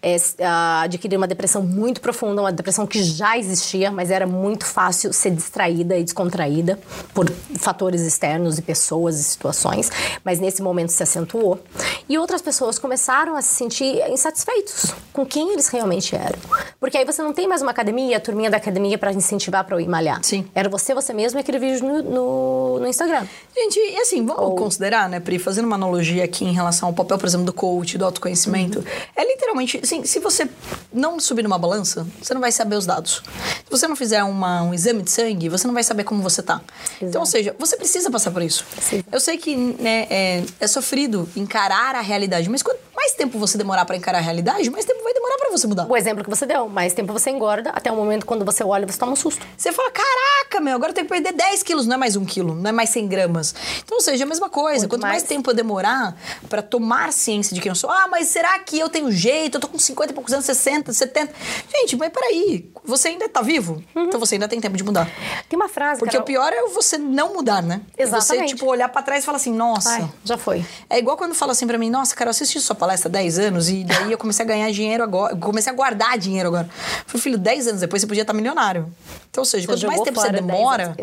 é, 0.02 0.14
s- 0.14 0.34
ah, 0.40 0.82
adquiriram 0.82 1.20
uma 1.20 1.26
depressão 1.28 1.62
muito 1.62 2.00
profunda, 2.00 2.42
uma 2.42 2.52
depressão 2.52 2.86
que 2.86 3.02
já 3.02 3.36
existia, 3.38 3.90
mas 3.90 4.10
era 4.10 4.26
muito 4.26 4.64
fácil 4.64 5.12
ser 5.12 5.30
distraída 5.30 5.96
e 5.96 6.04
descontraída 6.04 6.78
por 7.14 7.30
fatores 7.58 8.02
externos 8.02 8.58
e 8.58 8.62
pessoas 8.62 9.18
e 9.18 9.24
situações. 9.24 9.90
Mas 10.24 10.38
nesse 10.40 10.62
momento 10.62 10.90
se 10.90 11.02
acentuou. 11.02 11.60
E 12.08 12.18
outras 12.18 12.42
pessoas 12.42 12.78
começaram 12.78 13.36
a 13.36 13.42
se 13.42 13.54
sentir 13.54 14.00
insatisfeitos 14.10 14.94
com 15.12 15.24
quem 15.26 15.52
eles 15.52 15.68
realmente 15.68 16.14
eram. 16.14 16.38
Porque 16.78 16.96
aí 16.98 17.04
você 17.04 17.22
não 17.22 17.32
tem 17.32 17.46
mais 17.48 17.62
uma 17.62 17.70
academia, 17.70 18.16
a 18.16 18.20
turminha 18.20 18.50
da 18.50 18.56
academia 18.56 18.96
para 18.98 19.12
incentivar 19.12 19.64
para 19.64 19.76
eu 19.76 19.80
ir 19.80 19.88
malhar. 19.88 20.20
Sim. 20.22 20.46
Era 20.54 20.68
você, 20.68 20.94
você 20.94 21.12
mesmo 21.12 21.38
e 21.38 21.40
aquele 21.40 21.58
vídeo 21.58 21.86
no, 21.86 22.02
no, 22.02 22.80
no 22.80 22.86
Instagram. 22.86 23.26
Gente, 23.54 23.78
e 23.78 23.96
assim, 24.00 24.24
vamos 24.24 24.58
considerar, 24.58 25.08
né, 25.08 25.20
Pri, 25.20 25.38
fazendo 25.38 25.64
uma 25.66 25.76
analogia 25.76 26.24
aqui 26.24 26.44
em 26.44 26.52
relação 26.52 26.88
ao 26.88 26.94
papel, 26.94 27.18
por 27.18 27.26
exemplo, 27.26 27.46
do 27.46 27.52
coach, 27.52 27.96
do 27.98 28.04
autoconhecimento. 28.04 28.78
Uhum. 28.78 28.84
É 29.16 29.24
literalmente, 29.40 29.80
assim, 29.82 30.04
se 30.04 30.18
você 30.20 30.48
não 30.92 31.18
subir 31.18 31.42
numa 31.42 31.58
balança, 31.58 32.06
você 32.22 32.34
não 32.34 32.40
vai 32.40 32.52
saber 32.52 32.76
os 32.76 32.84
dados. 32.84 33.22
Se 33.64 33.70
você 33.70 33.88
não 33.88 33.96
fizer 33.96 34.22
uma- 34.22 34.62
um 34.62 34.74
exame 34.74 35.02
de 35.02 35.10
sangue, 35.10 35.48
você 35.48 35.66
não 35.66 35.72
vai 35.74 35.82
saber 35.82 36.04
como 36.04 36.22
você 36.22 36.42
tá. 36.42 36.60
Então, 37.00 37.20
ou 37.22 37.26
seja, 37.26 37.56
você 37.58 37.76
precisa 37.76 38.10
passar 38.10 38.30
por 38.30 38.42
isso. 38.42 38.64
Precisa. 38.70 39.04
Eu 39.10 39.18
sei 39.20 39.38
que 39.38 39.56
né, 39.56 40.06
é, 40.10 40.44
é 40.60 40.66
sofrido 40.66 41.28
encarar 41.34 41.94
a 41.94 42.00
realidade, 42.00 42.48
mas 42.50 42.62
quanto 42.62 42.78
mais 43.00 43.12
tempo 43.14 43.38
você 43.38 43.56
demorar 43.56 43.86
pra 43.86 43.96
encarar 43.96 44.18
a 44.18 44.20
realidade, 44.20 44.68
mais 44.68 44.84
tempo 44.84 45.02
vai 45.02 45.14
demorar 45.14 45.38
pra 45.38 45.50
você 45.50 45.66
mudar. 45.66 45.86
O 45.88 45.96
exemplo 45.96 46.22
que 46.22 46.28
você 46.28 46.44
deu, 46.44 46.68
mais 46.68 46.92
tempo 46.92 47.12
você 47.14 47.30
engorda, 47.30 47.70
até 47.70 47.90
o 47.90 47.96
momento 47.96 48.26
quando 48.26 48.44
você 48.44 48.62
olha, 48.62 48.86
você 48.86 48.98
toma 48.98 49.12
um 49.12 49.16
susto. 49.16 49.44
Você 49.56 49.72
fala, 49.72 49.90
caraca, 49.90 50.60
meu, 50.60 50.74
agora 50.74 50.90
eu 50.90 50.94
tenho 50.94 51.06
que 51.06 51.12
perder 51.14 51.32
10 51.32 51.62
quilos, 51.62 51.86
não 51.86 51.94
é 51.94 51.96
mais 51.96 52.14
um 52.14 52.26
quilo, 52.26 52.54
não 52.54 52.68
é 52.68 52.72
mais 52.72 52.90
100 52.90 53.08
gramas. 53.08 53.54
Então, 53.82 53.96
ou 53.96 54.02
seja, 54.02 54.24
a 54.24 54.26
mesma 54.26 54.50
coisa. 54.50 54.80
Muito 54.80 54.90
Quanto 54.90 55.02
mais. 55.02 55.12
mais. 55.14 55.22
tempo 55.22 55.50
eu 55.50 55.54
demorar 55.54 56.14
pra 56.50 56.60
tomar 56.60 57.10
ciência 57.10 57.54
de 57.54 57.60
quem 57.62 57.70
eu 57.70 57.74
sou, 57.74 57.88
ah, 57.88 58.06
mas 58.10 58.28
será 58.28 58.58
que 58.58 58.78
eu 58.78 58.90
tenho 58.90 59.10
jeito? 59.10 59.56
Eu 59.56 59.60
tô 59.62 59.68
com 59.68 59.78
50 59.78 60.12
e 60.12 60.14
poucos 60.14 60.32
anos, 60.34 60.44
60, 60.44 60.92
70. 60.92 61.32
Gente, 61.74 61.96
mas 61.96 62.10
peraí, 62.12 62.70
você 62.84 63.08
ainda 63.08 63.28
tá 63.30 63.40
vivo? 63.40 63.82
Então 63.96 64.20
você 64.20 64.34
ainda 64.34 64.46
tem 64.46 64.60
tempo 64.60 64.76
de 64.76 64.84
mudar. 64.84 65.08
Tem 65.48 65.58
uma 65.58 65.68
frase, 65.70 66.00
Porque 66.00 66.12
Carol, 66.12 66.22
o 66.22 66.26
pior 66.26 66.52
é 66.52 66.68
você 66.68 66.98
não 66.98 67.32
mudar, 67.32 67.62
né? 67.62 67.80
É 67.96 68.04
Você, 68.04 68.16
Exatamente. 68.16 68.54
tipo, 68.54 68.66
olhar 68.66 68.88
pra 68.90 69.02
trás 69.02 69.22
e 69.22 69.26
falar 69.26 69.36
assim, 69.36 69.54
nossa. 69.54 69.90
Ai, 69.90 70.10
já 70.22 70.36
foi. 70.36 70.64
É 70.90 70.98
igual 70.98 71.16
quando 71.16 71.34
fala 71.34 71.52
assim 71.52 71.66
pra 71.66 71.78
mim, 71.78 71.88
nossa, 71.88 72.14
cara, 72.14 72.28
eu 72.28 72.32
assisti 72.32 72.60
sua 72.60 72.76
palestra 72.76 72.89
há 72.90 73.08
10 73.08 73.38
anos 73.38 73.68
e 73.68 73.84
daí 73.84 74.12
eu 74.12 74.18
comecei 74.18 74.44
a 74.44 74.48
ganhar 74.48 74.70
dinheiro 74.70 75.02
agora, 75.02 75.36
comecei 75.36 75.72
a 75.72 75.74
guardar 75.74 76.18
dinheiro 76.18 76.48
agora. 76.48 76.68
Falei, 77.06 77.22
filho, 77.22 77.38
10 77.38 77.68
anos 77.68 77.80
depois 77.80 78.02
você 78.02 78.06
podia 78.06 78.22
estar 78.22 78.32
milionário. 78.32 78.92
Então, 79.30 79.42
ou 79.42 79.44
seja, 79.44 79.64
Você 79.68 79.86
quanto 79.86 79.86
mais 79.86 80.00
tempo 80.00 80.20
você 80.20 80.26
fora 80.26 80.42
10 80.42 80.44
demora 80.44 80.96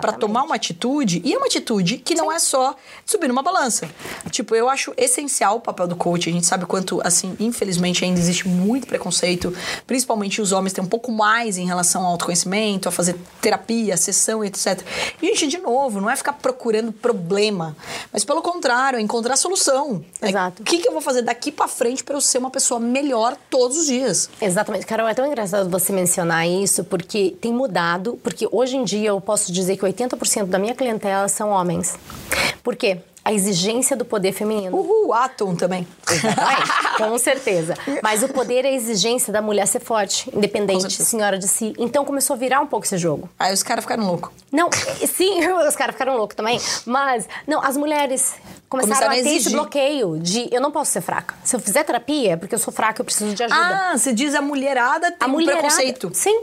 pra 0.00 0.12
tomar 0.12 0.42
uma 0.42 0.54
atitude, 0.54 1.20
e 1.22 1.34
é 1.34 1.36
uma 1.36 1.46
atitude 1.46 1.98
que 1.98 2.14
não 2.14 2.32
é 2.32 2.38
só 2.38 2.74
subir 3.04 3.28
numa 3.28 3.42
balança. 3.42 3.88
Tipo, 4.30 4.54
eu 4.54 4.70
acho 4.70 4.94
essencial 4.96 5.56
o 5.56 5.60
papel 5.60 5.86
do 5.86 5.94
coach. 5.94 6.30
A 6.30 6.32
gente 6.32 6.46
sabe 6.46 6.64
quanto, 6.64 7.00
assim, 7.04 7.36
infelizmente 7.38 8.02
ainda 8.02 8.18
existe 8.18 8.48
muito 8.48 8.86
preconceito, 8.86 9.54
principalmente 9.86 10.40
os 10.40 10.50
homens 10.50 10.72
têm 10.72 10.82
um 10.82 10.88
pouco 10.88 11.12
mais 11.12 11.58
em 11.58 11.66
relação 11.66 12.02
ao 12.04 12.12
autoconhecimento, 12.12 12.88
a 12.88 12.92
fazer 12.92 13.16
terapia, 13.42 13.96
sessão, 13.98 14.42
etc. 14.42 14.80
E, 15.20 15.34
gente, 15.34 15.48
de 15.48 15.58
novo, 15.58 16.00
não 16.00 16.08
é 16.08 16.16
ficar 16.16 16.32
procurando 16.32 16.90
problema, 16.90 17.76
mas 18.10 18.24
pelo 18.24 18.40
contrário, 18.40 18.98
é 18.98 19.02
encontrar 19.02 19.36
solução. 19.36 20.02
É, 20.22 20.30
Exato. 20.30 20.62
O 20.62 20.64
que, 20.64 20.78
que 20.78 20.88
eu 20.88 20.92
vou 20.92 21.02
fazer 21.02 21.20
daqui 21.20 21.52
pra 21.52 21.68
frente 21.68 22.02
pra 22.02 22.16
eu 22.16 22.20
ser 22.22 22.38
uma 22.38 22.50
pessoa 22.50 22.80
melhor 22.80 23.36
todos 23.50 23.76
os 23.76 23.86
dias? 23.86 24.30
Exatamente. 24.40 24.86
Carol, 24.86 25.06
é 25.06 25.12
tão 25.12 25.26
engraçado 25.26 25.68
você 25.68 25.92
mencionar 25.92 26.48
isso, 26.48 26.82
porque 26.84 27.36
tem 27.40 27.52
mudado, 27.52 27.73
porque 28.22 28.48
hoje 28.50 28.76
em 28.76 28.84
dia 28.84 29.08
eu 29.08 29.20
posso 29.20 29.52
dizer 29.52 29.76
que 29.76 29.82
80% 29.84 30.46
da 30.46 30.58
minha 30.58 30.74
clientela 30.74 31.28
são 31.28 31.50
homens. 31.50 31.98
Por 32.62 32.76
quê? 32.76 32.98
A 33.24 33.32
exigência 33.32 33.96
do 33.96 34.04
poder 34.04 34.32
feminino. 34.32 34.76
Uhul, 34.76 35.12
Atom 35.14 35.54
também. 35.56 35.86
Exatamente, 36.10 36.70
com 36.98 37.18
certeza. 37.18 37.74
Mas 38.02 38.22
o 38.22 38.28
poder 38.28 38.64
é 38.64 38.68
a 38.68 38.72
exigência 38.72 39.32
da 39.32 39.40
mulher 39.40 39.66
ser 39.66 39.80
forte, 39.80 40.30
independente, 40.34 41.02
senhora 41.02 41.38
de 41.38 41.48
si. 41.48 41.72
Então 41.78 42.04
começou 42.04 42.34
a 42.34 42.36
virar 42.36 42.60
um 42.60 42.66
pouco 42.66 42.84
esse 42.84 42.98
jogo. 42.98 43.28
Aí 43.38 43.52
os 43.52 43.62
caras 43.62 43.84
ficaram 43.84 44.06
loucos. 44.06 44.30
Não, 44.52 44.68
sim, 45.06 45.40
os 45.66 45.74
caras 45.76 45.94
ficaram 45.94 46.16
loucos 46.16 46.36
também. 46.36 46.60
Mas, 46.84 47.26
não, 47.46 47.62
as 47.64 47.76
mulheres 47.76 48.34
começaram, 48.68 48.94
Começaram 48.94 49.16
a 49.16 49.20
a 49.20 49.22
ter 49.22 49.36
esse 49.36 49.50
bloqueio 49.50 50.18
de 50.18 50.48
eu 50.52 50.60
não 50.60 50.70
posso 50.70 50.92
ser 50.92 51.00
fraca. 51.00 51.34
Se 51.44 51.56
eu 51.56 51.60
fizer 51.60 51.82
terapia 51.84 52.32
é 52.32 52.36
porque 52.36 52.54
eu 52.54 52.58
sou 52.58 52.72
fraca, 52.72 53.00
eu 53.00 53.04
preciso 53.04 53.34
de 53.34 53.42
ajuda. 53.42 53.60
Ah, 53.60 53.96
você 53.96 54.12
diz 54.12 54.34
a 54.34 54.42
mulherada 54.42 55.10
tem 55.12 55.18
a 55.20 55.26
um 55.26 55.32
mulherada, 55.32 55.62
preconceito. 55.62 56.10
Sim. 56.12 56.42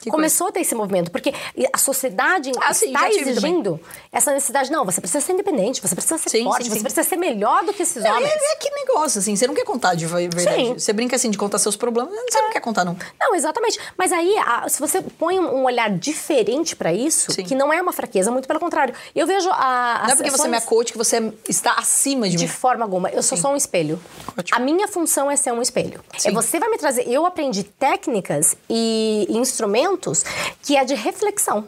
Que 0.00 0.08
Começou 0.10 0.46
a 0.46 0.52
ter 0.52 0.60
esse 0.60 0.74
movimento, 0.74 1.10
porque 1.10 1.34
a 1.70 1.76
sociedade 1.76 2.50
Ah, 2.58 2.72
sim, 2.72 2.86
está 2.86 3.10
tive 3.10 3.32
exigindo 3.32 3.78
essa 4.10 4.32
necessidade. 4.32 4.72
Não, 4.72 4.82
você 4.82 4.98
precisa 4.98 5.20
ser 5.22 5.34
independente, 5.34 5.82
você 5.82 5.94
precisa 6.00 6.18
ser 6.18 6.30
Sim, 6.30 6.44
forte, 6.44 6.64
sim, 6.64 6.70
você 6.70 6.76
sim. 6.76 6.82
precisa 6.82 7.02
ser 7.08 7.16
melhor 7.16 7.64
do 7.64 7.72
que 7.72 7.82
esses 7.82 8.04
homens. 8.04 8.30
é, 8.30 8.52
é 8.52 8.56
que 8.56 8.70
negócio, 8.70 9.18
assim, 9.20 9.36
você 9.36 9.46
não 9.46 9.54
quer 9.54 9.64
contar 9.64 9.94
de 9.94 10.06
verdade. 10.06 10.42
Sim. 10.56 10.74
Você 10.74 10.92
brinca 10.92 11.16
assim 11.16 11.30
de 11.30 11.38
contar 11.38 11.58
seus 11.58 11.76
problemas, 11.76 12.12
você 12.30 12.40
não 12.40 12.50
quer 12.50 12.60
contar, 12.60 12.84
não. 12.84 12.96
Não, 13.20 13.34
exatamente. 13.34 13.78
Mas 13.96 14.12
aí, 14.12 14.36
a- 14.38 14.68
se 14.68 14.80
você 14.80 15.00
põe 15.00 15.38
um 15.38 15.64
olhar 15.64 15.90
diferente 15.90 16.74
pra 16.74 16.92
isso, 16.92 17.30
que 17.44 17.54
não 17.54 17.72
é 17.72 17.80
uma 17.80 17.92
fraqueza, 17.92 18.30
muito 18.30 18.46
pelo 18.48 18.58
contrário. 18.60 18.94
Eu 19.14 19.26
vejo 19.26 19.48
a. 19.52 20.02
Não 20.04 20.12
é 20.12 20.16
porque 20.16 20.30
você 20.30 20.44
é 20.46 20.48
minha 20.48 20.60
coach 20.60 20.92
que 20.92 20.98
você 20.98 21.32
está 21.48 21.72
acima 21.74 22.28
de, 22.28 22.36
De 22.36 22.44
mim. 22.44 22.48
forma 22.50 22.84
alguma. 22.84 23.08
Eu 23.10 23.22
sou 23.22 23.36
só 23.36 23.52
um 23.52 23.56
espelho. 23.56 24.00
Ótimo. 24.38 24.56
A 24.56 24.60
minha 24.60 24.88
função 24.88 25.30
é 25.30 25.36
ser 25.36 25.52
um 25.52 25.60
espelho. 25.62 26.00
É 26.24 26.30
você 26.30 26.58
vai 26.58 26.68
me 26.70 26.78
trazer. 26.78 27.08
Eu 27.08 27.26
aprendi 27.26 27.62
técnicas 27.64 28.56
e 28.68 29.26
instrumentos 29.28 30.24
que 30.62 30.76
é 30.76 30.84
de 30.84 30.94
reflexão. 30.94 31.66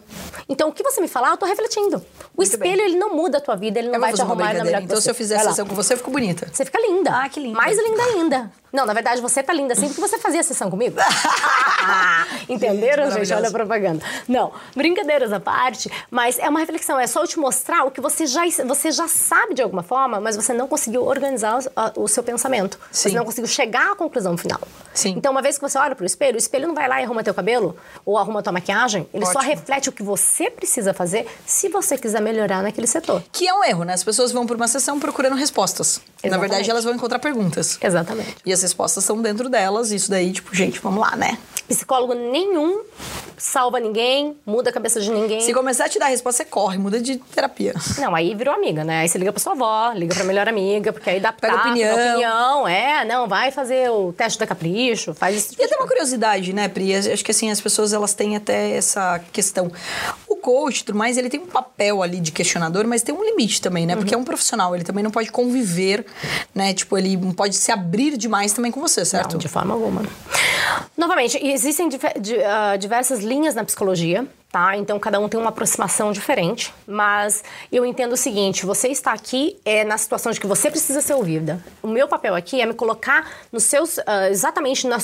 Então, 0.49 0.69
o 0.69 0.73
que 0.73 0.83
você 0.83 1.01
me 1.01 1.09
falar, 1.09 1.31
eu 1.31 1.37
tô 1.37 1.47
refletindo. 1.47 1.97
O 1.99 2.39
Muito 2.39 2.51
espelho, 2.53 2.77
bem. 2.79 2.87
ele 2.87 2.97
não 2.97 3.15
muda 3.15 3.39
a 3.39 3.41
tua 3.41 3.55
vida, 3.57 3.79
ele 3.79 3.89
não 3.89 3.95
Eu 3.97 4.01
vou 4.01 4.09
vai 4.09 4.13
te 4.15 4.22
uma 4.25 4.35
brincadeira. 4.37 4.79
que 4.79 4.85
Então, 4.85 4.97
você. 4.97 5.03
se 5.03 5.11
eu 5.11 5.15
fizer 5.15 5.43
lá. 5.43 5.51
sessão 5.51 5.67
com 5.67 5.75
você, 5.75 5.95
eu 5.95 5.99
fico 5.99 6.11
bonita. 6.11 6.49
Você 6.53 6.65
fica 6.65 6.81
linda. 6.81 7.11
Ah, 7.13 7.29
que 7.29 7.41
linda. 7.41 7.57
Mais 7.57 7.77
linda 7.77 8.03
ainda. 8.03 8.51
Não, 8.73 8.87
na 8.87 8.95
verdade, 8.95 9.21
você 9.21 9.43
tá 9.43 9.53
linda 9.53 9.75
assim 9.75 9.89
porque 9.89 10.01
você 10.01 10.19
fazia 10.19 10.43
sessão 10.43 10.71
comigo. 10.71 10.97
Entenderam, 12.49 13.11
Gente, 13.11 13.25
gente? 13.27 13.35
Olha 13.37 13.49
a 13.49 13.53
propaganda. 13.53 14.05
Não, 14.29 14.53
brincadeiras 14.75 15.33
à 15.33 15.41
parte, 15.41 15.91
mas 16.11 16.39
é 16.39 16.49
uma 16.49 16.61
reflexão. 16.61 16.99
É 16.99 17.07
só 17.07 17.23
eu 17.23 17.27
te 17.29 17.39
mostrar 17.39 17.85
o 17.85 17.91
que 17.91 18.01
você 18.01 18.27
já, 18.27 18.43
você 18.67 18.91
já 18.91 19.09
sabe 19.09 19.55
de 19.55 19.63
alguma 19.63 19.83
forma, 19.83 20.21
mas 20.21 20.37
você 20.37 20.53
não 20.53 20.67
conseguiu 20.69 21.05
organizar 21.05 21.61
a- 21.77 21.93
o 21.97 22.09
seu 22.09 22.23
pensamento. 22.23 22.79
Sim. 22.91 23.11
Você 23.11 23.17
não 23.17 23.25
conseguiu 23.25 23.49
chegar 23.49 23.93
à 23.93 23.95
conclusão 23.97 24.37
final. 24.37 24.61
Sim. 24.95 25.15
Então, 25.17 25.33
uma 25.33 25.41
vez 25.43 25.57
que 25.57 25.63
você 25.63 25.79
olha 25.79 25.95
pro 25.95 26.05
espelho, 26.05 26.35
o 26.35 26.39
espelho 26.39 26.67
não 26.69 26.75
vai 26.75 26.89
lá 26.89 27.01
e 27.01 27.05
arruma 27.05 27.23
teu 27.25 27.33
cabelo 27.35 27.77
ou 28.05 28.19
arruma 28.19 28.43
tua 28.43 28.53
maquiagem. 28.53 29.09
Ele 29.13 29.25
só 29.25 29.39
Ótimo. 29.39 29.45
reflete 29.55 29.89
o 29.89 29.93
que 29.93 30.03
você 30.03 30.51
precisa 30.51 30.93
fazer 30.93 31.27
se 31.47 31.69
você 31.69 31.97
quiser 31.97 32.21
melhorar 32.21 32.63
naquele 32.63 32.87
setor. 32.87 33.23
Que 33.33 33.49
é 33.49 33.55
um 33.55 33.65
erro, 33.65 33.85
né? 33.85 33.95
As 33.95 34.05
pessoas 34.05 34.33
vão 34.33 34.47
por 34.47 34.57
uma 34.57 34.69
sessão 34.69 34.99
procurando 35.01 35.35
respostas. 35.37 36.01
Na 36.23 36.29
Exatamente. 36.29 36.51
verdade, 36.51 36.71
elas 36.71 36.85
vão 36.85 36.95
encontrar 36.95 37.19
perguntas. 37.19 37.79
Exatamente. 37.83 38.37
E 38.45 38.53
as 38.53 38.61
respostas 38.63 39.03
estão 39.05 39.21
dentro 39.21 39.49
delas. 39.49 39.91
Isso 39.91 40.11
daí, 40.11 40.33
tipo, 40.33 40.55
gente, 40.55 40.79
vamos 40.81 41.01
lá, 41.01 41.17
né? 41.17 41.39
Psicólogo 41.75 42.15
nenhum 42.15 42.83
salva 43.43 43.81
ninguém, 43.81 44.37
muda 44.47 44.71
a 44.71 44.73
cabeça 44.73 45.01
de 45.01 45.11
ninguém. 45.11 45.41
Se 45.41 45.53
começar 45.53 45.87
a 45.87 45.89
te 45.89 45.99
dar 45.99 46.07
resposta, 46.07 46.45
você 46.45 46.49
corre, 46.49 46.79
muda 46.79 47.01
de 47.01 47.17
terapia. 47.17 47.75
Não, 47.99 48.15
aí 48.15 48.35
virou 48.37 48.55
amiga, 48.55 48.85
né? 48.85 49.01
Aí 49.01 49.09
você 49.09 49.19
liga 49.19 49.33
pra 49.33 49.41
sua 49.41 49.53
avó, 49.53 49.93
liga 49.93 50.15
pra 50.15 50.23
melhor 50.23 50.49
amiga, 50.49 50.93
porque 50.93 51.11
aí 51.11 51.19
dá 51.19 51.33
Pega 51.33 51.57
opinião. 51.57 51.97
dá 51.97 52.11
opinião. 52.11 52.69
É, 52.69 53.05
não, 53.05 53.27
vai 53.27 53.51
fazer 53.51 53.91
o 53.91 54.13
teste 54.13 54.39
da 54.39 54.47
capricho, 54.47 55.13
faz 55.13 55.37
isso. 55.37 55.61
E 55.61 55.65
até 55.65 55.77
uma 55.77 55.89
curiosidade, 55.89 56.53
né, 56.53 56.69
Pri? 56.69 56.95
Acho 56.95 57.25
que 57.25 57.33
assim, 57.33 57.51
as 57.51 57.61
pessoas 57.61 57.93
elas 57.93 58.15
têm 58.15 58.37
até 58.37 58.77
essa 58.77 59.19
questão. 59.33 59.73
O 60.29 60.37
coach, 60.37 60.85
tudo 60.85 60.97
mais, 60.97 61.19
ele 61.19 61.29
tem 61.29 61.41
um 61.41 61.47
papel 61.47 62.01
ali 62.01 62.21
de 62.21 62.31
questionador, 62.31 62.87
mas 62.87 63.03
tem 63.03 63.13
um 63.15 63.25
limite 63.25 63.61
também, 63.61 63.87
né? 63.87 63.97
Porque 63.97 64.15
é 64.15 64.19
um 64.19 64.25
profissional, 64.25 64.73
ele 64.75 64.85
também 64.85 65.03
não 65.03 65.11
pode 65.11 65.33
conviver, 65.33 66.07
né? 66.55 66.73
Tipo, 66.75 66.97
ele 66.97 67.17
não 67.17 67.33
pode 67.33 67.57
se 67.57 67.73
abrir 67.73 68.17
demais 68.17 68.53
também 68.53 68.71
com 68.71 68.81
você, 68.81 69.05
certo? 69.05 69.33
Não, 69.33 69.39
de 69.39 69.49
forma 69.49 69.75
alguma. 69.75 70.03
Novamente, 70.97 71.39
existem 71.65 71.89
ah, 72.45 72.77
diversas 72.77 73.21
linhas 73.21 73.55
na 73.55 73.65
psicologia, 73.65 74.27
tá? 74.53 74.77
Então 74.77 75.01
cada 75.01 75.19
um 75.19 75.29
tem 75.29 75.41
uma 75.41 75.49
aproximação 75.49 76.13
diferente, 76.13 76.73
mas 76.87 77.43
eu 77.73 77.87
entendo 77.87 78.13
o 78.13 78.17
seguinte: 78.17 78.67
você 78.67 78.89
está 78.89 79.13
aqui 79.13 79.57
é 79.65 79.83
na 79.83 79.97
situação 79.97 80.31
de 80.31 80.39
que 80.39 80.47
você 80.47 80.71
precisa 80.71 81.01
ser 81.01 81.15
ouvida. 81.15 81.65
O 81.83 81.89
meu 81.89 82.07
papel 82.07 82.35
aqui 82.35 82.61
é 82.61 82.67
me 82.67 82.75
colocar 82.75 83.31
nos 83.51 83.65
seus 83.65 83.97
uh, 83.97 84.29
exatamente 84.31 84.87
na, 84.87 84.99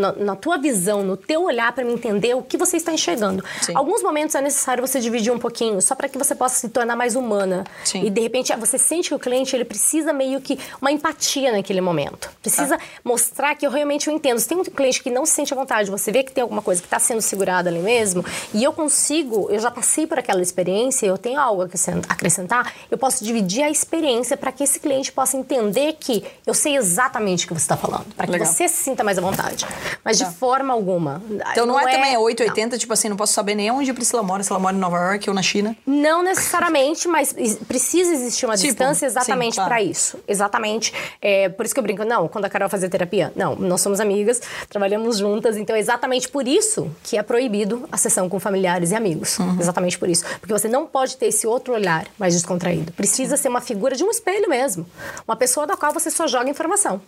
na, 0.00 0.12
na, 0.12 0.36
tua 0.36 0.56
visão, 0.56 1.02
no 1.02 1.16
teu 1.16 1.42
olhar 1.42 1.72
para 1.72 1.84
me 1.84 1.92
entender 1.92 2.34
o 2.34 2.42
que 2.42 2.56
você 2.56 2.76
está 2.76 2.92
enxergando. 2.92 3.44
Sim. 3.60 3.72
Alguns 3.74 4.02
momentos 4.02 4.34
é 4.36 4.40
necessário 4.40 4.86
você 4.86 5.00
dividir 5.00 5.32
um 5.32 5.38
pouquinho, 5.38 5.82
só 5.82 5.96
para 5.96 6.08
que 6.08 6.16
você 6.16 6.34
possa 6.34 6.56
se 6.56 6.68
tornar 6.68 6.94
mais 6.94 7.16
humana. 7.16 7.64
Sim. 7.84 8.04
E 8.04 8.10
de 8.10 8.20
repente 8.20 8.54
você 8.56 8.78
sente 8.78 9.08
que 9.08 9.14
o 9.14 9.18
cliente 9.18 9.56
ele 9.56 9.64
precisa 9.64 10.12
meio 10.12 10.40
que 10.40 10.58
uma 10.80 10.92
empatia 10.92 11.50
naquele 11.50 11.80
momento. 11.80 12.30
Precisa 12.40 12.76
ah. 12.76 12.80
mostrar 13.02 13.56
que 13.56 13.66
eu 13.66 13.70
realmente 13.70 14.08
o 14.08 14.12
entendo. 14.12 14.38
Se 14.38 14.46
tem 14.46 14.56
um 14.56 14.62
cliente 14.62 15.02
que 15.02 15.10
não 15.10 15.26
se 15.26 15.32
sente 15.32 15.52
à 15.52 15.56
vontade, 15.56 15.90
você 15.90 16.12
vê 16.12 16.22
que 16.22 16.30
tem 16.30 16.42
alguma 16.42 16.62
coisa 16.62 16.80
que 16.80 16.86
está 16.86 17.00
sendo 17.00 17.20
segurada 17.20 17.68
ali 17.68 17.80
mesmo, 17.80 18.24
e 18.52 18.62
eu 18.62 18.72
consigo, 18.84 19.48
eu 19.50 19.58
já 19.58 19.70
passei 19.70 20.06
por 20.06 20.18
aquela 20.18 20.42
experiência, 20.42 21.06
eu 21.06 21.16
tenho 21.16 21.40
algo 21.40 21.62
a 21.62 21.64
acrescentar, 22.08 22.72
eu 22.90 22.98
posso 22.98 23.24
dividir 23.24 23.62
a 23.62 23.70
experiência 23.70 24.36
para 24.36 24.52
que 24.52 24.62
esse 24.62 24.78
cliente 24.78 25.10
possa 25.10 25.38
entender 25.38 25.96
que 25.98 26.22
eu 26.46 26.52
sei 26.52 26.76
exatamente 26.76 27.46
o 27.46 27.48
que 27.48 27.54
você 27.54 27.64
está 27.64 27.78
falando, 27.78 28.14
para 28.14 28.26
que 28.26 28.32
Legal. 28.32 28.46
você 28.46 28.68
se 28.68 28.82
sinta 28.82 29.02
mais 29.02 29.16
à 29.16 29.22
vontade. 29.22 29.66
Mas 30.04 30.18
tá. 30.18 30.26
de 30.26 30.34
forma 30.34 30.74
alguma. 30.74 31.22
Então 31.52 31.64
não, 31.64 31.74
não 31.74 31.80
é, 31.80 31.92
é 31.92 31.96
também 31.96 32.16
880, 32.16 32.70
não. 32.70 32.78
tipo 32.78 32.92
assim, 32.92 33.08
não 33.08 33.16
posso 33.16 33.32
saber 33.32 33.54
nem 33.54 33.70
onde 33.70 33.90
a 33.90 33.94
Priscila 33.94 34.22
mora, 34.22 34.42
se 34.42 34.52
ela 34.52 34.60
mora 34.60 34.76
em 34.76 34.78
Nova 34.78 34.98
York 34.98 35.30
ou 35.30 35.34
na 35.34 35.42
China? 35.42 35.74
Não 35.86 36.22
necessariamente, 36.22 37.08
mas 37.08 37.34
precisa 37.66 38.12
existir 38.12 38.44
uma 38.44 38.56
tipo, 38.56 38.68
distância 38.68 39.06
exatamente 39.06 39.56
para 39.56 39.80
isso. 39.80 40.18
Exatamente. 40.28 40.92
É, 41.22 41.48
por 41.48 41.64
isso 41.64 41.74
que 41.74 41.80
eu 41.80 41.84
brinco, 41.84 42.04
não, 42.04 42.28
quando 42.28 42.44
a 42.44 42.50
Carol 42.50 42.68
fazia 42.68 42.90
terapia, 42.90 43.32
não, 43.34 43.56
nós 43.56 43.80
somos 43.80 43.98
amigas, 43.98 44.42
trabalhamos 44.68 45.16
juntas, 45.16 45.56
então 45.56 45.74
é 45.74 45.78
exatamente 45.78 46.28
por 46.28 46.46
isso 46.46 46.90
que 47.02 47.16
é 47.16 47.22
proibido 47.22 47.88
a 47.90 47.96
sessão 47.96 48.28
com 48.28 48.38
familiares 48.38 48.73
familiares 48.74 48.90
e 48.90 48.94
amigos. 48.94 49.38
Uhum. 49.38 49.56
Exatamente 49.60 49.98
por 49.98 50.08
isso. 50.08 50.24
Porque 50.40 50.52
você 50.52 50.68
não 50.68 50.86
pode 50.86 51.16
ter 51.16 51.26
esse 51.26 51.46
outro 51.46 51.74
olhar 51.74 52.06
mais 52.18 52.34
descontraído. 52.34 52.92
Precisa 52.92 53.36
ser 53.36 53.48
uma 53.48 53.60
figura 53.60 53.96
de 53.96 54.04
um 54.04 54.10
espelho 54.10 54.48
mesmo. 54.48 54.86
Uma 55.26 55.36
pessoa 55.36 55.66
da 55.66 55.76
qual 55.76 55.92
você 55.92 56.10
só 56.10 56.26
joga 56.26 56.50
informação. 56.50 57.00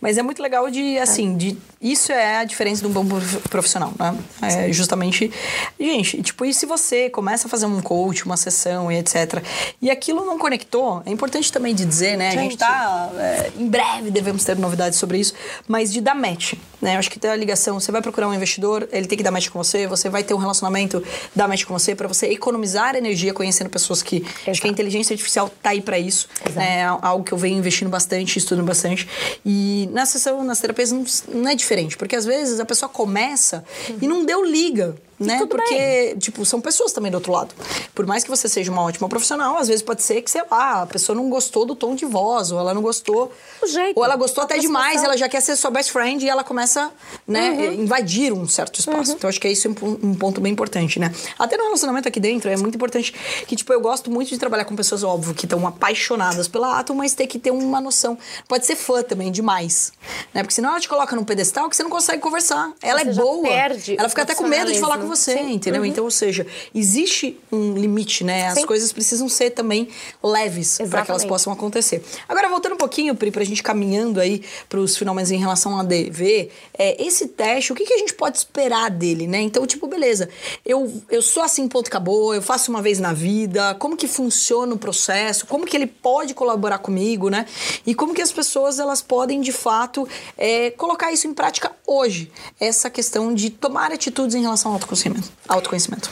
Mas 0.00 0.16
é 0.16 0.22
muito 0.22 0.42
legal 0.42 0.70
de, 0.70 0.98
assim, 0.98 1.36
de 1.36 1.58
isso 1.80 2.10
é 2.10 2.38
a 2.38 2.44
diferença 2.44 2.80
de 2.80 2.88
um 2.88 2.90
bom 2.90 3.06
profissional, 3.50 3.92
né? 3.98 4.16
É 4.42 4.72
justamente, 4.72 5.30
gente, 5.78 6.22
tipo, 6.22 6.44
e 6.44 6.54
se 6.54 6.64
você 6.64 7.10
começa 7.10 7.46
a 7.46 7.50
fazer 7.50 7.66
um 7.66 7.80
coach, 7.80 8.24
uma 8.24 8.36
sessão 8.36 8.90
e 8.90 8.98
etc, 8.98 9.42
e 9.80 9.90
aquilo 9.90 10.24
não 10.24 10.38
conectou, 10.38 11.02
é 11.04 11.10
importante 11.10 11.52
também 11.52 11.74
de 11.74 11.84
dizer, 11.84 12.16
né? 12.16 12.30
Gente. 12.30 12.38
A 12.38 12.42
gente 12.42 12.56
tá, 12.56 13.10
é, 13.18 13.52
em 13.58 13.68
breve 13.68 14.10
devemos 14.10 14.42
ter 14.44 14.56
novidades 14.56 14.98
sobre 14.98 15.18
isso, 15.18 15.34
mas 15.68 15.92
de 15.92 16.00
dar 16.00 16.14
match, 16.14 16.54
né? 16.80 16.94
Eu 16.94 16.98
acho 16.98 17.10
que 17.10 17.18
tem 17.18 17.30
a 17.30 17.36
ligação, 17.36 17.78
você 17.78 17.92
vai 17.92 18.00
procurar 18.00 18.28
um 18.28 18.34
investidor, 18.34 18.88
ele 18.92 19.06
tem 19.06 19.18
que 19.18 19.24
dar 19.24 19.30
match 19.30 19.48
com 19.48 19.62
você, 19.62 19.86
você 19.86 20.08
vai 20.08 20.22
ter 20.22 20.32
um 20.32 20.38
relacionamento, 20.50 21.02
dar 21.34 21.48
match 21.48 21.64
com 21.64 21.72
você, 21.72 21.94
para 21.94 22.08
você 22.08 22.26
economizar 22.26 22.94
energia 22.96 23.32
conhecendo 23.32 23.70
pessoas 23.70 24.02
que, 24.02 24.16
Exato. 24.18 24.50
acho 24.50 24.60
que 24.60 24.68
a 24.68 24.70
inteligência 24.70 25.14
artificial 25.14 25.50
tá 25.62 25.70
aí 25.70 25.80
para 25.80 25.98
isso, 25.98 26.28
Exato. 26.40 26.58
né? 26.58 26.80
É 26.80 26.84
algo 26.84 27.24
que 27.24 27.32
eu 27.32 27.38
venho 27.38 27.58
investindo 27.58 27.88
bastante, 27.88 28.38
estudando 28.38 28.66
bastante, 28.66 29.08
e 29.44 29.88
na 29.92 30.06
sessão, 30.06 30.44
nas 30.44 30.60
terapias, 30.60 30.92
não, 30.92 31.04
não 31.28 31.48
é 31.48 31.54
diferente, 31.54 31.96
porque 31.96 32.16
às 32.16 32.24
vezes 32.24 32.60
a 32.60 32.64
pessoa 32.64 32.88
começa 32.88 33.64
uhum. 33.88 33.98
e 34.02 34.06
não 34.06 34.24
deu 34.24 34.44
liga 34.44 34.96
né? 35.20 35.46
Porque, 35.46 35.74
bem. 35.74 36.18
tipo, 36.18 36.44
são 36.44 36.60
pessoas 36.60 36.92
também 36.92 37.10
do 37.10 37.16
outro 37.16 37.32
lado. 37.32 37.54
Por 37.94 38.06
mais 38.06 38.24
que 38.24 38.30
você 38.30 38.48
seja 38.48 38.72
uma 38.72 38.82
ótima 38.82 39.08
profissional, 39.08 39.56
às 39.56 39.68
vezes 39.68 39.82
pode 39.82 40.02
ser 40.02 40.22
que, 40.22 40.30
sei 40.30 40.42
lá, 40.50 40.82
a 40.82 40.86
pessoa 40.86 41.14
não 41.14 41.28
gostou 41.28 41.64
do 41.64 41.76
tom 41.76 41.94
de 41.94 42.04
voz, 42.04 42.50
ou 42.50 42.58
ela 42.58 42.74
não 42.74 42.82
gostou. 42.82 43.30
O 43.62 43.66
jeito. 43.66 43.96
Ou 43.96 44.04
ela 44.04 44.16
gostou 44.16 44.42
até 44.42 44.58
demais, 44.58 45.04
ela 45.04 45.16
já 45.16 45.28
quer 45.28 45.40
ser 45.40 45.54
sua 45.56 45.70
best 45.70 45.92
friend 45.92 46.24
e 46.24 46.28
ela 46.28 46.42
começa, 46.42 46.90
né, 47.26 47.50
uhum. 47.50 47.72
invadir 47.74 48.32
um 48.32 48.48
certo 48.48 48.80
espaço. 48.80 49.10
Uhum. 49.10 49.16
Então, 49.16 49.28
acho 49.28 49.40
que 49.40 49.46
é 49.46 49.52
isso 49.52 49.68
um, 49.68 50.14
ponto 50.14 50.40
bem 50.40 50.52
importante, 50.52 50.98
né? 50.98 51.12
Até 51.38 51.56
no 51.56 51.64
relacionamento 51.64 52.08
aqui 52.08 52.18
dentro, 52.18 52.50
é 52.50 52.56
muito 52.56 52.74
importante 52.74 53.14
que, 53.46 53.54
tipo, 53.54 53.72
eu 53.72 53.80
gosto 53.80 54.10
muito 54.10 54.30
de 54.30 54.38
trabalhar 54.38 54.64
com 54.64 54.74
pessoas, 54.74 55.02
óbvio, 55.02 55.34
que 55.34 55.44
estão 55.44 55.66
apaixonadas 55.66 56.48
pela 56.48 56.78
Atom, 56.78 56.94
mas 56.94 57.14
tem 57.14 57.26
que 57.26 57.38
ter 57.38 57.50
uma 57.50 57.80
noção. 57.80 58.16
Pode 58.48 58.66
ser 58.66 58.76
fã 58.76 59.02
também, 59.02 59.30
demais. 59.30 59.92
Né? 60.32 60.42
Porque 60.42 60.54
senão 60.54 60.70
ela 60.70 60.80
te 60.80 60.88
coloca 60.88 61.14
num 61.14 61.24
pedestal 61.24 61.68
que 61.68 61.76
você 61.76 61.82
não 61.82 61.90
consegue 61.90 62.22
conversar. 62.22 62.72
Ela 62.82 63.04
você 63.04 63.10
é 63.10 63.14
boa. 63.14 63.48
Perde 63.48 63.90
ela 63.98 64.08
fica 64.08 64.22
até 64.22 64.34
com 64.34 64.46
medo 64.46 64.72
de 64.72 64.80
falar 64.80 64.98
com 64.98 65.06
você, 65.10 65.36
Sim. 65.36 65.52
entendeu? 65.52 65.82
Uhum. 65.82 65.86
Então, 65.86 66.04
ou 66.04 66.10
seja, 66.10 66.46
existe 66.74 67.38
um 67.52 67.74
limite, 67.74 68.24
né? 68.24 68.46
As 68.46 68.54
Sim. 68.54 68.66
coisas 68.66 68.92
precisam 68.92 69.28
ser 69.28 69.50
também 69.50 69.88
leves 70.22 70.78
para 70.88 71.04
que 71.04 71.10
elas 71.10 71.24
possam 71.24 71.52
acontecer. 71.52 72.02
Agora, 72.28 72.48
voltando 72.48 72.74
um 72.74 72.78
pouquinho, 72.78 73.14
Pri, 73.14 73.30
pra 73.30 73.44
gente 73.44 73.62
caminhando 73.62 74.20
aí 74.20 74.42
pros 74.68 74.96
finalmente 74.96 75.34
em 75.34 75.38
relação 75.38 75.78
a 75.78 75.82
DV, 75.82 76.48
é, 76.78 77.04
esse 77.04 77.28
teste, 77.28 77.72
o 77.72 77.76
que, 77.76 77.84
que 77.84 77.94
a 77.94 77.98
gente 77.98 78.14
pode 78.14 78.38
esperar 78.38 78.90
dele, 78.90 79.26
né? 79.26 79.40
Então, 79.40 79.66
tipo, 79.66 79.86
beleza, 79.86 80.28
eu, 80.64 81.02
eu 81.10 81.20
sou 81.20 81.42
assim, 81.42 81.66
ponto, 81.68 81.88
acabou, 81.88 82.34
eu 82.34 82.42
faço 82.42 82.70
uma 82.70 82.80
vez 82.80 82.98
na 82.98 83.12
vida, 83.12 83.74
como 83.74 83.96
que 83.96 84.06
funciona 84.06 84.72
o 84.74 84.78
processo, 84.78 85.46
como 85.46 85.66
que 85.66 85.76
ele 85.76 85.86
pode 85.86 86.34
colaborar 86.34 86.78
comigo, 86.78 87.28
né? 87.28 87.46
E 87.86 87.94
como 87.94 88.14
que 88.14 88.22
as 88.22 88.32
pessoas, 88.32 88.78
elas 88.78 89.02
podem, 89.02 89.40
de 89.40 89.52
fato, 89.52 90.08
é, 90.38 90.70
colocar 90.70 91.12
isso 91.12 91.26
em 91.26 91.34
prática 91.34 91.72
hoje, 91.86 92.30
essa 92.60 92.88
questão 92.88 93.34
de 93.34 93.50
tomar 93.50 93.92
atitudes 93.92 94.34
em 94.34 94.42
relação 94.42 94.70
ao 94.70 94.74
autoconhecimento. 94.76 94.99
Autoconhecimento. 95.48 96.10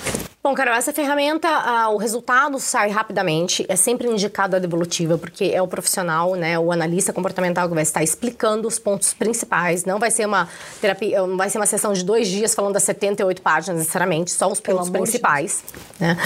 Bom, 0.49 0.55
Carol, 0.55 0.75
essa 0.75 0.93
ferramenta, 0.93 1.49
ah, 1.49 1.91
o 1.91 1.97
resultado 1.97 2.59
sai 2.61 2.91
rapidamente, 2.91 3.67
é 3.69 3.75
sempre 3.75 4.07
indicado 4.09 4.55
a 4.55 4.59
devolutiva, 4.61 5.19
porque 5.19 5.51
é 5.53 5.61
o 5.61 5.67
profissional, 5.67 6.37
né, 6.37 6.57
o 6.57 6.71
analista 6.71 7.13
comportamental 7.13 7.69
que 7.69 7.75
vai 7.75 7.83
estar 7.83 8.05
explicando 8.05 8.69
os 8.69 8.79
pontos 8.79 9.13
principais. 9.13 9.85
Não 9.85 9.99
vai 9.99 10.13
ser 10.13 10.27
uma 10.27 10.49
terapia, 10.81 11.27
não 11.27 11.37
vai 11.37 11.51
ser 11.51 11.59
uma 11.59 11.67
sessão 11.67 11.93
de 11.93 12.05
dois 12.05 12.29
dias 12.29 12.55
falando 12.55 12.75
das 12.75 12.85
78 12.85 13.43
páginas, 13.43 13.81
necessariamente, 13.81 14.31
só 14.31 14.51
os 14.51 14.61
pontos 14.61 14.89
principais. 14.89 15.65
Né? 15.99 16.17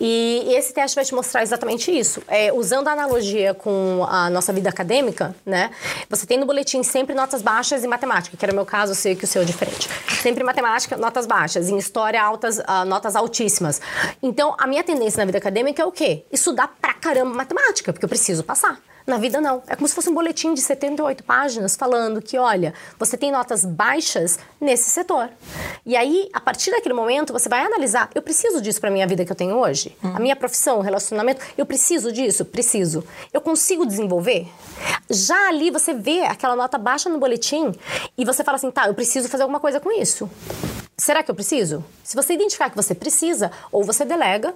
E 0.00 0.52
esse 0.54 0.74
teste 0.74 0.96
vai 0.96 1.04
te 1.04 1.14
mostrar 1.14 1.42
exatamente 1.42 1.96
isso. 1.96 2.20
É, 2.26 2.52
usando 2.52 2.88
a 2.88 2.92
analogia 2.92 3.54
com 3.54 4.04
a 4.10 4.28
nossa 4.28 4.52
vida 4.52 4.68
acadêmica, 4.68 5.34
né, 5.46 5.70
você 6.08 6.26
tem 6.26 6.36
no 6.36 6.44
boletim 6.44 6.82
sempre 6.82 7.14
notas 7.14 7.40
baixas 7.40 7.84
em 7.84 7.88
matemática, 7.88 8.36
que 8.36 8.44
era 8.44 8.52
o 8.52 8.56
meu 8.56 8.66
caso, 8.66 8.92
eu 8.92 8.96
sei 8.96 9.14
que 9.14 9.24
o 9.24 9.28
seu 9.28 9.42
é 9.42 9.44
diferente. 9.44 9.88
Sempre 10.20 10.42
em 10.42 10.46
matemática, 10.46 10.96
notas 10.96 11.24
baixas. 11.24 11.68
Em 11.68 11.78
história, 11.78 12.09
altas, 12.18 12.58
uh, 12.58 12.84
notas 12.86 13.16
altíssimas 13.16 13.30
altíssimas. 13.30 13.80
Então, 14.22 14.54
a 14.58 14.66
minha 14.66 14.82
tendência 14.82 15.18
na 15.18 15.24
vida 15.24 15.38
acadêmica 15.38 15.82
é 15.82 15.86
o 15.86 15.92
quê? 15.92 16.24
Estudar 16.32 16.68
pra 16.80 16.94
caramba 16.94 17.34
matemática, 17.34 17.92
porque 17.92 18.04
eu 18.04 18.08
preciso 18.08 18.44
passar. 18.44 18.78
Na 19.06 19.16
vida, 19.16 19.40
não. 19.40 19.62
É 19.66 19.74
como 19.74 19.88
se 19.88 19.94
fosse 19.94 20.10
um 20.10 20.14
boletim 20.14 20.52
de 20.52 20.60
78 20.60 21.24
páginas 21.24 21.74
falando 21.74 22.20
que, 22.20 22.38
olha, 22.38 22.74
você 22.98 23.16
tem 23.16 23.32
notas 23.32 23.64
baixas 23.64 24.38
nesse 24.60 24.90
setor. 24.90 25.30
E 25.86 25.96
aí, 25.96 26.28
a 26.32 26.40
partir 26.40 26.70
daquele 26.70 26.94
momento, 26.94 27.32
você 27.32 27.48
vai 27.48 27.64
analisar: 27.64 28.10
eu 28.14 28.20
preciso 28.20 28.60
disso 28.60 28.78
para 28.78 28.90
minha 28.90 29.06
vida 29.06 29.24
que 29.24 29.32
eu 29.32 29.36
tenho 29.36 29.56
hoje? 29.56 29.96
Hum. 30.04 30.12
A 30.14 30.20
minha 30.20 30.36
profissão, 30.36 30.78
o 30.78 30.82
relacionamento, 30.82 31.40
eu 31.56 31.64
preciso 31.64 32.12
disso? 32.12 32.44
Preciso. 32.44 33.02
Eu 33.32 33.40
consigo 33.40 33.86
desenvolver? 33.86 34.46
Já 35.08 35.48
ali 35.48 35.70
você 35.70 35.94
vê 35.94 36.20
aquela 36.20 36.54
nota 36.54 36.76
baixa 36.78 37.08
no 37.08 37.18
boletim 37.18 37.72
e 38.16 38.24
você 38.24 38.44
fala 38.44 38.56
assim: 38.56 38.70
tá, 38.70 38.86
eu 38.86 38.94
preciso 38.94 39.28
fazer 39.28 39.42
alguma 39.42 39.60
coisa 39.60 39.80
com 39.80 39.90
isso. 39.90 40.30
Será 41.00 41.22
que 41.22 41.30
eu 41.30 41.34
preciso? 41.34 41.82
Se 42.04 42.14
você 42.14 42.34
identificar 42.34 42.68
que 42.68 42.76
você 42.76 42.94
precisa, 42.94 43.50
ou 43.72 43.82
você 43.82 44.04
delega, 44.04 44.54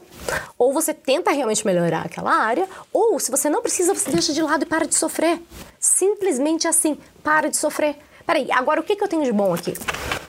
ou 0.59 0.75
você 0.75 0.93
tenta 0.93 1.31
realmente 1.31 1.65
melhorar 1.65 2.05
aquela 2.05 2.35
área, 2.35 2.69
ou 2.93 3.19
se 3.19 3.31
você 3.31 3.49
não 3.49 3.63
precisa, 3.63 3.95
você 3.95 4.11
deixa 4.11 4.31
de 4.31 4.43
lado 4.43 4.63
e 4.63 4.67
para 4.67 4.87
de 4.87 4.95
sofrer. 4.95 5.41
Simplesmente 5.81 6.69
assim, 6.69 6.99
para 7.23 7.49
de 7.49 7.57
sofrer. 7.57 7.97
Peraí, 8.27 8.51
agora 8.53 8.81
o 8.81 8.85
que, 8.85 8.97
que 8.97 9.05
eu 9.05 9.09
tenho 9.09 9.25
de 9.25 9.33
bom 9.33 9.53
aqui? 9.55 9.75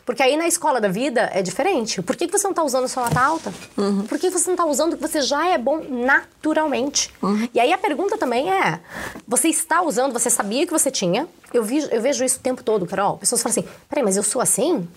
Porque 0.06 0.22
aí 0.22 0.38
na 0.38 0.48
escola 0.48 0.80
da 0.80 0.88
vida 0.88 1.32
é 1.34 1.42
diferente. 1.42 2.02
Por 2.02 2.16
que, 2.16 2.28
que 2.28 2.38
você 2.38 2.44
não 2.44 2.52
está 2.52 2.64
usando 2.64 2.88
sua 2.88 3.06
nota 3.06 3.20
alta? 3.20 3.54
Uhum. 3.76 4.04
Por 4.04 4.20
que 4.20 4.30
você 4.30 4.46
não 4.48 4.54
está 4.54 4.66
usando 4.66 4.94
o 4.94 4.98
que 4.98 5.02
você 5.02 5.20
já 5.22 5.48
é 5.50 5.58
bom 5.58 5.84
naturalmente? 5.90 7.12
Uhum. 7.24 7.50
E 7.52 7.60
aí 7.60 7.74
a 7.74 7.78
pergunta 7.78 8.16
também 8.16 8.52
é: 8.52 8.80
você 9.28 9.48
está 9.48 9.82
usando, 9.82 10.14
você 10.14 10.30
sabia 10.30 10.66
que 10.68 10.72
você 10.72 10.92
tinha? 10.92 11.28
Eu, 11.52 11.64
vi, 11.64 11.88
eu 11.90 12.02
vejo 12.02 12.24
isso 12.24 12.38
o 12.38 12.42
tempo 12.42 12.62
todo, 12.64 12.86
Carol. 12.86 13.18
Pessoas 13.18 13.42
falam 13.42 13.52
assim: 13.58 13.68
peraí, 13.90 14.04
mas 14.04 14.16
eu 14.16 14.22
sou 14.22 14.42
assim? 14.42 14.88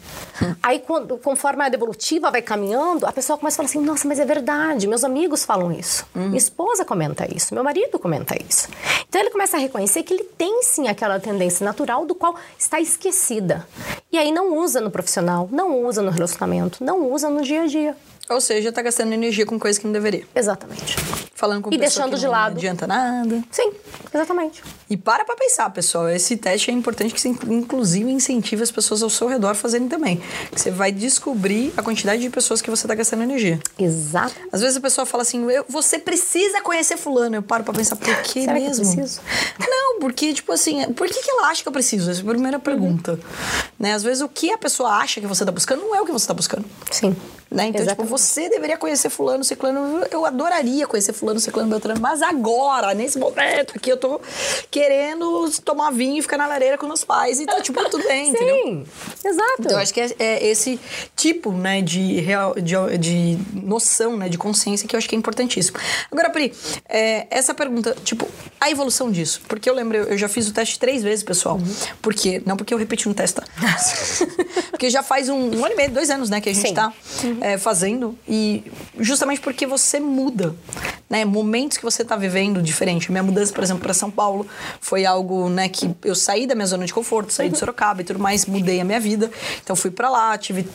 Uhum. 0.43 0.57
Aí 0.63 0.81
quando, 0.81 1.17
conforme 1.17 1.65
a 1.65 1.69
devolutiva 1.71 2.31
vai 2.31 2.43
caminhando, 2.43 3.07
a 3.07 3.13
pessoa 3.13 3.39
começa 3.39 3.55
a 3.55 3.59
falar 3.59 3.69
assim: 3.69 3.81
nossa, 3.81 4.07
mas 4.07 4.19
é 4.19 4.27
verdade, 4.27 4.87
meus 4.87 5.05
amigos 5.05 5.43
falam 5.43 5.73
isso. 5.73 6.05
Minha 6.15 6.37
esposa 6.37 6.85
comenta 6.85 7.27
isso, 7.35 7.55
meu 7.55 7.65
marido 7.65 7.99
comenta 7.99 8.37
isso. 8.47 8.69
Então 9.09 9.21
ele 9.21 9.31
começa 9.31 9.57
a 9.57 9.61
reconhecer 9.61 10.03
que 10.03 10.13
ele 10.13 10.25
tem 10.25 10.63
sim 10.63 10.89
aquela 10.89 11.19
tendência 11.19 11.65
natural 11.65 12.05
do 12.05 12.15
qual 12.15 12.35
está 12.59 12.79
esquecida. 12.89 13.67
E 14.11 14.19
aí 14.19 14.33
não 14.33 14.59
usa 14.59 14.81
no 14.81 14.91
profissional, 14.91 15.49
não 15.53 15.85
usa 15.85 16.03
no 16.03 16.11
relacionamento, 16.11 16.83
não 16.83 17.13
usa 17.13 17.29
no 17.29 17.43
dia 17.43 17.63
a 17.63 17.67
dia. 17.67 17.97
Ou 18.31 18.41
seja, 18.41 18.71
tá 18.71 18.83
gastando 18.83 19.13
energia 19.13 19.47
com 19.47 19.59
coisa 19.59 19.79
que 19.81 19.87
não 19.87 19.93
deveria. 19.93 20.25
Exatamente. 20.35 20.97
Falando 21.35 21.63
com 21.63 21.73
E 21.73 21.79
deixando 21.79 22.11
que 22.11 22.17
de 22.17 22.25
não 22.25 22.33
lado. 22.33 22.57
adianta 22.57 22.87
nada. 22.87 23.43
Sim, 23.51 23.73
exatamente. 24.13 24.63
E 24.91 24.97
para 24.97 25.25
pra 25.25 25.37
pensar, 25.37 25.71
pessoal. 25.71 26.09
Esse 26.09 26.37
teste 26.37 26.71
é 26.71 26.75
importante 26.75 27.15
que 27.15 27.21
você, 27.21 27.29
inclusive, 27.29 28.11
incentive 28.11 28.63
as 28.63 28.71
pessoas 28.71 29.03
ao 29.03 29.09
seu 29.11 29.29
redor 29.29 29.49
a 29.51 29.55
fazerem 29.55 29.89
também. 29.89 30.21
Que 30.53 30.61
você 30.61 30.71
vai 30.71 30.91
descobrir 30.93 31.73
a 31.77 31.83
quantidade 31.83 32.21
de 32.21 32.29
pessoas 32.29 32.61
que 32.61 32.69
você 32.71 32.87
tá 32.89 32.95
gastando 32.95 33.23
energia. 33.23 33.59
Exato. 33.79 34.35
Às 34.53 34.61
vezes 34.61 34.77
a 34.77 34.81
pessoa 34.81 35.07
fala 35.07 35.23
assim, 35.23 35.49
"Eu- 35.51 35.65
você 35.69 35.99
precisa 35.99 36.61
conhecer 36.61 36.97
fulano. 36.97 37.37
Eu 37.37 37.43
paro 37.43 37.65
pra 37.65 37.73
pensar, 37.73 37.97
por 37.97 38.15
que 38.23 38.41
Será 38.43 38.55
que 38.55 38.59
eu 38.61 38.65
mesmo? 38.69 38.95
preciso? 38.95 39.21
Não, 39.59 40.01
porque, 40.01 40.35
tipo 40.35 40.53
assim, 40.53 40.93
por 40.93 41.07
que, 41.07 41.23
que 41.23 41.31
ela 41.31 41.49
acha 41.49 41.63
que 41.63 41.69
eu 41.69 41.73
preciso? 41.73 42.11
Essa 42.11 42.21
é 42.21 42.25
a 42.25 42.27
primeira 42.29 42.59
pergunta. 42.59 43.19
Né? 43.79 43.95
Às 43.95 44.03
vezes 44.03 44.23
o 44.23 44.29
que 44.29 44.51
a 44.53 44.59
pessoa 44.59 44.91
acha 44.91 45.21
que 45.21 45.27
você 45.27 45.45
tá 45.45 45.53
buscando 45.53 45.83
não 45.83 45.95
é 45.95 46.01
o 46.01 46.05
que 46.05 46.13
você 46.13 46.27
tá 46.27 46.35
buscando. 46.35 46.65
Sim. 46.91 47.17
Né? 47.51 47.69
Então, 47.69 47.81
tipo, 47.81 48.03
Exatamente. 48.03 48.11
você 48.11 48.49
deveria 48.51 48.77
conhecer 48.77 49.09
fulano, 49.09 49.43
ciclano. 49.43 50.05
Eu 50.11 50.27
adoraria 50.27 50.87
conhecer 50.87 51.15
fulano, 51.15 51.41
ciclano, 51.41 51.71
beltrano. 51.71 51.99
Mas 51.99 52.21
agora, 52.21 52.93
nesse 52.93 53.19
momento 53.19 53.73
aqui, 53.75 53.91
eu 53.91 53.97
tô 53.97 54.21
querendo 54.71 55.51
tomar 55.65 55.91
vinho 55.91 56.19
e 56.19 56.23
ficar 56.23 56.37
na 56.37 56.47
lareira 56.47 56.77
com 56.77 56.87
meus 56.87 57.05
pais. 57.05 57.41
E 57.41 57.47
tá, 57.47 57.59
tipo, 57.63 57.83
tudo 57.89 58.07
bem, 58.07 58.29
entendeu? 58.31 58.55
Sim, 58.55 58.87
exato. 59.25 59.55
Então, 59.61 59.73
eu 59.73 59.79
acho 59.79 59.95
que 59.95 60.01
é, 60.01 60.15
é 60.19 60.47
esse 60.47 60.79
tipo, 61.17 61.51
né, 61.51 61.81
de, 61.81 62.21
real, 62.21 62.55
de, 62.55 62.99
de 62.99 63.39
noção, 63.55 64.15
né, 64.15 64.29
de 64.29 64.37
consciência 64.37 64.87
que 64.87 64.95
eu 64.95 64.99
acho 64.99 65.09
que 65.09 65.15
é 65.15 65.19
importantíssimo. 65.19 65.79
Agora, 66.13 66.29
Pri, 66.29 66.53
é, 66.87 67.27
essa 67.31 67.55
pergunta, 67.55 67.97
tipo, 68.05 68.29
a 68.61 68.71
evolução 68.71 69.11
disso. 69.11 69.41
Porque 69.49 69.71
eu 69.71 69.75
lembro, 69.75 69.97
eu 69.97 70.19
já 70.19 70.29
fiz 70.29 70.47
o 70.49 70.53
teste 70.53 70.79
três 70.79 71.03
vezes, 71.03 71.25
pessoal. 71.25 71.57
Uhum. 71.57 71.75
Por 72.03 72.13
quê? 72.13 72.43
Não 72.45 72.59
porque 72.59 72.75
eu 72.75 72.79
repeti 72.79 73.09
no 73.09 73.15
teste, 73.15 73.41
tá? 73.41 73.47
porque 74.71 74.91
já 74.91 75.03
faz 75.03 75.31
um, 75.31 75.57
um 75.57 75.65
ano 75.65 75.73
e 75.73 75.77
meio, 75.77 75.91
dois 75.91 76.11
anos, 76.11 76.29
né, 76.29 76.43
que 76.43 76.51
a 76.51 76.53
gente 76.53 76.69
Sim. 76.69 76.75
tá 76.75 76.93
é, 77.41 77.59
fazendo. 77.59 78.19
E 78.29 78.65
justamente 78.99 79.41
porque 79.41 79.67
você 79.67 80.01
muda, 80.01 80.55
né? 81.09 81.25
Momentos 81.25 81.77
que 81.77 81.85
você 81.85 82.05
tá 82.05 82.17
vivendo 82.17 82.63
diferente. 82.63 83.11
Minha 83.11 83.23
mudança, 83.23 83.53
por 83.53 83.63
exemplo, 83.63 83.83
para 83.83 83.95
São 83.95 84.11
Paulo 84.11 84.47
foi 84.81 85.05
algo, 85.05 85.49
né, 85.49 85.69
que 85.69 85.91
eu 86.05 86.15
saí 86.15 86.47
da 86.47 86.55
minha 86.55 86.67
zona 86.67 86.87
de 86.87 86.93
conforto, 86.93 87.33
saí 87.33 87.49
de 87.49 87.59
Sorocaba 87.59 88.01
e 88.01 88.05
tudo 88.05 88.19
mais, 88.19 88.47
mudei 88.47 88.81
a 88.81 88.85
minha 88.85 89.01
vida. 89.01 89.31
Então 89.63 89.75
fui 89.75 89.91
para 89.91 90.09
lá, 90.09 90.37
tive 90.37 90.67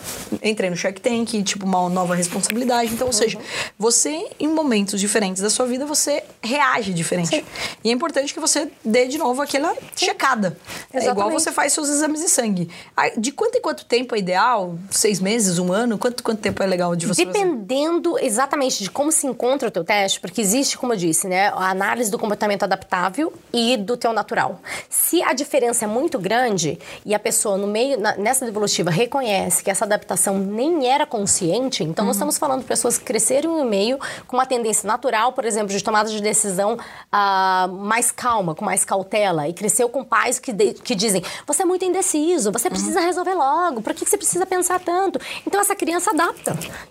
entrei 0.42 0.70
no 0.70 0.76
Shark 0.76 1.00
Tank, 1.00 1.44
tipo 1.44 1.66
uma 1.66 1.90
nova 1.90 2.16
responsabilidade. 2.16 2.94
Então, 2.94 3.08
ou 3.08 3.14
seja, 3.14 3.40
você 3.78 4.28
em 4.40 4.48
momentos 4.48 5.00
diferentes 5.00 5.42
da 5.42 5.50
sua 5.50 5.66
vida, 5.66 5.86
você 5.86 6.24
reage 6.42 6.94
diferente. 6.94 7.44
E 7.84 7.90
é 7.90 7.94
importante 7.94 8.34
que 8.34 8.40
você 8.40 8.70
dê 8.84 9.08
de 9.08 9.18
novo 9.18 9.42
aquela 9.42 9.76
checada. 9.96 10.58
É 10.92 10.98
igual 10.98 11.04
Exatamente. 11.04 11.34
você 11.34 11.52
faz 11.52 11.74
seus 11.74 11.90
exames 11.90 12.22
de 12.22 12.30
sangue. 12.30 12.70
Ah, 12.96 13.10
De 13.18 13.32
quanto 13.32 13.58
em 13.58 13.62
quanto 13.62 13.86
tempo 13.86 14.16
é 14.16 14.20
ideal? 14.20 14.78
Seis 14.90 15.20
meses, 15.20 15.60
um 15.60 15.72
ano? 15.72 15.98
Quanto, 15.98 16.24
quanto 16.24 16.40
tempo 16.40 16.53
é 16.62 16.68
legal 16.68 16.96
de 16.96 17.08
você 17.08 17.26
fazer? 17.26 17.40
Dependendo 17.40 18.20
exatamente 18.20 18.84
de 18.84 18.90
como 18.92 19.12
se 19.12 19.26
encontra 19.26 19.70
o 19.70 19.72
teu 19.72 19.84
teste, 19.84 20.20
porque 20.20 20.42
existe, 20.42 20.78
como 20.78 20.94
eu 20.94 20.98
disse, 20.98 21.28
né, 21.28 21.48
a 21.50 21.70
análise 21.70 22.12
do 22.12 22.20
comportamento 22.20 22.64
adaptável 22.64 23.32
e 23.52 23.78
do 23.78 23.96
teu 23.98 24.14
natural. 24.14 24.60
Se 24.90 25.24
a 25.24 25.34
diferença 25.34 25.86
é 25.86 25.88
muito 25.88 26.20
grande 26.20 26.78
e 27.06 27.16
a 27.16 27.20
pessoa 27.20 27.58
no 27.58 27.66
meio, 27.68 28.00
na- 28.00 28.16
nessa 28.18 28.46
evolutiva, 28.46 28.92
reconhece 28.92 29.64
que 29.64 29.72
essa 29.72 29.86
adaptação 29.86 30.38
nem 30.38 30.88
era 30.88 31.06
consciente, 31.06 31.84
então 31.84 32.04
Uhum. 32.04 32.08
nós 32.08 32.18
estamos 32.18 32.38
falando 32.38 32.60
de 32.62 32.68
pessoas 32.68 32.98
que 32.98 33.06
cresceram 33.06 33.58
no 33.58 33.66
meio 33.66 33.98
com 34.28 34.36
uma 34.38 34.46
tendência 34.46 34.86
natural, 34.86 35.32
por 35.34 35.46
exemplo, 35.46 35.70
de 35.76 35.84
tomada 35.84 36.10
de 36.10 36.22
decisão 36.22 36.78
ah, 37.12 37.68
mais 37.72 38.12
calma, 38.12 38.54
com 38.54 38.66
mais 38.66 38.84
cautela, 38.84 39.48
e 39.48 39.54
cresceu 39.54 39.88
com 39.88 40.04
pais 40.04 40.40
que, 40.40 40.52
de- 40.52 40.74
que 40.74 40.94
dizem: 40.96 41.24
você 41.48 41.62
é 41.64 41.66
muito 41.66 41.86
indeciso, 41.86 42.52
você 42.52 42.70
precisa 42.70 43.00
resolver 43.00 43.34
logo, 43.34 43.82
por 43.82 43.94
que, 43.94 44.04
que 44.04 44.10
você 44.10 44.18
precisa 44.18 44.46
pensar 44.46 44.80
tanto? 44.80 45.20
Então 45.46 45.62
essa 45.62 45.76
criança 45.76 46.12
adapta. 46.12 46.43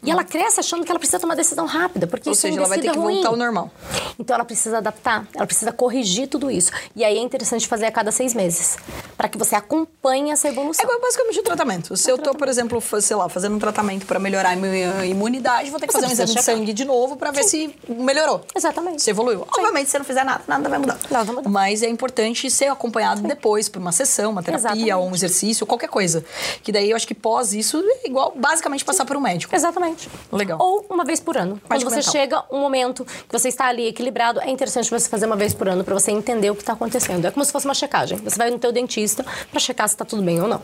E 0.03 0.11
ela 0.11 0.25
cresce 0.25 0.61
achando 0.61 0.85
que 0.85 0.91
ela 0.91 0.99
precisa 0.99 1.19
tomar 1.19 1.35
decisão 1.35 1.67
rápida, 1.67 2.07
porque 2.07 2.29
Ou 2.29 2.33
isso 2.33 2.43
seja, 2.43 2.59
ela 2.59 2.69
vai 2.69 2.79
ter 2.79 2.91
que 2.91 2.97
é 2.97 3.01
ruim. 3.01 3.15
voltar 3.15 3.29
ao 3.31 3.37
normal. 3.37 3.71
Então 4.19 4.35
ela 4.35 4.45
precisa 4.45 4.79
adaptar, 4.79 5.27
ela 5.35 5.47
precisa 5.47 5.73
corrigir 5.73 6.29
tudo 6.29 6.51
isso. 6.51 6.71
E 6.95 7.05
aí 7.05 7.17
é 7.17 7.21
interessante 7.21 7.67
fazer 7.67 7.87
a 7.87 7.93
cada 7.93 8.11
seis 8.13 8.35
meses, 8.35 8.77
para 9.17 9.29
que 9.29 9.37
você 9.39 9.55
acompanhe 9.55 10.31
essa 10.31 10.49
É 10.49 10.51
evolução. 10.51 10.85
igual 10.85 11.01
basicamente 11.01 11.41
o 11.41 11.43
tratamento. 11.43 11.97
Se 11.97 12.11
eu 12.11 12.19
tô, 12.19 12.35
por 12.35 12.49
exemplo, 12.49 12.81
sei 13.01 13.17
lá, 13.17 13.29
fazendo 13.29 13.57
um 13.57 13.59
tratamento 13.59 14.07
pra 14.07 14.19
melhorar 14.19 14.53
a 14.53 14.57
minha 14.57 15.05
imunidade, 15.07 15.71
vou 15.71 15.79
ter 15.81 15.87
que 15.87 15.93
Você 15.93 16.01
fazer 16.01 16.11
um 16.11 16.25
exame 16.25 16.35
de 16.39 16.43
sangue 16.45 16.73
de 16.73 16.85
novo 16.85 17.17
pra 17.17 17.31
ver 17.31 17.45
se 17.45 17.75
melhorou. 17.89 18.45
Exatamente. 18.55 19.03
Se 19.03 19.11
evoluiu. 19.11 19.47
Obviamente, 19.51 19.87
se 19.87 19.93
você 19.93 19.99
não 19.99 20.05
fizer 20.05 20.25
nada, 20.25 20.43
nada 20.47 20.69
vai 20.69 20.79
mudar. 20.79 20.99
Nada 21.11 21.25
vai 21.25 21.35
mudar. 21.37 21.49
Mas 21.49 21.83
é 21.83 21.89
importante 21.89 22.51
ser 22.51 22.67
acompanhado 22.71 23.23
depois 23.23 23.69
por 23.69 23.79
uma 23.81 23.93
sessão, 23.93 24.31
uma 24.31 24.43
terapia, 24.43 24.69
Exatamente. 24.71 24.93
ou 24.95 25.09
um 25.11 25.15
exercício, 25.15 25.67
qualquer 25.67 25.89
coisa. 25.89 26.25
Que 26.63 26.71
daí 26.73 26.91
eu 26.91 26.97
acho 26.97 27.07
que 27.07 27.15
pós 27.15 27.53
isso 27.53 27.79
é 28.05 28.07
igual 28.09 28.33
basicamente 28.37 28.85
passar 28.85 29.05
por 29.05 29.17
um 29.17 29.21
médico. 29.21 29.42
Exatamente. 29.51 30.09
Legal. 30.31 30.59
Ou 30.61 30.87
uma 30.91 31.05
vez 31.05 31.21
por 31.21 31.37
ano. 31.37 31.61
Quando 31.61 31.71
Médico 31.71 31.91
você 31.91 31.97
mental. 31.97 32.13
chega 32.13 32.45
um 32.51 32.61
momento 32.61 33.05
que 33.05 33.33
você 33.39 33.49
está 33.49 33.67
ali 33.67 33.87
equilibrado, 33.87 34.41
é 34.41 34.51
interessante 34.51 34.91
você 34.91 35.09
fazer 35.09 35.27
uma 35.27 35.37
vez 35.37 35.55
por 35.55 35.69
ano 35.69 35.83
para 35.85 35.95
você 35.95 36.11
entender 36.11 36.51
o 36.51 36.55
que 36.55 36.63
está 36.63 36.73
acontecendo. 36.73 37.27
É 37.27 37.31
como 37.31 37.45
se 37.45 37.53
fosse 37.53 37.67
uma 37.67 37.75
checagem. 37.75 38.19
Você 38.19 38.37
vai 38.37 38.51
no 38.51 38.59
teu 38.59 38.73
dentista 38.73 39.25
para 39.51 39.61
checar 39.61 39.89
se 39.89 39.95
está 39.95 40.05
tudo 40.05 40.23
bem 40.23 40.41
ou 40.41 40.49
não. 40.49 40.61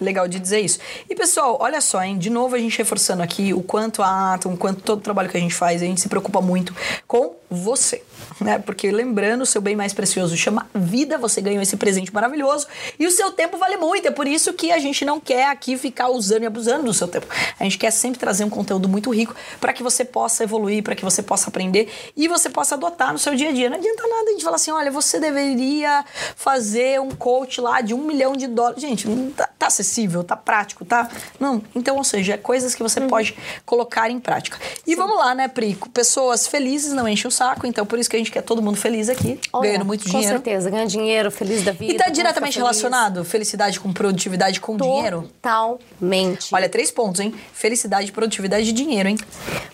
Legal 0.00 0.26
de 0.26 0.38
dizer 0.38 0.60
isso. 0.60 0.78
E 1.08 1.14
pessoal, 1.14 1.56
olha 1.60 1.80
só, 1.80 2.02
hein? 2.02 2.18
De 2.18 2.30
novo 2.30 2.56
a 2.56 2.58
gente 2.58 2.76
reforçando 2.76 3.22
aqui 3.22 3.54
o 3.54 3.62
quanto 3.62 4.02
a 4.02 4.34
Atom, 4.34 4.54
o 4.54 4.56
quanto 4.56 4.82
todo 4.82 4.98
o 4.98 5.02
trabalho 5.02 5.28
que 5.28 5.36
a 5.36 5.40
gente 5.40 5.54
faz, 5.54 5.82
a 5.82 5.84
gente 5.84 6.00
se 6.00 6.08
preocupa 6.08 6.40
muito 6.40 6.74
com 7.06 7.34
você, 7.50 8.02
né? 8.40 8.58
Porque 8.58 8.90
lembrando, 8.90 9.42
o 9.42 9.46
seu 9.46 9.60
bem 9.60 9.76
mais 9.76 9.92
precioso 9.92 10.36
chama 10.36 10.66
vida, 10.74 11.18
você 11.18 11.40
ganhou 11.40 11.62
esse 11.62 11.76
presente 11.76 12.12
maravilhoso 12.12 12.66
e 12.98 13.06
o 13.06 13.10
seu 13.10 13.30
tempo 13.30 13.56
vale 13.56 13.76
muito. 13.76 14.06
É 14.06 14.10
por 14.10 14.26
isso 14.26 14.52
que 14.52 14.72
a 14.72 14.78
gente 14.78 15.04
não 15.04 15.20
quer 15.20 15.48
aqui 15.48 15.76
ficar 15.76 16.08
usando 16.08 16.42
e 16.42 16.46
abusando 16.46 16.84
do 16.84 16.94
seu 16.94 17.08
tempo. 17.08 17.26
A 17.58 17.64
gente 17.64 17.78
quer 17.78 17.90
sempre 17.90 18.18
trazer 18.18 18.44
um 18.44 18.50
conteúdo 18.50 18.88
muito 18.88 19.10
rico 19.10 19.34
para 19.60 19.72
que 19.72 19.82
você 19.82 20.04
possa 20.04 20.44
evoluir, 20.44 20.82
para 20.82 20.94
que 20.94 21.04
você 21.04 21.22
possa 21.22 21.48
aprender 21.48 21.90
e 22.16 22.28
você 22.28 22.48
possa 22.48 22.74
adotar 22.74 23.12
no 23.12 23.18
seu 23.18 23.34
dia 23.34 23.50
a 23.50 23.52
dia. 23.52 23.70
Não 23.70 23.76
adianta 23.76 24.02
nada 24.06 24.28
a 24.28 24.32
gente 24.32 24.44
falar 24.44 24.56
assim, 24.56 24.70
olha, 24.70 24.90
você 24.90 25.18
deveria 25.20 26.04
fazer 26.36 27.00
um 27.00 27.10
coach 27.10 27.60
lá 27.60 27.80
de 27.80 27.94
um 27.94 28.04
milhão 28.04 28.34
de 28.34 28.46
dólares. 28.46 28.80
Gente, 28.80 29.08
não 29.08 29.30
tá, 29.30 29.48
tá 29.58 29.66
acessível, 29.66 30.22
tá 30.24 30.36
prático, 30.36 30.84
tá? 30.84 31.08
Não. 31.38 31.62
Então, 31.74 31.96
ou 31.96 32.04
seja, 32.04 32.34
é 32.34 32.36
coisas 32.36 32.74
que 32.74 32.82
você 32.82 33.00
pode 33.00 33.36
colocar 33.64 34.10
em 34.10 34.20
prática. 34.20 34.58
E 34.86 34.94
vamos 34.94 35.16
lá, 35.16 35.34
né, 35.34 35.48
Prico? 35.48 35.88
Pessoas 35.88 36.46
felizes 36.46 36.92
não 36.92 37.08
enchem 37.08 37.28
o 37.28 37.30
saco, 37.30 37.66
então 37.66 37.86
por 37.86 37.98
isso 37.98 38.10
que 38.10 38.13
a 38.16 38.18
gente 38.18 38.30
quer 38.30 38.42
todo 38.42 38.60
mundo 38.62 38.76
feliz 38.76 39.08
aqui, 39.08 39.38
Olha, 39.52 39.68
ganhando 39.68 39.84
muito 39.84 40.04
com 40.04 40.10
dinheiro. 40.10 40.32
certeza, 40.32 40.70
ganhando 40.70 40.88
dinheiro, 40.90 41.30
feliz 41.30 41.62
da 41.62 41.72
vida. 41.72 41.92
E 41.92 41.96
tá 41.96 42.08
diretamente 42.08 42.54
fica 42.54 42.64
feliz. 42.64 42.80
relacionado 42.80 43.24
felicidade 43.24 43.80
com 43.80 43.92
produtividade 43.92 44.60
com 44.60 44.76
dinheiro? 44.76 45.28
Totalmente. 45.42 46.54
Olha, 46.54 46.68
três 46.68 46.90
pontos, 46.90 47.20
hein? 47.20 47.34
Felicidade, 47.52 48.10
produtividade 48.12 48.68
e 48.68 48.72
dinheiro, 48.72 49.08
hein? 49.08 49.16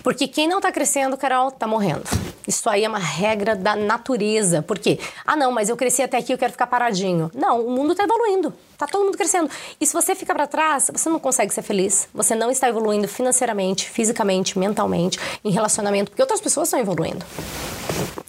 Porque 0.03 0.26
quem 0.28 0.49
não 0.49 0.61
tá 0.61 0.72
crescendo, 0.72 1.16
Carol, 1.16 1.51
tá 1.51 1.66
morrendo. 1.66 2.05
Isso 2.47 2.68
aí 2.68 2.84
é 2.84 2.88
uma 2.88 2.99
regra 2.99 3.55
da 3.55 3.76
natureza. 3.76 4.62
Por 4.62 4.78
quê? 4.78 4.99
Ah, 5.26 5.36
não, 5.36 5.53
mas 5.53 5.68
eu 5.68 5.76
cresci 5.76 6.03
até 6.03 6.16
aqui, 6.16 6.32
eu 6.32 6.38
quero 6.38 6.53
ficar 6.53 6.66
paradinho. 6.66 7.30
Não, 7.34 7.64
o 7.66 7.70
mundo 7.70 7.95
tá 7.95 8.05
evoluindo. 8.05 8.53
Tá 8.81 8.87
todo 8.87 9.05
mundo 9.05 9.18
crescendo. 9.18 9.51
E 9.78 9.85
se 9.85 9.93
você 9.93 10.14
fica 10.14 10.35
para 10.35 10.47
trás, 10.47 10.91
você 10.91 11.11
não 11.11 11.18
consegue 11.18 11.53
ser 11.53 11.61
feliz. 11.61 12.09
Você 12.14 12.35
não 12.35 12.51
está 12.51 12.66
evoluindo 12.66 13.07
financeiramente, 13.07 13.91
fisicamente, 13.91 14.59
mentalmente, 14.59 15.18
em 15.45 15.51
relacionamento, 15.51 16.11
porque 16.11 16.22
outras 16.22 16.41
pessoas 16.41 16.68
estão 16.68 16.81
evoluindo. 16.81 17.22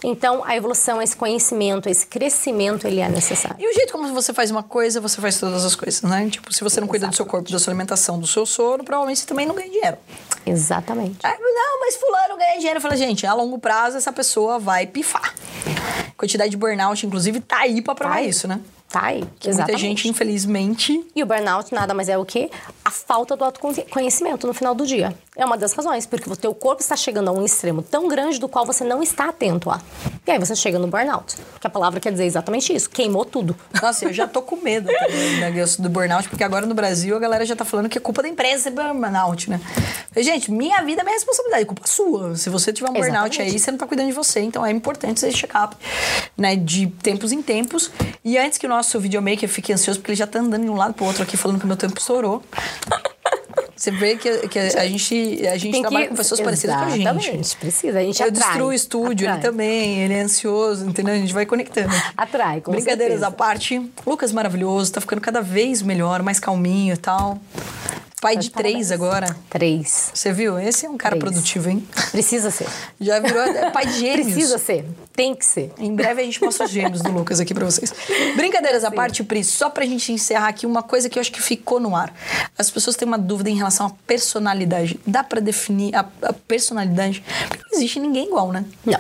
Então, 0.04 0.43
a 0.43 0.54
evolução, 0.54 1.02
esse 1.02 1.16
conhecimento, 1.16 1.88
esse 1.88 2.06
crescimento, 2.06 2.86
ele 2.86 2.99
é 2.99 3.08
necessário. 3.08 3.56
E 3.60 3.66
o 3.66 3.74
jeito 3.74 3.93
como 3.93 4.14
você 4.14 4.34
faz 4.34 4.52
uma 4.52 4.62
coisa, 4.62 4.99
você 4.99 5.22
faz 5.22 5.39
todas 5.39 5.64
as 5.64 5.74
coisas, 5.74 6.02
né? 6.02 6.28
Tipo, 6.30 6.54
se 6.54 6.62
você 6.66 6.82
não 6.82 6.88
cuida 6.88 7.08
do 7.08 7.16
seu 7.16 7.26
corpo, 7.26 7.49
da 7.49 7.58
sua 7.58 7.72
alimentação, 7.72 8.20
do 8.20 8.28
seu 8.28 8.45
sono, 8.45 8.84
provavelmente 8.84 9.22
você 9.22 9.28
também 9.28 9.45
não 9.45 9.56
ganha 9.56 9.70
dinheiro. 9.70 9.97
Exatamente. 10.45 11.20
Ah, 11.24 11.38
não, 11.39 11.80
mas 11.80 11.95
fulano 11.95 12.36
ganha 12.36 12.58
dinheiro. 12.58 12.78
Eu 12.78 12.82
falo, 12.82 12.97
gente, 12.97 13.26
a 13.26 13.34
longo 13.34 13.58
prazo 13.58 13.95
essa 13.95 14.12
pessoa 14.12 14.60
vai 14.60 14.86
pifar. 14.86 15.34
Quantidade 16.18 16.52
de 16.52 16.58
burnout, 16.58 17.06
inclusive, 17.06 17.39
tá 17.39 17.60
aí 17.60 17.82
pra 17.82 17.95
provar 17.95 18.16
Tá 18.16 18.22
isso, 18.22 18.49
né? 18.49 18.60
Tá 18.92 19.06
aí. 19.06 19.24
Que 19.39 19.50
Exatamente. 19.50 19.72
muita 19.72 19.78
gente, 19.78 20.08
infelizmente, 20.10 21.06
E 21.16 21.24
o 21.24 21.26
burnout 21.26 21.74
nada 21.74 21.94
mais 21.94 22.10
é 22.10 22.18
o 22.18 22.26
quê? 22.26 22.50
A 22.84 22.92
falta 22.92 23.38
do 23.38 23.46
autoconhecimento 23.46 24.46
no 24.46 24.54
final 24.54 24.76
do 24.76 24.86
dia. 24.86 25.16
É 25.38 25.46
uma 25.46 25.58
das 25.58 25.72
razões, 25.72 26.06
porque 26.06 26.30
o 26.30 26.36
teu 26.36 26.54
corpo 26.54 26.82
está 26.82 26.94
chegando 26.98 27.30
a 27.30 27.32
um 27.32 27.46
extremo 27.46 27.82
tão 27.82 28.06
grande 28.10 28.38
do 28.38 28.50
qual 28.50 28.66
você 28.66 28.84
não 28.84 29.02
está 29.02 29.30
atento 29.30 29.70
a. 29.70 29.80
E 30.28 30.32
aí 30.32 30.38
você 30.38 30.54
chega 30.58 30.78
no 30.78 30.88
burnout. 30.88 31.38
Que 31.58 31.66
a 31.66 31.70
palavra 31.70 32.02
quer 32.02 32.12
dizer 32.12 32.26
exatamente 32.26 32.76
isso. 32.76 32.90
Queimou 32.90 33.24
tudo. 33.24 33.56
Nossa, 33.82 34.04
eu 34.04 34.12
já 34.12 34.28
tô 34.28 34.42
com 34.42 34.58
medo 34.58 34.92
também, 34.92 35.40
né, 35.40 35.66
do 35.80 35.90
burnout, 35.90 36.28
porque 36.28 36.44
agora 36.44 36.66
no 36.66 36.76
Brasil 36.76 37.16
a 37.16 37.20
galera 37.20 37.46
já 37.46 37.56
tá 37.56 37.64
falando 37.64 37.88
que 37.88 37.98
é 37.98 38.02
culpa 38.02 38.22
da 38.22 38.28
empresa 38.28 38.68
esse 38.68 38.72
burnout, 38.72 39.50
né? 39.50 39.62
Gente, 40.18 40.52
minha 40.52 40.82
vida 40.84 41.00
é 41.00 41.04
minha 41.06 41.16
responsabilidade, 41.16 41.64
é 41.64 41.66
culpa 41.66 41.88
sua. 41.88 42.36
Se 42.36 42.50
você 42.50 42.74
tiver 42.74 42.90
um 42.90 42.94
burnout 42.94 43.30
Exatamente. 43.30 43.42
aí, 43.42 43.58
você 43.58 43.72
não 43.72 43.78
tá 43.78 43.88
cuidando 43.88 44.08
de 44.08 44.14
você. 44.14 44.42
Então 44.42 44.66
é 44.66 44.72
importante 44.72 45.26
esse 45.26 45.38
check-up, 45.38 45.78
né, 46.38 46.58
de 46.58 46.88
tempos 46.88 47.32
em 47.32 47.42
tempos. 47.42 47.90
E 48.22 48.38
antes 48.38 48.58
que 48.58 48.66
o 48.66 48.70
nosso 48.70 49.00
videomaker 49.00 49.48
fique 49.48 49.72
ansioso, 49.72 50.00
porque 50.00 50.12
ele 50.12 50.18
já 50.18 50.28
tá 50.28 50.40
andando 50.40 50.64
de 50.64 50.70
um 50.70 50.76
lado 50.76 50.94
pro 50.94 51.06
outro 51.06 51.24
aqui, 51.24 51.38
falando 51.38 51.58
que 51.58 51.64
o 51.64 51.68
meu 51.68 51.78
tempo 51.78 51.98
estourou. 51.98 52.44
Você 53.82 53.90
vê 53.90 54.16
que, 54.16 54.48
que 54.48 54.60
a 54.60 54.86
gente, 54.86 55.48
a 55.48 55.58
gente 55.58 55.72
Tem 55.72 55.82
trabalha 55.82 56.04
que- 56.04 56.10
com 56.12 56.16
pessoas 56.16 56.40
parecidas 56.40 56.76
com 56.76 56.84
a 56.84 56.90
gente. 56.92 57.02
Exatamente, 57.02 57.58
precisa. 57.58 57.98
A 57.98 58.04
gente 58.04 58.22
Eu 58.22 58.28
atrai. 58.30 58.48
destruo 58.50 58.68
o 58.68 58.74
estúdio, 58.74 59.26
ele 59.26 59.32
Atrai. 59.34 59.50
também, 59.52 60.04
ele 60.04 60.14
é 60.14 60.22
ansioso, 60.22 60.86
entendeu? 60.88 61.16
A 61.16 61.18
gente 61.18 61.34
vai 61.34 61.48
conectando. 61.48 61.90
Atrai, 62.16 62.62
com 62.62 62.70
Brincadeiras 62.74 63.20
certeza. 63.22 63.28
à 63.28 63.32
parte, 63.32 63.92
Lucas 64.06 64.32
maravilhoso, 64.32 64.92
tá 64.92 65.02
ficando 65.02 65.20
cada 65.20 65.42
vez 65.42 65.82
melhor, 65.82 66.22
mais 66.22 66.40
calminho 66.40 66.94
e 66.94 66.98
tal. 66.98 67.40
Pai 68.22 68.38
de 68.38 68.52
três 68.52 68.90
parabéns. 68.90 68.92
agora. 68.92 69.36
Três. 69.50 70.12
Você 70.14 70.32
viu? 70.32 70.60
Esse 70.60 70.86
é 70.86 70.90
um 70.90 70.96
cara 70.96 71.18
Três. 71.18 71.24
produtivo, 71.34 71.70
hein? 71.72 71.86
Precisa 72.12 72.52
ser. 72.52 72.68
Já 73.02 73.20
virou 73.20 73.42
é 73.42 73.72
pai 73.72 73.88
de 73.88 74.00
gêmeos. 74.00 74.28
Precisa 74.32 74.58
ser. 74.60 74.86
Tem 75.12 75.34
que 75.34 75.44
ser. 75.44 75.74
Em 75.80 75.96
breve 75.96 76.22
a 76.22 76.24
gente 76.26 76.40
mostra 76.40 76.66
os 76.66 76.72
gêmeos 76.72 77.02
do 77.02 77.12
Lucas 77.12 77.40
aqui 77.40 77.52
pra 77.52 77.66
vocês. 77.66 77.92
Brincadeiras 78.36 78.84
à 78.84 78.92
parte, 78.92 79.24
Pri, 79.24 79.44
só 79.44 79.72
pra 79.72 79.86
gente 79.86 80.12
encerrar 80.12 80.50
aqui, 80.50 80.68
uma 80.68 80.84
coisa 80.84 81.10
que 81.10 81.18
eu 81.18 81.22
acho 81.22 81.32
que 81.32 81.42
ficou 81.42 81.80
no 81.80 81.96
ar. 81.96 82.14
As 82.56 82.70
pessoas 82.70 82.96
têm 82.96 83.08
uma 83.08 83.18
dúvida 83.18 83.50
em 83.50 83.56
relação 83.56 83.88
à 83.88 83.92
personalidade. 84.06 85.00
Dá 85.06 85.24
pra 85.24 85.40
definir 85.42 85.96
a, 85.96 86.06
a 86.22 86.32
personalidade? 86.32 87.24
Porque 87.50 87.64
não 87.72 87.78
existe 87.80 88.00
ninguém 88.00 88.28
igual, 88.28 88.52
né? 88.52 88.64
Não. 88.86 89.00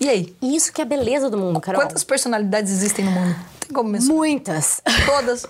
E 0.00 0.08
aí? 0.08 0.34
E 0.40 0.56
isso 0.56 0.72
que 0.72 0.80
é 0.80 0.84
a 0.84 0.86
beleza 0.86 1.28
do 1.28 1.36
mundo, 1.36 1.60
Carol. 1.60 1.82
Quantas 1.82 2.02
personalidades 2.02 2.72
existem 2.72 3.04
no 3.04 3.10
mundo? 3.10 3.36
Tem 3.66 3.74
como 3.74 3.88
mensurar? 3.88 4.16
Muitas. 4.16 4.80
Todas. 5.06 5.46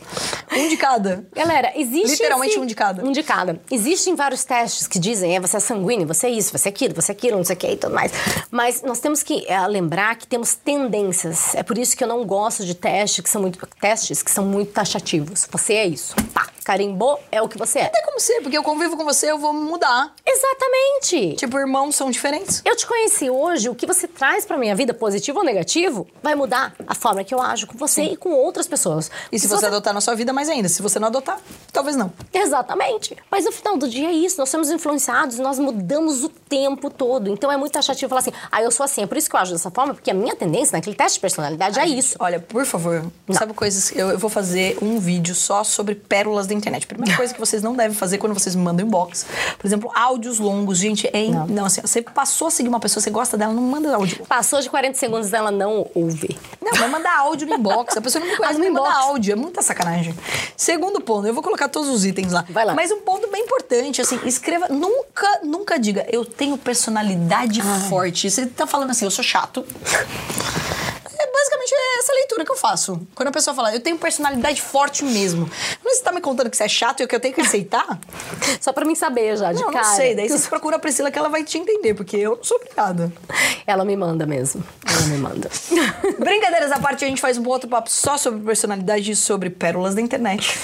Um 0.52 0.68
de 0.68 0.76
cada. 0.76 1.26
Galera, 1.34 1.72
existe. 1.76 2.10
Literalmente 2.12 2.52
esse- 2.52 2.60
um 2.60 2.66
de 2.66 2.74
cada. 2.74 3.04
Um 3.04 3.12
de 3.12 3.22
cada. 3.22 3.60
Existem 3.70 4.14
vários 4.14 4.44
testes 4.44 4.86
que 4.86 4.98
dizem, 4.98 5.36
é, 5.36 5.40
você 5.40 5.56
é 5.56 5.60
sanguíneo, 5.60 6.06
você 6.06 6.26
é 6.28 6.30
isso, 6.30 6.56
você 6.56 6.68
é 6.68 6.70
aquilo, 6.70 6.94
você 6.94 7.12
é 7.12 7.14
aquilo, 7.14 7.36
não 7.36 7.44
sei 7.44 7.56
o 7.56 7.58
que 7.58 7.66
e 7.72 7.76
tudo 7.76 7.94
mais. 7.94 8.12
Mas 8.50 8.82
nós 8.82 8.98
temos 9.00 9.22
que 9.22 9.44
é, 9.48 9.66
lembrar 9.66 10.16
que 10.16 10.26
temos 10.26 10.54
tendências. 10.54 11.54
É 11.54 11.62
por 11.62 11.76
isso 11.78 11.96
que 11.96 12.04
eu 12.04 12.08
não 12.08 12.24
gosto 12.24 12.64
de 12.64 12.74
testes 12.74 13.20
que 13.22 13.28
são 13.30 13.42
muito, 13.42 13.66
testes 13.80 14.22
que 14.22 14.30
são 14.30 14.44
muito 14.44 14.72
taxativos. 14.72 15.46
Você 15.50 15.74
é 15.74 15.86
isso. 15.86 16.14
Pá, 16.32 16.46
carimbou, 16.64 17.20
é 17.30 17.40
o 17.42 17.48
que 17.48 17.58
você 17.58 17.80
é. 17.80 17.84
Não 17.84 17.90
tem 17.90 18.02
como 18.02 18.18
ser, 18.18 18.40
porque 18.40 18.56
eu 18.56 18.62
convivo 18.62 18.96
com 18.96 19.04
você, 19.04 19.30
eu 19.30 19.38
vou 19.38 19.52
mudar. 19.52 20.12
Exatamente. 20.26 21.36
Tipo, 21.36 21.58
irmãos 21.58 21.94
são 21.94 22.10
diferentes. 22.10 22.62
Eu 22.64 22.74
te 22.74 22.86
conheci 22.86 23.30
hoje, 23.30 23.68
o 23.68 23.74
que 23.74 23.86
você 23.86 24.08
traz 24.08 24.46
pra 24.46 24.56
minha 24.56 24.74
vida, 24.74 24.94
positivo 24.94 25.38
ou 25.38 25.44
negativo, 25.44 26.06
vai 26.22 26.34
mudar 26.34 26.74
a 26.86 26.94
forma 26.94 27.22
que 27.22 27.34
eu 27.34 27.40
ajo 27.40 27.66
com 27.66 27.76
você 27.76 28.02
e 28.02 28.16
com 28.16 28.30
outras 28.32 28.66
pessoas. 28.66 29.10
E 29.30 29.38
se 29.38 29.46
você 29.46 29.66
adotar 29.66 29.92
na 29.92 30.00
sua 30.00 30.14
vida, 30.14 30.32
mais 30.32 30.48
ainda. 30.48 30.68
Se 30.68 30.80
você 30.80 30.98
não 30.98 31.08
adotar, 31.08 31.38
talvez 31.72 31.96
não. 31.96 32.12
Exatamente. 32.32 33.16
Mas 33.30 33.44
no 33.44 33.52
final 33.52 33.76
do 33.76 33.88
dia 33.88 34.08
é 34.08 34.12
isso. 34.12 34.38
Nós 34.38 34.48
somos 34.48 34.70
influenciados, 34.70 35.38
nós 35.38 35.58
mudamos 35.58 36.24
o 36.24 36.28
tempo 36.28 36.88
todo. 36.88 37.30
Então 37.30 37.52
é 37.52 37.56
muito 37.56 37.72
taxativo 37.72 38.08
falar 38.08 38.20
assim, 38.20 38.32
ah, 38.50 38.62
eu 38.62 38.70
sou 38.70 38.84
assim. 38.84 39.02
É 39.02 39.06
por 39.06 39.16
isso 39.16 39.28
que 39.28 39.36
eu 39.36 39.40
ajo 39.40 39.52
dessa 39.52 39.70
forma, 39.70 39.94
porque 39.94 40.10
a 40.10 40.14
minha 40.14 40.34
tendência 40.34 40.76
naquele 40.76 40.96
teste 40.96 41.18
de 41.18 41.20
personalidade 41.20 41.78
é 41.78 41.86
isso. 41.86 42.16
Olha, 42.18 42.40
por 42.40 42.64
favor, 42.64 43.04
sabe 43.30 43.52
coisas. 43.52 43.92
Eu, 43.94 44.10
eu 44.10 44.18
vou 44.18 44.30
fazer 44.30 44.78
um 44.80 44.98
vídeo 44.98 45.34
só 45.34 45.62
sobre 45.62 45.94
pérolas 45.94 46.46
da 46.54 46.58
internet. 46.58 46.86
Primeira 46.86 47.16
coisa 47.16 47.32
que 47.34 47.40
vocês 47.40 47.62
não 47.62 47.74
devem 47.74 47.96
fazer 47.96 48.18
quando 48.18 48.32
vocês 48.34 48.54
me 48.54 48.62
mandam 48.62 48.86
inbox. 48.86 49.26
Por 49.58 49.66
exemplo, 49.66 49.90
áudios 49.94 50.38
longos. 50.38 50.78
Gente, 50.78 51.08
é. 51.12 51.24
in- 51.24 51.32
Não. 51.32 51.46
Não, 51.46 51.64
assim, 51.66 51.80
você 51.80 52.02
passou 52.02 52.48
a 52.48 52.50
seguir 52.50 52.68
uma 52.68 52.80
pessoa, 52.80 53.02
você 53.02 53.10
gosta 53.10 53.36
dela, 53.36 53.52
não 53.52 53.62
manda 53.62 53.94
áudio. 53.94 54.24
Passou 54.26 54.60
de 54.60 54.68
40 54.70 54.98
segundos 54.98 55.32
ela 55.32 55.50
não 55.50 55.86
ouve. 55.94 56.36
Não, 56.62 56.72
vai 56.72 56.88
mandar 56.88 57.16
áudio 57.18 57.46
no 57.46 57.54
inbox. 57.54 57.96
A 57.96 58.00
pessoa 58.00 58.24
não 58.24 58.30
me 58.30 58.36
conhece, 58.36 58.54
mandar 58.58 58.70
inbox. 58.70 58.96
áudio. 58.96 59.32
É 59.32 59.36
muita 59.36 59.62
sacanagem. 59.62 60.14
Segundo 60.56 61.00
ponto, 61.00 61.26
eu 61.26 61.34
vou 61.34 61.42
colocar 61.42 61.68
todos 61.68 61.88
os 61.88 62.04
itens 62.04 62.32
lá. 62.32 62.44
Vai 62.48 62.64
lá. 62.64 62.74
Mas 62.74 62.90
um 62.90 63.00
ponto 63.00 63.28
bem 63.30 63.42
importante, 63.42 64.00
assim, 64.00 64.18
escreva. 64.24 64.68
Nunca, 64.68 65.40
nunca 65.42 65.78
diga, 65.78 66.06
eu 66.10 66.24
tenho 66.24 66.56
personalidade 66.56 67.60
forte. 67.88 68.30
Você 68.30 68.46
tá 68.46 68.66
falando 68.66 68.90
assim, 68.90 69.04
eu 69.04 69.10
sou 69.10 69.24
chato. 69.24 69.64
Essa 72.04 72.12
leitura 72.12 72.44
que 72.44 72.52
eu 72.52 72.56
faço. 72.56 73.00
Quando 73.14 73.28
a 73.28 73.32
pessoa 73.32 73.56
fala, 73.56 73.74
eu 73.74 73.80
tenho 73.80 73.96
personalidade 73.96 74.60
forte 74.60 75.02
mesmo. 75.02 75.48
Mas 75.82 75.96
você 75.96 76.02
tá 76.02 76.12
me 76.12 76.20
contando 76.20 76.50
que 76.50 76.56
você 76.56 76.64
é 76.64 76.68
chato 76.68 77.02
e 77.02 77.06
que 77.06 77.14
eu 77.16 77.20
tenho 77.20 77.32
que 77.34 77.40
aceitar? 77.40 77.98
Só 78.60 78.74
pra 78.74 78.84
mim 78.84 78.94
saber 78.94 79.38
já, 79.38 79.54
de 79.54 79.62
não, 79.62 79.72
cara. 79.72 79.86
não 79.88 79.96
sei. 79.96 80.14
Daí 80.14 80.28
você 80.28 80.46
procura 80.50 80.76
a 80.76 80.78
Priscila 80.78 81.10
que 81.10 81.18
ela 81.18 81.30
vai 81.30 81.42
te 81.44 81.56
entender, 81.56 81.94
porque 81.94 82.18
eu 82.18 82.36
não 82.36 82.44
sou 82.44 82.58
obrigada. 82.58 83.10
Ela 83.66 83.86
me 83.86 83.96
manda 83.96 84.26
mesmo. 84.26 84.62
Ela 84.86 85.06
me 85.06 85.16
manda. 85.16 85.48
Brincadeiras 86.20 86.72
à 86.72 86.78
parte, 86.78 87.06
a 87.06 87.08
gente 87.08 87.22
faz 87.22 87.38
um 87.38 87.48
outro 87.48 87.70
papo 87.70 87.90
só 87.90 88.18
sobre 88.18 88.44
personalidade 88.44 89.10
e 89.10 89.16
sobre 89.16 89.48
pérolas 89.48 89.94
da 89.94 90.02
internet. 90.02 90.58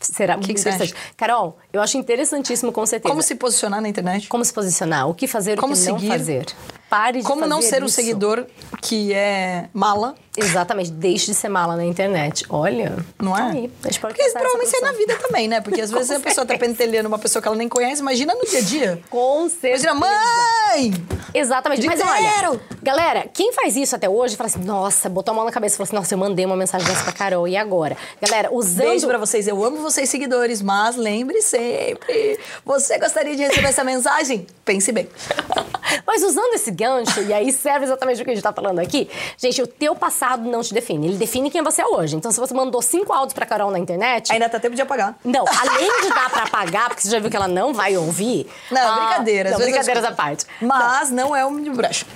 Será 0.00 0.36
muito 0.36 0.46
que 0.54 0.60
você 0.60 0.68
interessante. 0.68 0.94
Carol, 1.16 1.58
eu 1.72 1.82
acho 1.82 1.98
interessantíssimo, 1.98 2.70
com 2.70 2.86
certeza. 2.86 3.10
Como 3.10 3.22
se 3.22 3.34
posicionar 3.34 3.80
na 3.80 3.88
internet. 3.88 4.28
Como 4.28 4.44
se 4.44 4.52
posicionar, 4.52 5.08
o 5.08 5.14
que 5.14 5.26
fazer, 5.26 5.58
Como 5.58 5.72
o 5.72 5.76
que 5.76 5.82
seguir. 5.82 6.06
não 6.08 6.16
fazer. 6.16 6.46
Pare 6.88 7.18
de 7.18 7.24
Como 7.26 7.46
não 7.46 7.60
ser 7.60 7.82
um 7.82 7.86
isso. 7.86 7.96
seguidor 7.96 8.46
que 8.80 9.12
é 9.12 9.68
mala, 9.74 10.14
Exatamente, 10.36 10.90
deixe 10.90 11.26
de 11.26 11.34
ser 11.34 11.48
mala 11.48 11.76
na 11.76 11.84
internet. 11.84 12.44
Olha, 12.48 12.96
não 13.20 13.36
é? 13.36 13.40
tá 13.40 13.46
Aí, 13.46 13.70
a 13.84 13.86
gente 13.88 14.00
pode 14.00 14.14
Porque 14.14 14.30
provavelmente 14.30 14.72
nessa 14.72 14.86
é 14.86 14.90
na 14.90 14.92
vida 14.92 15.16
também, 15.16 15.48
né? 15.48 15.60
Porque 15.60 15.80
às 15.80 15.90
vezes 15.92 16.10
a 16.10 16.20
pessoa 16.20 16.46
tá 16.46 16.56
pentelhando 16.58 17.08
uma 17.08 17.18
pessoa 17.18 17.40
que 17.40 17.48
ela 17.48 17.56
nem 17.56 17.68
conhece, 17.68 18.00
imagina 18.00 18.34
no 18.34 18.44
dia 18.44 18.58
a 18.58 18.62
dia. 18.62 19.02
Com 19.10 19.48
certeza. 19.48 19.88
Imagina, 19.88 19.94
mãe! 19.94 20.92
Exatamente. 21.32 21.86
Mas 21.86 22.00
Dinheiro! 22.00 22.50
olha, 22.50 22.60
galera, 22.82 23.28
quem 23.32 23.52
faz 23.52 23.76
isso 23.76 23.94
até 23.94 24.08
hoje, 24.08 24.36
fala 24.36 24.48
assim, 24.48 24.60
nossa, 24.60 25.08
botou 25.08 25.32
a 25.32 25.34
mão 25.34 25.44
na 25.44 25.52
cabeça 25.52 25.74
e 25.74 25.76
falou 25.76 25.86
assim, 25.86 25.96
nossa, 25.96 26.14
eu 26.14 26.18
mandei 26.18 26.44
uma 26.44 26.56
mensagem 26.56 26.86
dessa 26.86 27.04
pra 27.04 27.12
Carol, 27.12 27.46
e 27.48 27.56
agora? 27.56 27.96
Galera, 28.20 28.52
usando... 28.52 28.88
Beijo 28.88 29.06
pra 29.06 29.18
vocês, 29.18 29.46
eu 29.46 29.62
amo 29.64 29.78
vocês 29.78 30.08
seguidores, 30.08 30.62
mas 30.62 30.96
lembre 30.96 31.42
sempre, 31.42 32.38
você 32.64 32.98
gostaria 32.98 33.36
de 33.36 33.42
receber 33.42 33.68
essa 33.68 33.84
mensagem? 33.84 34.46
Pense 34.64 34.90
bem. 34.92 35.08
Mas 36.04 36.22
usando 36.22 36.54
esse 36.54 36.70
gancho, 36.70 37.22
e 37.22 37.32
aí 37.32 37.52
serve 37.52 37.84
exatamente 37.84 38.20
o 38.20 38.24
que 38.24 38.30
a 38.30 38.34
gente 38.34 38.42
tá 38.42 38.52
falando 38.52 38.80
aqui, 38.80 39.08
gente, 39.38 39.62
o 39.62 39.66
teu 39.66 39.94
passado 39.94 40.25
não 40.36 40.62
te 40.62 40.72
define, 40.72 41.08
ele 41.08 41.16
define 41.16 41.50
quem 41.50 41.62
você 41.62 41.82
é 41.82 41.86
hoje. 41.86 42.16
Então, 42.16 42.32
se 42.32 42.40
você 42.40 42.54
mandou 42.54 42.80
cinco 42.80 43.12
áudios 43.12 43.34
pra 43.34 43.44
Carol 43.44 43.70
na 43.70 43.78
internet... 43.78 44.32
Ainda 44.32 44.48
tá 44.48 44.58
tempo 44.58 44.74
de 44.74 44.82
apagar. 44.82 45.14
Não, 45.24 45.44
além 45.46 46.02
de 46.02 46.08
dar 46.08 46.30
pra 46.30 46.44
apagar, 46.44 46.88
porque 46.88 47.02
você 47.02 47.10
já 47.10 47.18
viu 47.18 47.30
que 47.30 47.36
ela 47.36 47.48
não 47.48 47.74
vai 47.74 47.96
ouvir. 47.96 48.48
Não, 48.70 48.80
ah, 48.80 49.06
brincadeira. 49.06 49.50
às 49.50 49.54
Não, 49.54 49.60
eu 49.60 49.66
brincadeiras 49.66 50.04
à 50.04 50.12
parte. 50.12 50.46
Mas 50.60 51.10
não 51.10 51.36
é 51.36 51.44
um 51.44 51.60
de 51.62 51.70
brecha. 51.70 52.06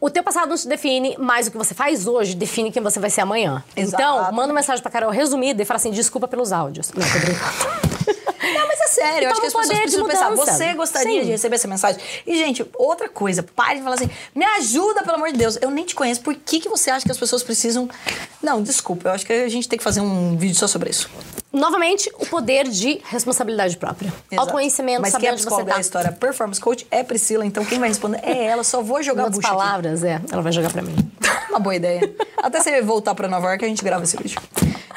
O 0.00 0.10
teu 0.10 0.22
passado 0.22 0.50
não 0.50 0.56
te 0.56 0.68
define, 0.68 1.16
mas 1.18 1.46
o 1.46 1.50
que 1.50 1.56
você 1.56 1.72
faz 1.72 2.06
hoje 2.06 2.34
define 2.34 2.70
quem 2.70 2.82
você 2.82 3.00
vai 3.00 3.08
ser 3.08 3.22
amanhã. 3.22 3.64
Exato. 3.74 4.02
Então, 4.02 4.32
manda 4.32 4.48
uma 4.48 4.54
mensagem 4.60 4.82
pra 4.82 4.92
Carol 4.92 5.10
resumida 5.10 5.62
e 5.62 5.64
fala 5.64 5.76
assim: 5.76 5.90
desculpa 5.90 6.28
pelos 6.28 6.52
áudios. 6.52 6.92
Não, 6.92 7.06
tô 7.06 7.18
brincando. 7.18 7.93
Não, 8.06 8.68
mas 8.68 8.80
é 8.80 8.86
sério, 8.88 9.26
eu 9.26 9.30
acho 9.30 9.40
que 9.40 9.46
as 9.46 9.52
pessoas 9.52 9.78
precisam 9.80 10.06
pensar. 10.06 10.30
Você 10.34 10.74
gostaria 10.74 11.20
Sim. 11.20 11.26
de 11.26 11.30
receber 11.32 11.56
essa 11.56 11.68
mensagem? 11.68 12.00
E, 12.26 12.36
gente, 12.36 12.64
outra 12.76 13.08
coisa, 13.08 13.42
pare 13.42 13.78
de 13.78 13.84
falar 13.84 13.96
assim, 13.96 14.10
me 14.34 14.44
ajuda, 14.44 15.02
pelo 15.02 15.16
amor 15.16 15.32
de 15.32 15.38
Deus. 15.38 15.58
Eu 15.60 15.70
nem 15.70 15.84
te 15.84 15.94
conheço. 15.94 16.20
Por 16.20 16.34
que, 16.34 16.60
que 16.60 16.68
você 16.68 16.90
acha 16.90 17.04
que 17.04 17.12
as 17.12 17.18
pessoas 17.18 17.42
precisam. 17.42 17.88
Não, 18.42 18.62
desculpa, 18.62 19.08
eu 19.08 19.12
acho 19.12 19.24
que 19.24 19.32
a 19.32 19.48
gente 19.48 19.68
tem 19.68 19.78
que 19.78 19.84
fazer 19.84 20.00
um 20.00 20.36
vídeo 20.36 20.56
só 20.56 20.66
sobre 20.66 20.90
isso. 20.90 21.08
Novamente, 21.54 22.10
o 22.18 22.26
poder 22.26 22.68
de 22.68 23.00
responsabilidade 23.04 23.76
própria. 23.76 24.08
Exato. 24.08 24.40
Autoconhecimento, 24.40 25.00
Mas 25.00 25.12
saber 25.12 25.22
quem 25.22 25.30
é 25.30 25.32
onde 25.34 25.44
você 25.44 25.64
tá. 25.64 25.74
da 25.74 25.80
história 25.80 26.12
Performance 26.12 26.60
Coach 26.60 26.86
é 26.90 27.02
Priscila, 27.04 27.46
então 27.46 27.64
quem 27.64 27.78
vai 27.78 27.88
responder 27.88 28.20
é 28.24 28.44
ela. 28.44 28.64
Só 28.64 28.82
vou 28.82 29.02
jogar 29.02 29.30
bucha 29.30 29.38
aqui. 29.38 29.56
palavras, 29.56 30.02
é, 30.02 30.20
ela 30.32 30.42
vai 30.42 30.52
jogar 30.52 30.70
pra 30.72 30.82
mim. 30.82 30.94
Uma 31.48 31.60
boa 31.60 31.74
ideia. 31.76 32.12
Até 32.42 32.60
você 32.60 32.82
voltar 32.82 33.14
pra 33.14 33.28
Nova 33.28 33.46
York, 33.50 33.64
a 33.64 33.68
gente 33.68 33.84
grava 33.84 34.02
esse 34.02 34.16
vídeo. 34.16 34.40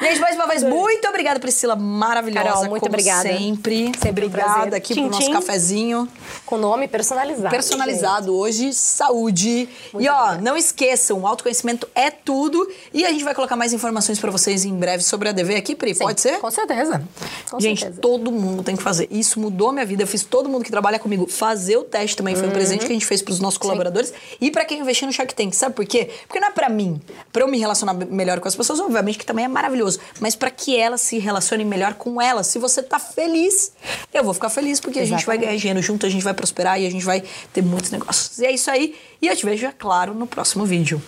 Gente, 0.00 0.20
mais 0.20 0.36
uma 0.36 0.46
vez, 0.46 0.62
muito 0.62 1.08
obrigada, 1.08 1.40
Priscila. 1.40 1.74
Maravilhosa. 1.74 2.48
Carol, 2.48 2.64
muito 2.68 2.86
obrigada. 2.86 3.28
Sempre. 3.28 3.92
Sempre 4.00 4.24
um 4.24 4.28
obrigada 4.28 4.52
prazer. 4.54 4.74
aqui 4.74 4.94
Tchim, 4.94 5.02
pro 5.02 5.10
nosso 5.10 5.26
tchim. 5.26 5.32
cafezinho. 5.32 6.08
Com 6.46 6.56
nome 6.56 6.86
personalizado. 6.86 7.50
Personalizado 7.50 8.34
hoje, 8.36 8.72
saúde. 8.72 9.68
e 9.68 9.68
ó, 9.92 9.96
obrigada. 9.96 10.40
não 10.40 10.56
esqueçam, 10.56 11.26
autoconhecimento 11.26 11.88
é 11.96 12.10
tudo. 12.12 12.68
E 12.94 13.04
a 13.04 13.10
gente 13.10 13.24
vai 13.24 13.34
colocar 13.34 13.56
mais 13.56 13.72
informações 13.72 14.18
pra 14.20 14.30
vocês 14.30 14.64
em 14.64 14.72
breve 14.74 15.02
sobre 15.02 15.28
a 15.28 15.32
DV 15.32 15.56
aqui, 15.56 15.74
Pri. 15.74 15.94
Sim, 15.94 16.04
Pode 16.04 16.20
ser? 16.20 16.38
Com 16.38 16.47
certeza. 16.50 17.02
Com 17.50 17.60
Gente, 17.60 17.80
certeza. 17.80 18.00
todo 18.00 18.30
mundo 18.30 18.62
tem 18.62 18.76
que 18.76 18.82
fazer. 18.82 19.08
Isso 19.10 19.40
mudou 19.40 19.72
minha 19.72 19.84
vida. 19.86 20.02
Eu 20.02 20.06
fiz 20.06 20.24
todo 20.24 20.48
mundo 20.48 20.64
que 20.64 20.70
trabalha 20.70 20.98
comigo 20.98 21.26
fazer 21.26 21.76
o 21.76 21.84
teste 21.84 22.16
também. 22.16 22.34
Foi 22.34 22.48
um 22.48 22.50
presente 22.50 22.80
que 22.80 22.92
a 22.92 22.94
gente 22.94 23.06
fez 23.06 23.22
pros 23.22 23.40
nossos 23.40 23.58
colaboradores 23.58 24.12
e 24.40 24.50
pra 24.50 24.64
quem 24.64 24.80
investiu 24.80 25.06
no 25.06 25.12
Shark 25.12 25.34
Tank. 25.34 25.54
Sabe 25.54 25.74
por 25.74 25.84
quê? 25.86 26.10
Porque 26.26 26.40
não 26.40 26.48
é 26.48 26.50
pra 26.50 26.68
mim, 26.68 27.00
pra 27.32 27.42
eu 27.42 27.48
me 27.48 27.58
relacionar 27.58 27.94
melhor 27.94 28.40
com 28.40 28.48
as 28.48 28.56
pessoas, 28.56 28.80
obviamente 28.80 29.18
que 29.18 29.26
também 29.26 29.44
é 29.44 29.48
maravilhoso, 29.48 29.98
mas 30.20 30.34
pra 30.36 30.50
que 30.50 30.76
elas 30.76 31.00
se 31.00 31.18
relacionem 31.18 31.66
melhor 31.66 31.94
com 31.94 32.20
elas. 32.20 32.46
Se 32.46 32.58
você 32.58 32.82
tá 32.82 32.98
feliz, 32.98 33.72
eu 34.12 34.24
vou 34.24 34.34
ficar 34.34 34.50
feliz 34.50 34.80
porque 34.80 34.98
a 34.98 35.02
gente 35.04 35.24
vai 35.26 35.36
Exatamente. 35.36 35.46
ganhar 35.46 35.58
dinheiro 35.58 35.82
junto, 35.82 36.06
a 36.06 36.08
gente 36.08 36.24
vai 36.24 36.34
prosperar 36.34 36.80
e 36.80 36.86
a 36.86 36.90
gente 36.90 37.04
vai 37.04 37.22
ter 37.52 37.62
muitos 37.62 37.90
negócios. 37.90 38.38
E 38.38 38.46
é 38.46 38.52
isso 38.52 38.70
aí. 38.70 38.94
E 39.20 39.26
eu 39.26 39.36
te 39.36 39.44
vejo, 39.44 39.66
é 39.66 39.72
claro, 39.76 40.14
no 40.14 40.26
próximo 40.26 40.64
vídeo. 40.64 41.02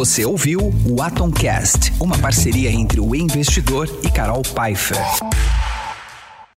Você 0.00 0.24
ouviu 0.24 0.72
o 0.86 1.02
Atomcast, 1.02 1.92
uma 2.00 2.16
parceria 2.16 2.72
entre 2.72 2.98
o 2.98 3.14
investidor 3.14 3.86
e 4.02 4.10
Carol 4.10 4.40
Pfeiffer. 4.40 4.96